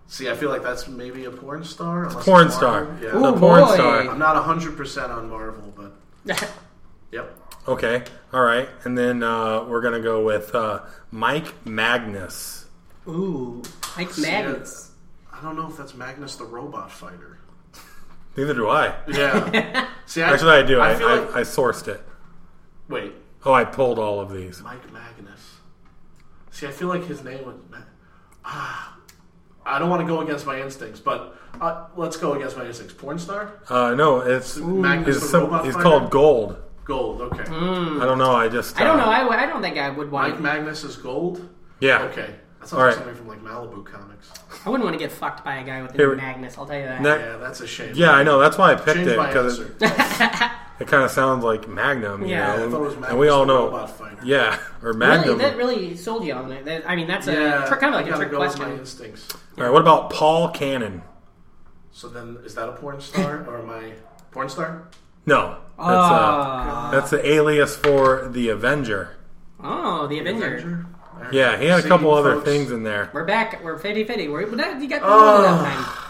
[0.10, 2.06] See, I feel like that's maybe a porn star.
[2.06, 3.06] unless porn it's star, Marvel.
[3.06, 3.12] Yeah.
[3.12, 3.74] the Ooh, porn boy.
[3.74, 4.08] star.
[4.10, 5.94] I'm not 100% on Marvel, but
[7.12, 7.34] yep.
[7.68, 12.66] Okay, all right, and then uh, we're gonna go with uh, Mike Magnus.
[13.08, 13.62] Ooh,
[13.98, 14.92] Mike Magnus.
[15.34, 17.38] I don't know if that's Magnus the robot fighter.
[18.38, 18.94] Neither do I.
[19.08, 19.90] Yeah.
[20.06, 20.80] See, I, Actually, I do.
[20.80, 22.02] I, I, feel like, I sourced it.
[22.88, 23.14] wait,
[23.44, 24.62] Oh, I pulled all of these.
[24.62, 25.56] Mike Magnus.
[26.52, 27.56] See, I feel like his name was.
[27.72, 27.78] Ma-
[28.50, 28.98] Ah,
[29.66, 32.94] I don't want to go against my instincts, but uh, let's go against my instincts.
[32.94, 33.60] Porn star?
[33.68, 35.84] Uh, no, it's Magnus he's, the some, robot he's fighter?
[35.84, 36.58] called Gold.
[36.86, 37.22] Gold.
[37.22, 37.44] Okay.
[37.44, 38.32] I don't know.
[38.32, 39.12] I just I don't uh, know.
[39.12, 40.32] I, I don't think I would want.
[40.32, 41.50] Mike Magnus is gold.
[41.82, 42.04] Yeah.
[42.04, 42.36] Okay.
[42.60, 42.96] That sounds All like right.
[42.96, 44.32] something from like Malibu comics.
[44.66, 46.58] I wouldn't want to get fucked by a guy with a Here- Magnus.
[46.58, 47.02] I'll tell you that.
[47.02, 47.94] Ne- Yeah, that's a shame.
[47.96, 48.40] yeah, I know.
[48.40, 49.76] That's why I picked Change it my because answer.
[49.82, 52.24] it, it kind of sounds like Magnum.
[52.24, 52.72] You Yeah, I know?
[52.72, 53.66] thought it was and we all the know.
[53.66, 54.18] robot fighter.
[54.24, 55.00] Yeah, or Magnum.
[55.00, 55.38] Really, Magnum.
[55.40, 56.66] that really sold you on it.
[56.66, 58.40] That- I mean, that's a Yeah, trick, kind of like I a gotta trick go
[58.40, 58.80] with my question.
[58.80, 59.28] instincts.
[59.58, 61.04] All right, what about Paul Cannon?
[61.92, 63.94] So then, is that a porn star or am I
[64.32, 64.88] porn star?
[65.26, 66.88] No, that's Ah.
[66.88, 69.16] uh, that's the alias for the Avenger.
[69.64, 70.56] Oh, the Avenger.
[70.58, 70.86] Avenger?
[71.18, 71.34] All right.
[71.34, 73.10] Yeah, he had a couple other folks, things in there.
[73.14, 73.64] We're back.
[73.64, 74.28] We're 50 50.
[74.28, 75.38] We're, but you got Oh.
[75.38, 76.04] more that time.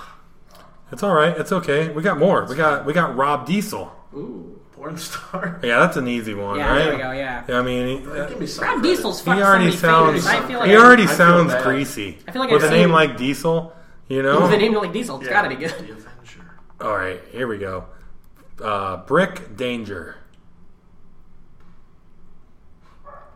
[0.91, 1.37] It's all right.
[1.37, 1.89] It's okay.
[1.89, 2.45] We got more.
[2.45, 3.91] We got we got Rob Diesel.
[4.15, 5.59] Ooh, porn star?
[5.63, 6.79] Yeah, that's an easy one, Yeah, right?
[6.85, 7.11] there we go.
[7.11, 7.43] Yeah.
[7.47, 8.83] Yeah, I mean, he, uh, Give Rob credit.
[8.83, 10.25] Diesel's he fucked so already sounds.
[10.25, 11.63] I feel like he already I sounds bad.
[11.63, 12.17] greasy.
[12.27, 13.73] I feel like with I've a name like Diesel,
[14.07, 14.41] you know.
[14.41, 15.71] With a name like Diesel, it's Yeah, got to be good.
[15.71, 16.51] The Avenger.
[16.81, 17.85] All right, here we go.
[18.63, 20.15] Uh, Brick Danger.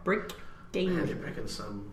[0.04, 0.32] Brick
[0.74, 1.92] Man, you're picking some.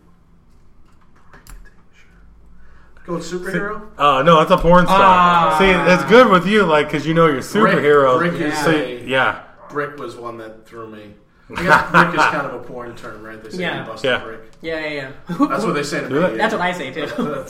[3.07, 3.89] Go with superhero?
[3.99, 4.97] Oh no, that's a porn star.
[5.01, 5.57] Ah.
[5.59, 8.19] See, it's good with you, like, because you know your superheroes.
[8.19, 11.15] Brick is so, a- yeah, Brick was one that threw me.
[11.57, 13.43] I guess brick is kind of a porn term, right?
[13.43, 13.81] They say Yeah.
[13.81, 14.23] you busted Yeah.
[14.23, 14.41] brick.
[14.61, 14.89] Yeah, yeah,
[15.29, 15.37] yeah.
[15.49, 16.19] That's what they say to me.
[16.19, 16.37] it.
[16.37, 17.07] That's what I say too.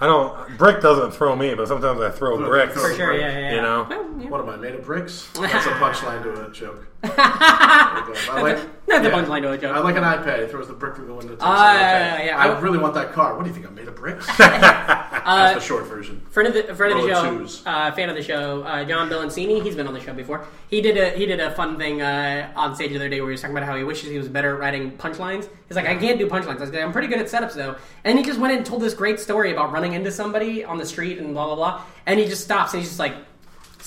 [0.00, 0.56] I don't.
[0.56, 2.74] Brick doesn't throw me, but sometimes I throw bricks.
[2.80, 3.38] For sure, yeah, yeah.
[3.40, 3.54] yeah.
[3.56, 3.86] You know?
[3.90, 4.30] Well, yeah.
[4.30, 5.28] What am I made of bricks?
[5.40, 6.86] That's a punchline to a joke.
[7.04, 9.14] I like, That's a yeah.
[9.14, 9.76] punchline to a joke.
[9.76, 10.42] I like an iPad.
[10.44, 11.36] He throws the brick through the window.
[11.40, 12.38] Ah, yeah, yeah.
[12.38, 13.36] I I- really want that car.
[13.36, 13.66] What do you think?
[13.66, 14.26] I'm made of bricks?
[14.38, 16.20] That's the short version.
[16.30, 17.62] Friend of the friend of the show, twos.
[17.66, 19.62] uh, fan of the show, uh, John Bilancini.
[19.62, 20.46] He's been on the show before.
[20.70, 23.30] He did a he did a fun thing uh, on stage the other day where
[23.30, 25.48] he was talking about how he wishes he was better at writing punchlines.
[25.68, 26.56] He's like, I can't do punchlines.
[26.56, 27.76] I was like, I'm pretty good at setups though.
[28.04, 30.78] And he just went in and told this great story about running into somebody on
[30.78, 31.82] the street and blah blah blah.
[32.06, 33.14] And he just stops and he's just like.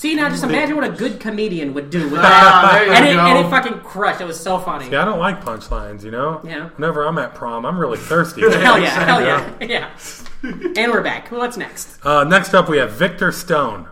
[0.02, 3.06] See now, just imagine what a good comedian would do with that, there you and,
[3.08, 3.20] it, go.
[3.20, 4.20] and it fucking crushed.
[4.20, 4.90] It was so funny.
[4.90, 6.02] Yeah, I don't like punchlines.
[6.02, 6.40] You know.
[6.42, 6.70] Yeah.
[6.70, 8.40] Whenever I'm at prom, I'm really thirsty.
[8.50, 9.90] Hell yeah, hell yeah, yeah.
[10.42, 11.30] and we're back.
[11.30, 12.04] What's next?
[12.04, 13.86] Uh, next up, we have Victor Stone.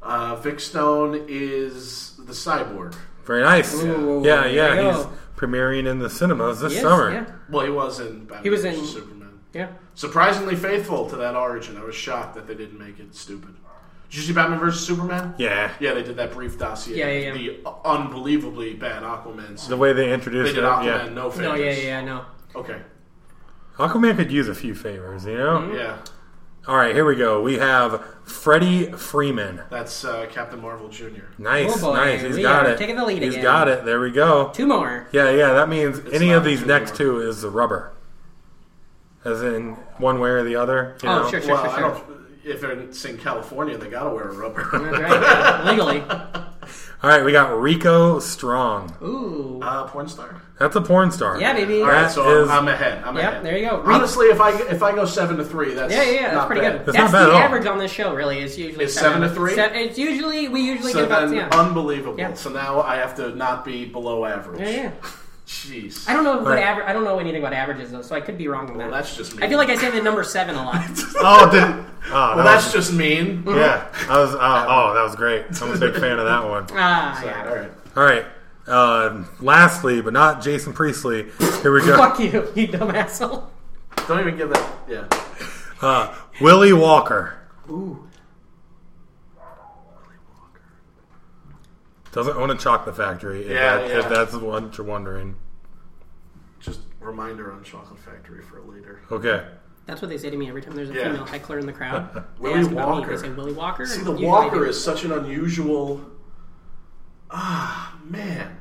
[0.00, 2.94] Uh, Vic Stone is the cyborg.
[3.24, 3.74] Very nice.
[3.82, 4.92] Ooh, yeah, there yeah.
[4.96, 5.12] He's go.
[5.34, 7.10] premiering in the cinemas this Yes, summer.
[7.12, 8.78] Yeah, Well, he was in Batman He was vs.
[8.78, 9.40] in- Superman.
[9.52, 9.70] yeah.
[9.96, 11.76] Surprisingly faithful to that origin.
[11.76, 13.56] I was shocked that they didn't make it stupid.
[14.10, 14.86] Did you see Batman vs.
[14.86, 15.34] Superman?
[15.38, 15.70] Yeah.
[15.80, 16.96] Yeah, they did that brief dossier.
[16.96, 17.52] Yeah, yeah, yeah.
[17.62, 19.58] The unbelievably bad Aquaman.
[19.58, 19.68] scene.
[19.70, 20.66] The way they They introduced did it.
[20.66, 21.08] Aquaman, Yeah.
[21.10, 21.44] no favors.
[21.46, 22.24] No, yeah, yeah, yeah, no.
[22.56, 22.80] Okay.
[23.76, 25.58] Aquaman could use a few favors, you know?
[25.58, 25.74] Mm-hmm.
[25.76, 25.98] Yeah,
[26.66, 27.40] All right, here we go.
[27.42, 29.60] We have Freddie Freeman.
[29.70, 31.24] that's uh, Captain Marvel Jr.
[31.38, 31.96] Nice, Oh, boy.
[31.96, 32.22] nice.
[32.22, 32.78] He's We got are it.
[32.78, 33.42] taking the lead He's again.
[33.44, 33.84] got it.
[33.84, 34.50] There we go.
[34.54, 35.06] Two more.
[35.12, 35.52] Yeah, yeah.
[35.52, 36.96] That means any of these two next more.
[36.96, 37.92] two is the rubber,
[39.24, 40.96] as in one way or the other.
[41.02, 41.30] You Oh, know?
[41.30, 42.04] sure, sure, well, sure, I sure.
[42.48, 42.56] Don't.
[42.56, 44.68] If it's in California, they gotta wear a rubber.
[44.72, 45.64] Right.
[45.66, 46.02] Legally.
[47.00, 48.96] All right, we got Rico Strong.
[49.00, 49.60] Ooh.
[49.62, 50.42] uh, porn star.
[50.58, 51.40] That's a porn star.
[51.40, 51.80] Yeah, baby.
[51.80, 53.04] All right, That so is- I'm ahead.
[53.04, 53.44] I'm Yep, ahead.
[53.44, 53.80] there you go.
[53.82, 56.22] Re- Honestly, if I if I go seven to three, that's Yeah, yeah, yeah.
[56.22, 56.72] That's not pretty bad.
[56.78, 56.86] good.
[56.86, 57.42] That's That's, not bad the at all.
[57.42, 58.40] average on this show, really.
[58.40, 59.54] Is usually It's seven to three?
[59.54, 61.48] Se- it's usually we usually So get about then, yeah.
[61.52, 62.18] unbelievable.
[62.18, 62.34] Yeah.
[62.34, 64.60] So now I have to not be below average.
[64.60, 64.90] yeah, yeah.
[65.48, 66.06] Jeez.
[66.06, 66.62] I don't know what Right.
[66.62, 66.86] average.
[66.86, 68.90] I don't know anything about averages though, so I could be wrong on that.
[68.90, 69.42] That's just me.
[69.42, 70.84] I feel like I say the number seven a lot.
[71.20, 71.62] Oh, did.
[72.10, 73.42] Oh, Well, that's was- just mean.
[73.46, 74.34] Yeah, I was.
[74.34, 75.46] Uh, oh, that was great.
[75.62, 76.66] I'm a big fan of that one.
[76.74, 77.48] Ah, So, yeah.
[77.48, 77.70] All right.
[77.96, 78.26] All right.
[78.66, 81.26] Uh, lastly, but not Jason Priestley.
[81.62, 81.96] Here we go.
[81.98, 83.48] Fuck you, you dumb asshole.
[84.06, 84.70] Don't even give that.
[84.86, 85.04] Yeah.
[85.80, 87.34] Uh, Willie Walker.
[87.70, 88.06] Ooh.
[92.12, 93.42] Doesn't own a chocolate factory.
[93.42, 93.98] If, Yeah, that, yeah.
[93.98, 95.36] if that's what you're wondering.
[96.60, 99.00] Just reminder on Chocolate Factory for later.
[99.12, 99.46] Okay.
[99.86, 101.04] That's what they say to me every time there's a Yeah.
[101.12, 102.08] female heckler in the crowd.
[102.40, 102.94] They Willie ask about me.
[103.00, 103.16] Walker.
[103.16, 103.86] They say Willie Walker.
[103.86, 106.00] See, and the Walker is such an unusual.
[107.30, 108.56] Ah, man.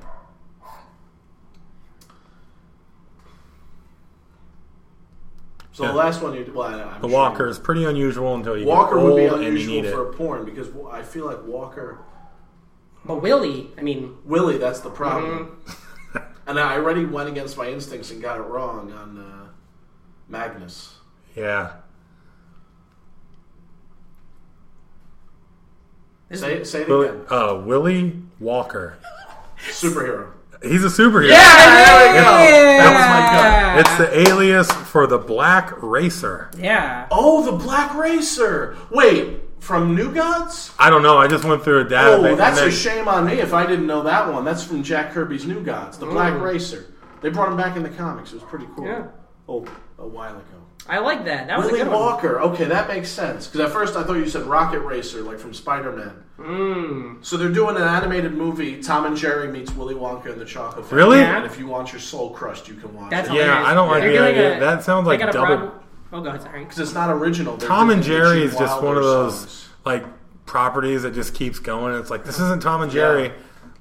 [5.72, 5.92] So Yeah.
[5.92, 8.66] the last one you well, I- I'm The sure Walker is pretty unusual until you
[8.66, 9.94] Walker get would be and you unusual need it.
[9.94, 12.00] for porn because I feel like Walker
[13.08, 14.58] But Willie, I mean, Willie.
[14.58, 15.58] That's the problem.
[15.66, 16.18] Mm-hmm.
[16.48, 19.48] and I already went against my instincts and got it wrong on uh,
[20.28, 20.96] Magnus.
[21.36, 21.74] Yeah.
[26.30, 27.22] this Say is, it, say it Willie, again.
[27.30, 28.98] uh, Willie Walker.
[29.70, 30.32] Superhero.
[30.62, 31.30] He's a superhero.
[31.30, 32.24] Yeah, there we go.
[32.24, 33.80] That was my gut.
[33.80, 36.50] It's the alias for the Black Racer.
[36.58, 37.08] yeah.
[37.12, 38.76] Oh, the Black Racer.
[38.90, 40.72] Wait, from New Gods?
[40.80, 41.18] I don't know.
[41.18, 42.32] I just went through a database.
[42.32, 44.46] Oh, that's and a shame on me if I didn't know that one.
[44.46, 46.42] That's from Jack Kirby's New Gods, the Black Mm.
[46.42, 46.86] Racer.
[47.22, 48.32] They brought him back in the comics.
[48.32, 48.86] It was pretty cool.
[48.86, 49.04] Yeah.
[49.50, 49.66] Oh,
[49.98, 50.44] a while ago.
[50.90, 51.48] I like that.
[51.48, 52.52] That was Willie a good one.
[52.54, 53.48] Okay, that makes sense.
[53.48, 56.24] Because at first I thought you said Rocket Racer, like from Spider Man.
[56.40, 57.26] Mm.
[57.26, 58.82] So they're doing an animated movie.
[58.82, 60.98] Tom and Jerry meets Willy Wonka and the Chocolate Factory.
[60.98, 61.20] Really?
[61.20, 63.36] And if you want your soul crushed, you can watch That's it.
[63.36, 63.64] Yeah.
[63.66, 64.58] I don't like They're the doing idea.
[64.58, 65.32] a- That sounds like double.
[65.58, 65.72] Broad-
[66.12, 66.42] Oh, go ahead.
[66.42, 66.64] Sorry.
[66.64, 67.58] because it's not original.
[67.58, 69.70] They're Tom and doing Jerry is just one of those songs.
[69.86, 70.06] like
[70.46, 71.96] properties that just keeps going.
[71.96, 73.26] It's like this isn't Tom and Jerry.
[73.28, 73.34] Yeah.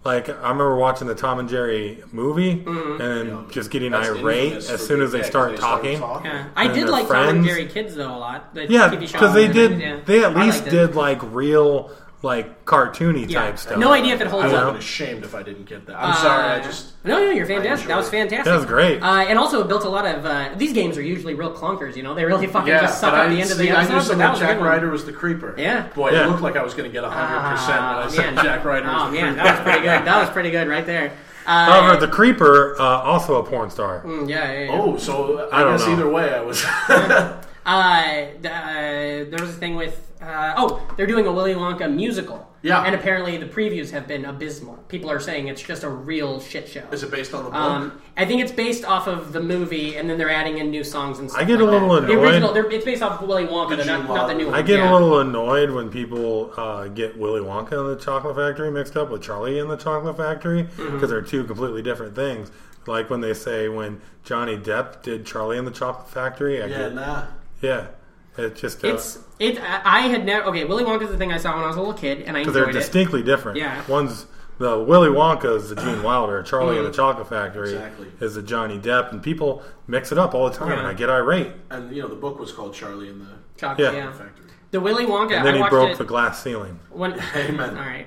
[0.05, 3.01] Like I remember watching the Tom and Jerry movie Mm-hmm.
[3.01, 5.99] and then just getting That's irate as soon as they start started talking.
[6.01, 6.49] Yeah.
[6.55, 7.45] I did their like Tom and.
[7.45, 8.55] Jerry Kids though a lot.
[8.55, 9.73] The Yeah, because they did.
[9.73, 10.01] everything, yeah.
[10.05, 11.91] They at least liked did like real,
[12.23, 13.41] like cartoony Yeah.
[13.43, 13.79] type stuff.
[13.79, 14.67] No idea if it I holds would have know?
[14.69, 14.75] up.
[14.75, 15.97] been ashamed if I didn't get that.
[15.97, 16.45] I'm sorry.
[16.45, 17.87] I Uh, just no, no, you're fantastic.
[17.89, 18.11] That was it.
[18.11, 18.45] fantastic.
[18.47, 19.03] That was great.
[19.03, 21.95] Uh, and also, it built a lot of uh, these games are usually real clunkers.
[21.95, 22.81] You know, they really fucking yeah.
[22.81, 23.93] just suck but up I, the end of see, the I episode.
[23.93, 24.69] knew but that that was a Jack good one.
[24.71, 25.55] Ryder was the creeper.
[25.59, 25.89] Yeah.
[25.95, 26.25] Boy, Yeah.
[26.27, 28.45] it looked like I was going to get 100 percent when I Ah, said man.
[28.45, 29.43] Jack Ryder was Oh the man, creeper.
[29.45, 30.05] that was pretty good.
[30.07, 31.13] That was pretty good right there.
[31.47, 34.01] Uh, However, the creeper uh, also a porn star.
[34.05, 34.71] mm, yeah, yeah, yeah.
[34.73, 35.93] Oh, so I, I don't guess know.
[35.93, 36.65] either way, I was.
[37.67, 38.71] Uh, the, uh,
[39.29, 42.51] there was a thing with uh, oh, they're doing a Willy Wonka musical.
[42.63, 42.83] Yeah.
[42.83, 44.75] and apparently the previews have been abysmal.
[44.89, 46.83] People are saying it's just a real shit show.
[46.91, 47.59] Is it based on the book?
[47.61, 50.83] Um, I think it's based off of the movie, and then they're adding in new
[50.83, 51.41] songs and stuff.
[51.41, 52.07] I get like a little that.
[52.09, 52.25] The annoyed.
[52.25, 54.55] original, they're- it's based off of Willy Wonka, The not, not the new one.
[54.57, 54.91] I get yeah.
[54.91, 59.11] a little annoyed when people uh, get Willy Wonka and the Chocolate Factory mixed up
[59.11, 61.07] with Charlie and the Chocolate Factory because Mm-hmm.
[61.07, 62.51] they're two completely different things.
[62.89, 66.61] Like when they say when Johnny Depp did Charlie and the Chocolate Factory.
[66.63, 67.25] I yeah, get, nah.
[67.61, 67.87] yeah,
[68.39, 69.59] it just uh, It's it.
[69.61, 70.47] I I had never.
[70.47, 72.41] Okay, Willy Wonka's the thing I saw when I was a little kid, and I
[72.41, 72.81] because they're enjoyed it.
[72.85, 73.59] distinctly different.
[73.59, 73.83] Yeah.
[73.89, 74.27] one's
[74.59, 78.07] the Willy Wonka is the Gene Wilder, Charlie and the Chocolate Factory Exactly.
[78.21, 80.79] is the Johnny Depp, and people mix it up all the time, Yeah.
[80.79, 81.53] and I get irate.
[81.71, 83.27] And you know, the book was called Charlie and the
[83.59, 84.05] Chocolate, Yeah.
[84.07, 84.13] yeah.
[84.13, 84.46] Factory.
[84.77, 85.33] The Willy Wonka.
[85.39, 86.79] And then I he watched broke it the glass ceiling.
[86.91, 87.13] when.
[87.35, 87.71] Amen.
[87.79, 88.07] All right.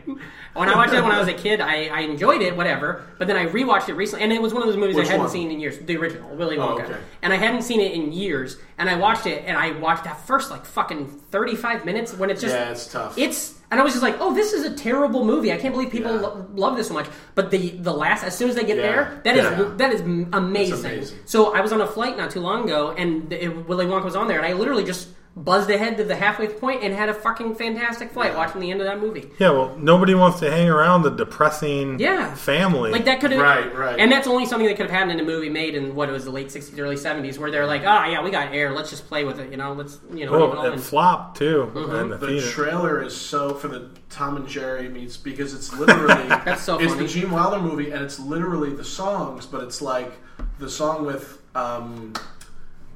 [0.53, 3.07] When I watched it when I was a kid, I, I enjoyed it, whatever.
[3.17, 5.11] But then I rewatched it recently, and it was one of those movies Which I
[5.11, 5.29] hadn't one?
[5.31, 5.79] seen in years.
[5.79, 6.97] The original, Willy Oh, Wonka, okay.
[7.23, 8.57] and I hadn't seen it in years.
[8.77, 12.29] And I watched it, and I watched that first like fucking thirty five minutes when
[12.29, 13.17] it's just Yeah, it's tough.
[13.17, 15.51] It's and I was just like, oh, this is a terrible movie.
[15.53, 16.21] I can't believe people Yeah.
[16.21, 17.07] lo- love this so much.
[17.33, 18.83] But the the last, as soon as they get Yeah.
[18.83, 19.71] there, that is Yeah.
[19.77, 20.79] that is amazing.
[20.85, 21.17] amazing.
[21.25, 24.15] So I was on a flight not too long ago, and it, Willy Wonka was
[24.15, 25.07] on there, and I literally just
[25.43, 28.81] buzzed ahead to the halfway point and had a fucking fantastic flight watching the end
[28.81, 29.29] of that movie.
[29.39, 32.33] Yeah, well, nobody wants to hang around the depressing Yeah.
[32.35, 32.91] family.
[32.91, 33.97] Like that could have Right, right.
[33.99, 36.11] and that's only something that could have happened in a movie made in what it
[36.11, 38.73] was the late '60s, early '70s, where they're like, "Ah, yeah, we got air.
[38.73, 39.49] Let's just play with it.
[39.49, 42.09] You know, let's you know." leave it Well, it flopped too Mm-hmm.
[42.09, 46.61] the, The trailer is so for the Tom and Jerry meets because it's literally That's
[46.61, 47.07] so it's funny.
[47.07, 50.11] the Gene Wilder movie and it's literally the songs, but it's like
[50.59, 52.13] the song with um,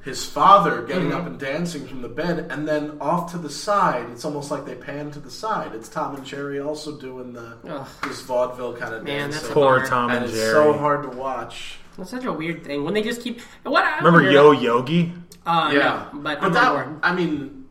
[0.03, 1.17] his father getting Mm-hmm.
[1.17, 4.65] up and dancing from the bed, and then off to the side, it's almost like
[4.65, 5.73] they pan to the side.
[5.73, 7.87] It's Tom and Jerry also doing the Ugh.
[8.03, 9.41] this vaudeville kind of Man, dance.
[9.41, 9.87] that's Poor bummer.
[9.87, 10.51] Tom and and it's Jerry.
[10.53, 11.77] so hard to watch.
[11.97, 13.39] That's such a weird thing when they just keep.
[13.63, 15.13] What I Remember wonder- Yo Yogi?
[15.45, 16.87] Uh, Yeah, no, but, I'm that.
[17.03, 17.65] I mean,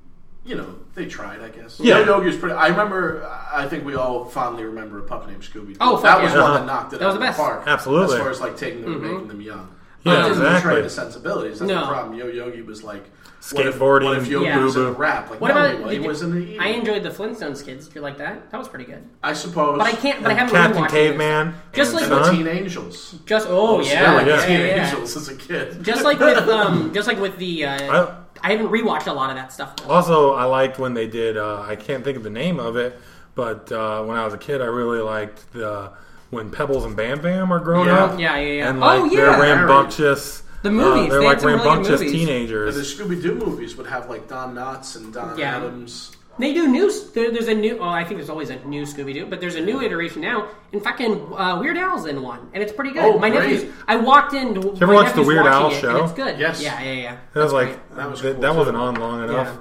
[0.44, 1.40] you know, they tried.
[1.40, 1.80] I guess.
[1.80, 1.98] Yeah.
[2.00, 2.54] Yo Yogi's pretty.
[2.54, 3.26] I remember.
[3.52, 5.76] I think we all fondly remember a pup named Scooby.
[5.80, 6.40] Oh, fuck that was yeah.
[6.42, 7.36] one that knocked it That was the best.
[7.36, 7.64] the park.
[7.66, 8.14] Absolutely.
[8.16, 9.74] As far as like taking them and making them young.
[10.04, 10.70] Yeah, But it doesn't exactly.
[10.70, 11.58] betray the sensibilities.
[11.60, 11.80] That's No.
[11.80, 12.18] the problem.
[12.18, 13.04] Yo Yogi was like
[13.52, 14.64] what if- Skateboarding, What if, Yogi Yeah.
[14.64, 15.30] was in a rap?
[15.30, 15.90] Like, What no, about?
[15.90, 16.58] he, he was in the.
[16.60, 17.86] I enjoyed the Flintstones kids.
[17.86, 18.50] Did you like that?
[18.50, 19.02] That was pretty good.
[19.22, 19.78] I suppose.
[19.78, 20.22] But I can't.
[20.22, 20.90] But I haven't Captain rewatched it.
[20.90, 21.54] Caveman.
[21.72, 23.16] Just like And the Teen Angels.
[23.26, 24.86] Just oh I yeah, like yeah, the Teen yeah, yeah.
[24.90, 25.82] Angels as a kid.
[25.82, 27.64] Just like with um, just like with the.
[27.66, 28.14] Uh, I-
[28.44, 29.76] I haven't rewatched a lot of that stuff.
[29.76, 29.88] Though.
[29.92, 31.36] Also, I liked when they did.
[31.36, 32.98] Uh, I can't think of the name of it,
[33.36, 35.92] but uh, when I was a kid, I really liked the
[36.32, 38.04] when Pebbles and Bam Bam are grown Yeah.
[38.04, 38.18] up.
[38.18, 38.70] Yeah, yeah, yeah.
[38.70, 39.38] And Oh, like they're yeah.
[39.38, 40.42] rambunctious.
[40.62, 42.12] The movies, uh, they're they like had some really good rambunctious movies.
[42.12, 42.94] And the teenagers.
[42.98, 45.56] Scooby Doo movies would have like Don Knotts and Don Yeah.
[45.58, 46.12] Adams.
[46.38, 46.90] They do new.
[47.12, 47.76] There, there's a new.
[47.76, 50.48] Well, I think there's always a new Scooby Doo, but there's a new iteration now.
[50.72, 53.04] In fucking uh, Weird Al's in one, and it's pretty good.
[53.04, 53.50] Oh, my great.
[53.50, 53.72] nephews.
[53.86, 54.54] I walked in.
[54.54, 55.96] Did you ever watch the Weird Al show?
[55.96, 56.38] And it's good.
[56.38, 56.62] Yes.
[56.62, 57.12] Yeah, yeah, yeah.
[57.12, 57.96] It was That's like great.
[57.96, 58.58] That was th- cool, that too.
[58.58, 59.58] wasn't on long enough.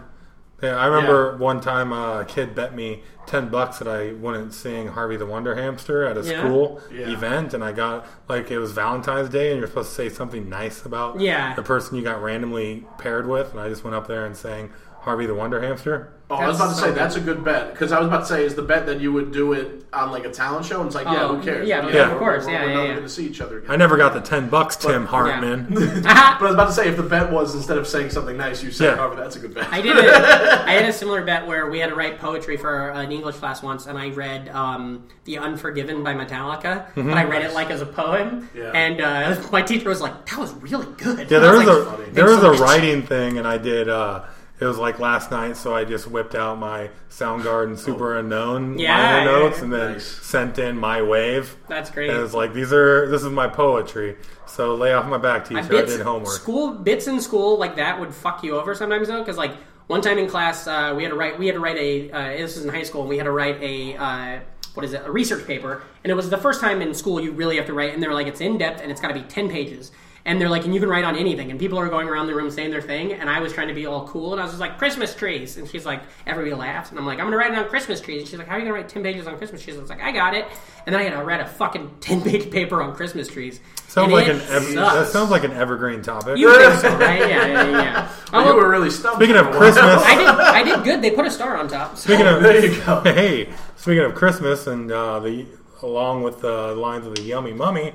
[0.62, 0.70] Yeah.
[0.72, 4.54] Yeah, I remember one time uh, a kid bet me ten bucks that I wouldn't
[4.54, 6.40] sing Harvey the Wonder Hamster at a Yeah.
[6.40, 7.10] school Yeah.
[7.12, 10.50] event, and I got like it was Valentine's Day, and you're supposed to say something
[10.50, 11.54] nice about Yeah.
[11.56, 14.72] the person you got randomly paired with, and I just went up there and sang
[15.02, 16.14] Harvey the Wonder Hamster.
[16.30, 18.26] Oh, I was about to say that's a good bet because I was about to
[18.28, 20.86] say is the bet that you would do it on like a talent show and
[20.88, 22.74] it's like yeah Oh, who cares yeah, We're- yeah, of course, we're, yeah, we're yeah,
[22.76, 22.94] never yeah.
[22.94, 23.70] going to see each other again.
[23.72, 25.66] I never got the ten bucks, Tim Hartman.
[25.74, 28.64] but I was about to say if the bet was instead of saying something nice
[28.64, 28.96] you said Yeah.
[28.96, 29.68] Harvey that's a good bet.
[29.74, 29.98] I did.
[29.98, 30.02] A,
[30.66, 33.62] I had a similar bet where we had to write poetry for an English class
[33.62, 37.10] once, and I read um, "The Unforgiven" by Metallica, Mm-hmm.
[37.10, 38.48] but I read it like as a poem.
[38.56, 38.72] Yeah.
[38.74, 41.86] And uh, my teacher was like, "That was really good." Yeah, there was like, a
[41.86, 42.10] funny.
[42.12, 43.90] there was a writing thing, and I did.
[43.90, 44.24] Uh,
[44.62, 49.18] it was like last night, so I just whipped out my Soundgarden Superunknown Yeah, liner
[49.18, 49.64] yeah, notes, yeah.
[49.64, 50.06] and then Nice.
[50.06, 51.58] sent in my wave.
[51.68, 52.10] That's great.
[52.10, 54.18] And it was like these are this is my poetry.
[54.46, 55.62] So lay off my back, teacher.
[55.62, 56.32] I, bits, did homework.
[56.34, 59.56] School bits in school like that would fuck you over sometimes though, because like
[59.88, 62.28] one time in class uh, we had to write we had to write a uh,
[62.38, 64.40] this is in high school and we had to write a uh,
[64.76, 67.32] what is it a research paper and it was the first time in school you
[67.32, 69.24] really have to write and they're like it's in depth and it's got to be
[69.24, 69.92] ten pages
[70.24, 71.50] And they're like, and you can write on anything.
[71.50, 73.14] And people are going around the room saying their thing.
[73.14, 74.34] And I was trying to be all cool.
[74.34, 75.58] And I was just like, Christmas trees.
[75.58, 76.92] And she's like, everybody laughs.
[76.92, 78.22] And I'm like, I'm going to write it on Christmas trees.
[78.22, 79.78] And she's like, how are you going to write 10 pages on Christmas trees?
[79.78, 80.46] I was like, I got it.
[80.86, 83.60] And then I had to write a fucking 10 page paper on Christmas trees.
[83.88, 86.38] Sounds like an ev- that sounds like an evergreen topic.
[86.38, 87.20] You think so, right?
[87.20, 88.12] Yeah, yeah, yeah.
[88.32, 89.18] Well, Oh, you were really stumped.
[89.18, 89.72] Speaking of for a while.
[89.74, 90.28] Christmas, I did.
[90.28, 91.02] I did good.
[91.02, 91.98] They put a star on top.
[91.98, 92.04] So.
[92.14, 93.02] speaking of There you go.
[93.02, 95.46] hey, speaking of Christmas and uh, the
[95.84, 97.94] along with the lines of the yummy mummy,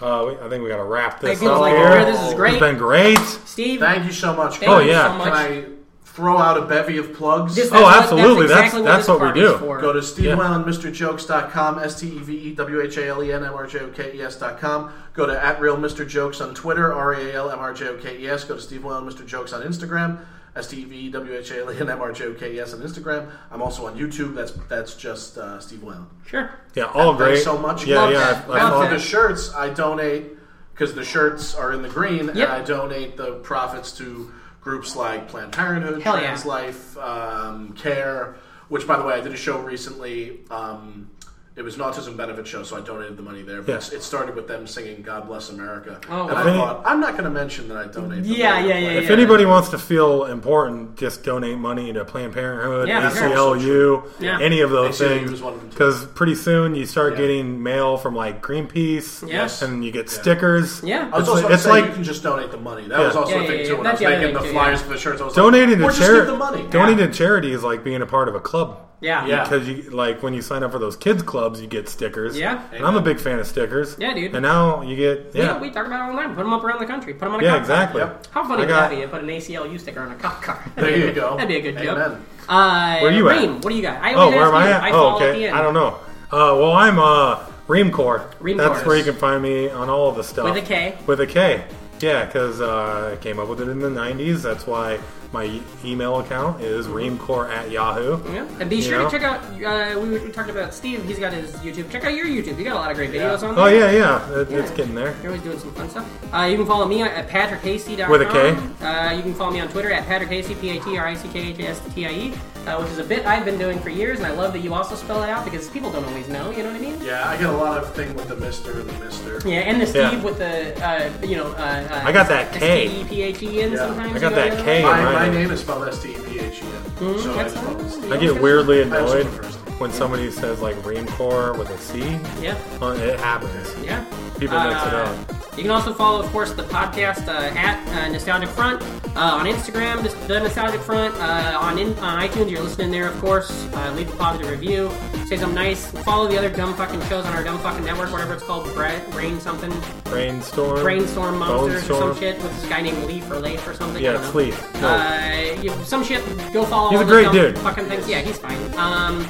[0.00, 2.04] uh, we, I think we got to wrap this up like here.
[2.04, 2.54] this is great.
[2.54, 3.18] It's been great.
[3.18, 4.56] Steve, Thank you so much.
[4.58, 5.12] thank Oh, you yeah.
[5.12, 5.24] so much.
[5.28, 5.64] Can I
[6.04, 7.54] throw out a bevy of plugs?
[7.54, 8.46] This- Oh, absolutely.
[8.48, 9.54] That's- exactly that's this what we part do.
[9.54, 9.80] is for.
[9.80, 13.54] Go to SteveWhalen.MrJokes.com, S T E V E W H A L E N M
[13.54, 14.92] R J O K E S.com.
[15.14, 16.06] Go to at Real Mr.
[16.06, 18.44] Jokes on Twitter, R A L M R J O K E S.
[18.44, 19.24] Go to Steve Whalen, Mr.
[19.26, 20.18] Jokes on Instagram,
[20.58, 22.34] S T E V E W H A L E N M R J O
[22.34, 23.30] K E S on Instagram.
[23.50, 24.34] I'm also on YouTube.
[24.34, 26.06] That's that's just uh, Steve Whalen.
[26.26, 26.50] Sure.
[26.74, 27.42] Yeah, all Thanks great.
[27.44, 27.86] so much.
[27.86, 28.18] Yeah, Love yeah.
[28.18, 30.32] I- I And thought- for the shirts, I donate
[30.74, 32.36] because the shirts are in the green, Yep.
[32.36, 36.38] and I donate the profits to groups like Planned Parenthood, Hell yeah.
[36.44, 38.36] Life, um, Care.
[38.68, 40.40] Which, by the way, I did a show recently.
[40.50, 41.10] Um,
[41.58, 43.60] it was an autism benefit show, so I donated the money there.
[43.62, 43.98] But Yeah.
[43.98, 46.40] it started with them singing "God Bless America," Oh, and wow.
[46.40, 48.22] I thought I'm not going to mention that I donate.
[48.22, 48.68] the Yeah, money.
[48.68, 49.10] yeah, yeah, If yeah.
[49.12, 53.10] anybody wants to feel important, just donate money to Planned Parenthood, Yeah.
[53.10, 54.38] ACLU, Yeah.
[54.40, 55.32] any of those ACLU things.
[55.32, 55.74] is one of them, too.
[55.74, 57.18] Because pretty soon you start Yeah.
[57.22, 59.60] getting mail from like Greenpeace, Yes.
[59.62, 60.80] and you get stickers.
[60.84, 61.08] Yeah.
[61.12, 62.86] I was It's, also like- it's like you can just donate the money.
[62.88, 63.06] That Yeah.
[63.08, 63.66] was also Yeah, a thing yeah.
[63.66, 63.74] too.
[63.74, 66.30] When That's I was making the flyers for the shirts, I was donating to charity.
[66.30, 66.64] the money.
[66.70, 68.78] Donating to charity is like being a part of a club.
[69.00, 69.26] Yeah.
[69.26, 69.44] Yeah.
[69.44, 72.36] Because you like when you sign up for those kids clubs, you get stickers.
[72.36, 72.62] Yeah.
[72.72, 73.96] and I'm a big fan of stickers.
[73.98, 74.34] Yeah, dude.
[74.34, 75.44] And now you get Yeah.
[75.44, 76.34] yeah, we talk about it all the time.
[76.34, 77.12] Put them up around the country.
[77.14, 77.74] Put them on a yeah, cop car.
[77.74, 78.00] exactly.
[78.02, 78.26] Yep.
[78.32, 79.06] How funny I would got- that be?
[79.06, 80.64] Put an ACLU sticker on a cop car.
[80.76, 81.36] There you go.
[81.36, 81.96] That'd be a good joke.
[81.98, 82.24] Amen.
[82.48, 83.38] Uh, Where you at?
[83.38, 84.02] Reem, what do you got?
[84.02, 84.82] I Oh, always where am I at?
[84.82, 85.50] I oh, fall at okay.
[85.50, 85.98] I don't know.
[86.32, 87.36] Uh, well, I'm uh,
[87.68, 88.32] Reamcore.
[88.40, 88.56] Reamcore.
[88.56, 90.44] That's where you can find me on all of the stuff.
[90.52, 90.96] With a K.
[91.06, 91.64] With a K.
[92.00, 94.42] Yeah, because uh, I came up with it in the 90s.
[94.42, 94.98] That's why
[95.32, 98.18] my e- email account is reamcore at yahoo.
[98.32, 98.46] Yeah.
[98.60, 99.10] And be You sure know?
[99.10, 99.40] to check out.
[99.44, 101.04] Uh, we were talking about Steve.
[101.04, 101.90] He's got his YouTube.
[101.90, 102.56] Check out your YouTube.
[102.58, 103.64] You got a lot of great videos on there.
[103.64, 104.38] Oh, yeah, yeah.
[104.40, 104.58] It, Yeah.
[104.58, 105.14] It's getting there.
[105.22, 106.34] You're always doing some fun stuff.
[106.34, 108.10] Uh, you can follow me at patrickhastie.com.
[108.10, 108.84] With a K?
[108.84, 112.32] Uh, you can follow me on Twitter at patrickhastie, P-A-T-R-I-C-K-H-A-S-T-I-E,
[112.66, 114.74] uh, which is a bit I've been doing for years, and I love that you
[114.74, 116.98] also spell it out because people don't always know, you know what I mean?
[117.02, 119.40] Yeah, I get a lot of thing with the Mister and the Mister.
[119.48, 120.22] Yeah, and the Steve Yeah.
[120.22, 122.86] with the, uh, you know, uh, uh, I got that K.
[122.86, 123.78] S-T-E-P-H-E in Yeah.
[123.78, 124.16] sometimes.
[124.16, 124.84] I got that K.
[124.84, 124.90] way.
[124.90, 126.72] My, mine my name is spelled S T E P H E N.
[126.72, 127.18] Hmm?
[127.18, 127.76] So I that's just fine.
[127.76, 128.12] spelled Steve.
[128.12, 129.67] I get weirdly I also annoyed prefer Steve.
[129.78, 132.00] When somebody says like Reamcore with a C.
[132.42, 133.74] Yeah, Uh, It happens.
[133.84, 134.04] yeah.
[134.38, 135.16] People mix it Uh, up.
[135.56, 138.80] You can also follow, of course, the podcast uh, at uh, Nostalgic Front
[139.16, 142.48] uh, on Instagram, the- the Nostalgic Front uh, on, in, on iTunes.
[142.48, 143.50] You're listening there, of course.
[143.74, 144.88] Uh, leave a positive review.
[145.26, 145.86] Say something nice.
[146.04, 149.40] Follow the other dumb fucking shows on our dumb fucking network, whatever it's called, Brain
[149.40, 149.72] something,
[150.04, 150.80] Brainstorm.
[150.82, 154.02] Brainstorm Monsters or some shit with this guy named Leaf or Leif or something.
[154.02, 154.32] Yeah, it's.
[154.36, 154.56] Leaf.
[154.80, 154.88] No.
[154.88, 156.24] Uh, some shit.
[156.52, 156.90] Go follow.
[156.90, 157.58] He's all a great dude.
[157.58, 158.08] Fucking things.
[158.08, 158.56] Yeah, he's fine.
[158.78, 159.26] Um,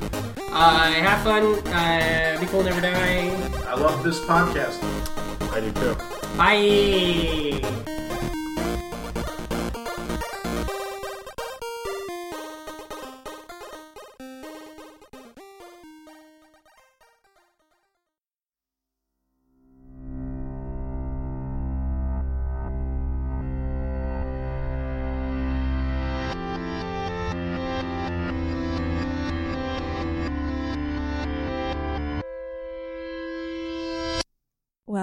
[0.52, 1.44] uh, have fun.
[1.68, 3.30] Uh, be cool, never die.
[3.66, 4.78] I love this podcast.
[5.52, 5.96] I do too.
[6.36, 7.94] Bye.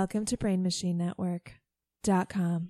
[0.05, 2.69] Welcome to Brain Machine Network.com.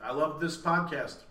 [0.00, 1.16] I love this podcast.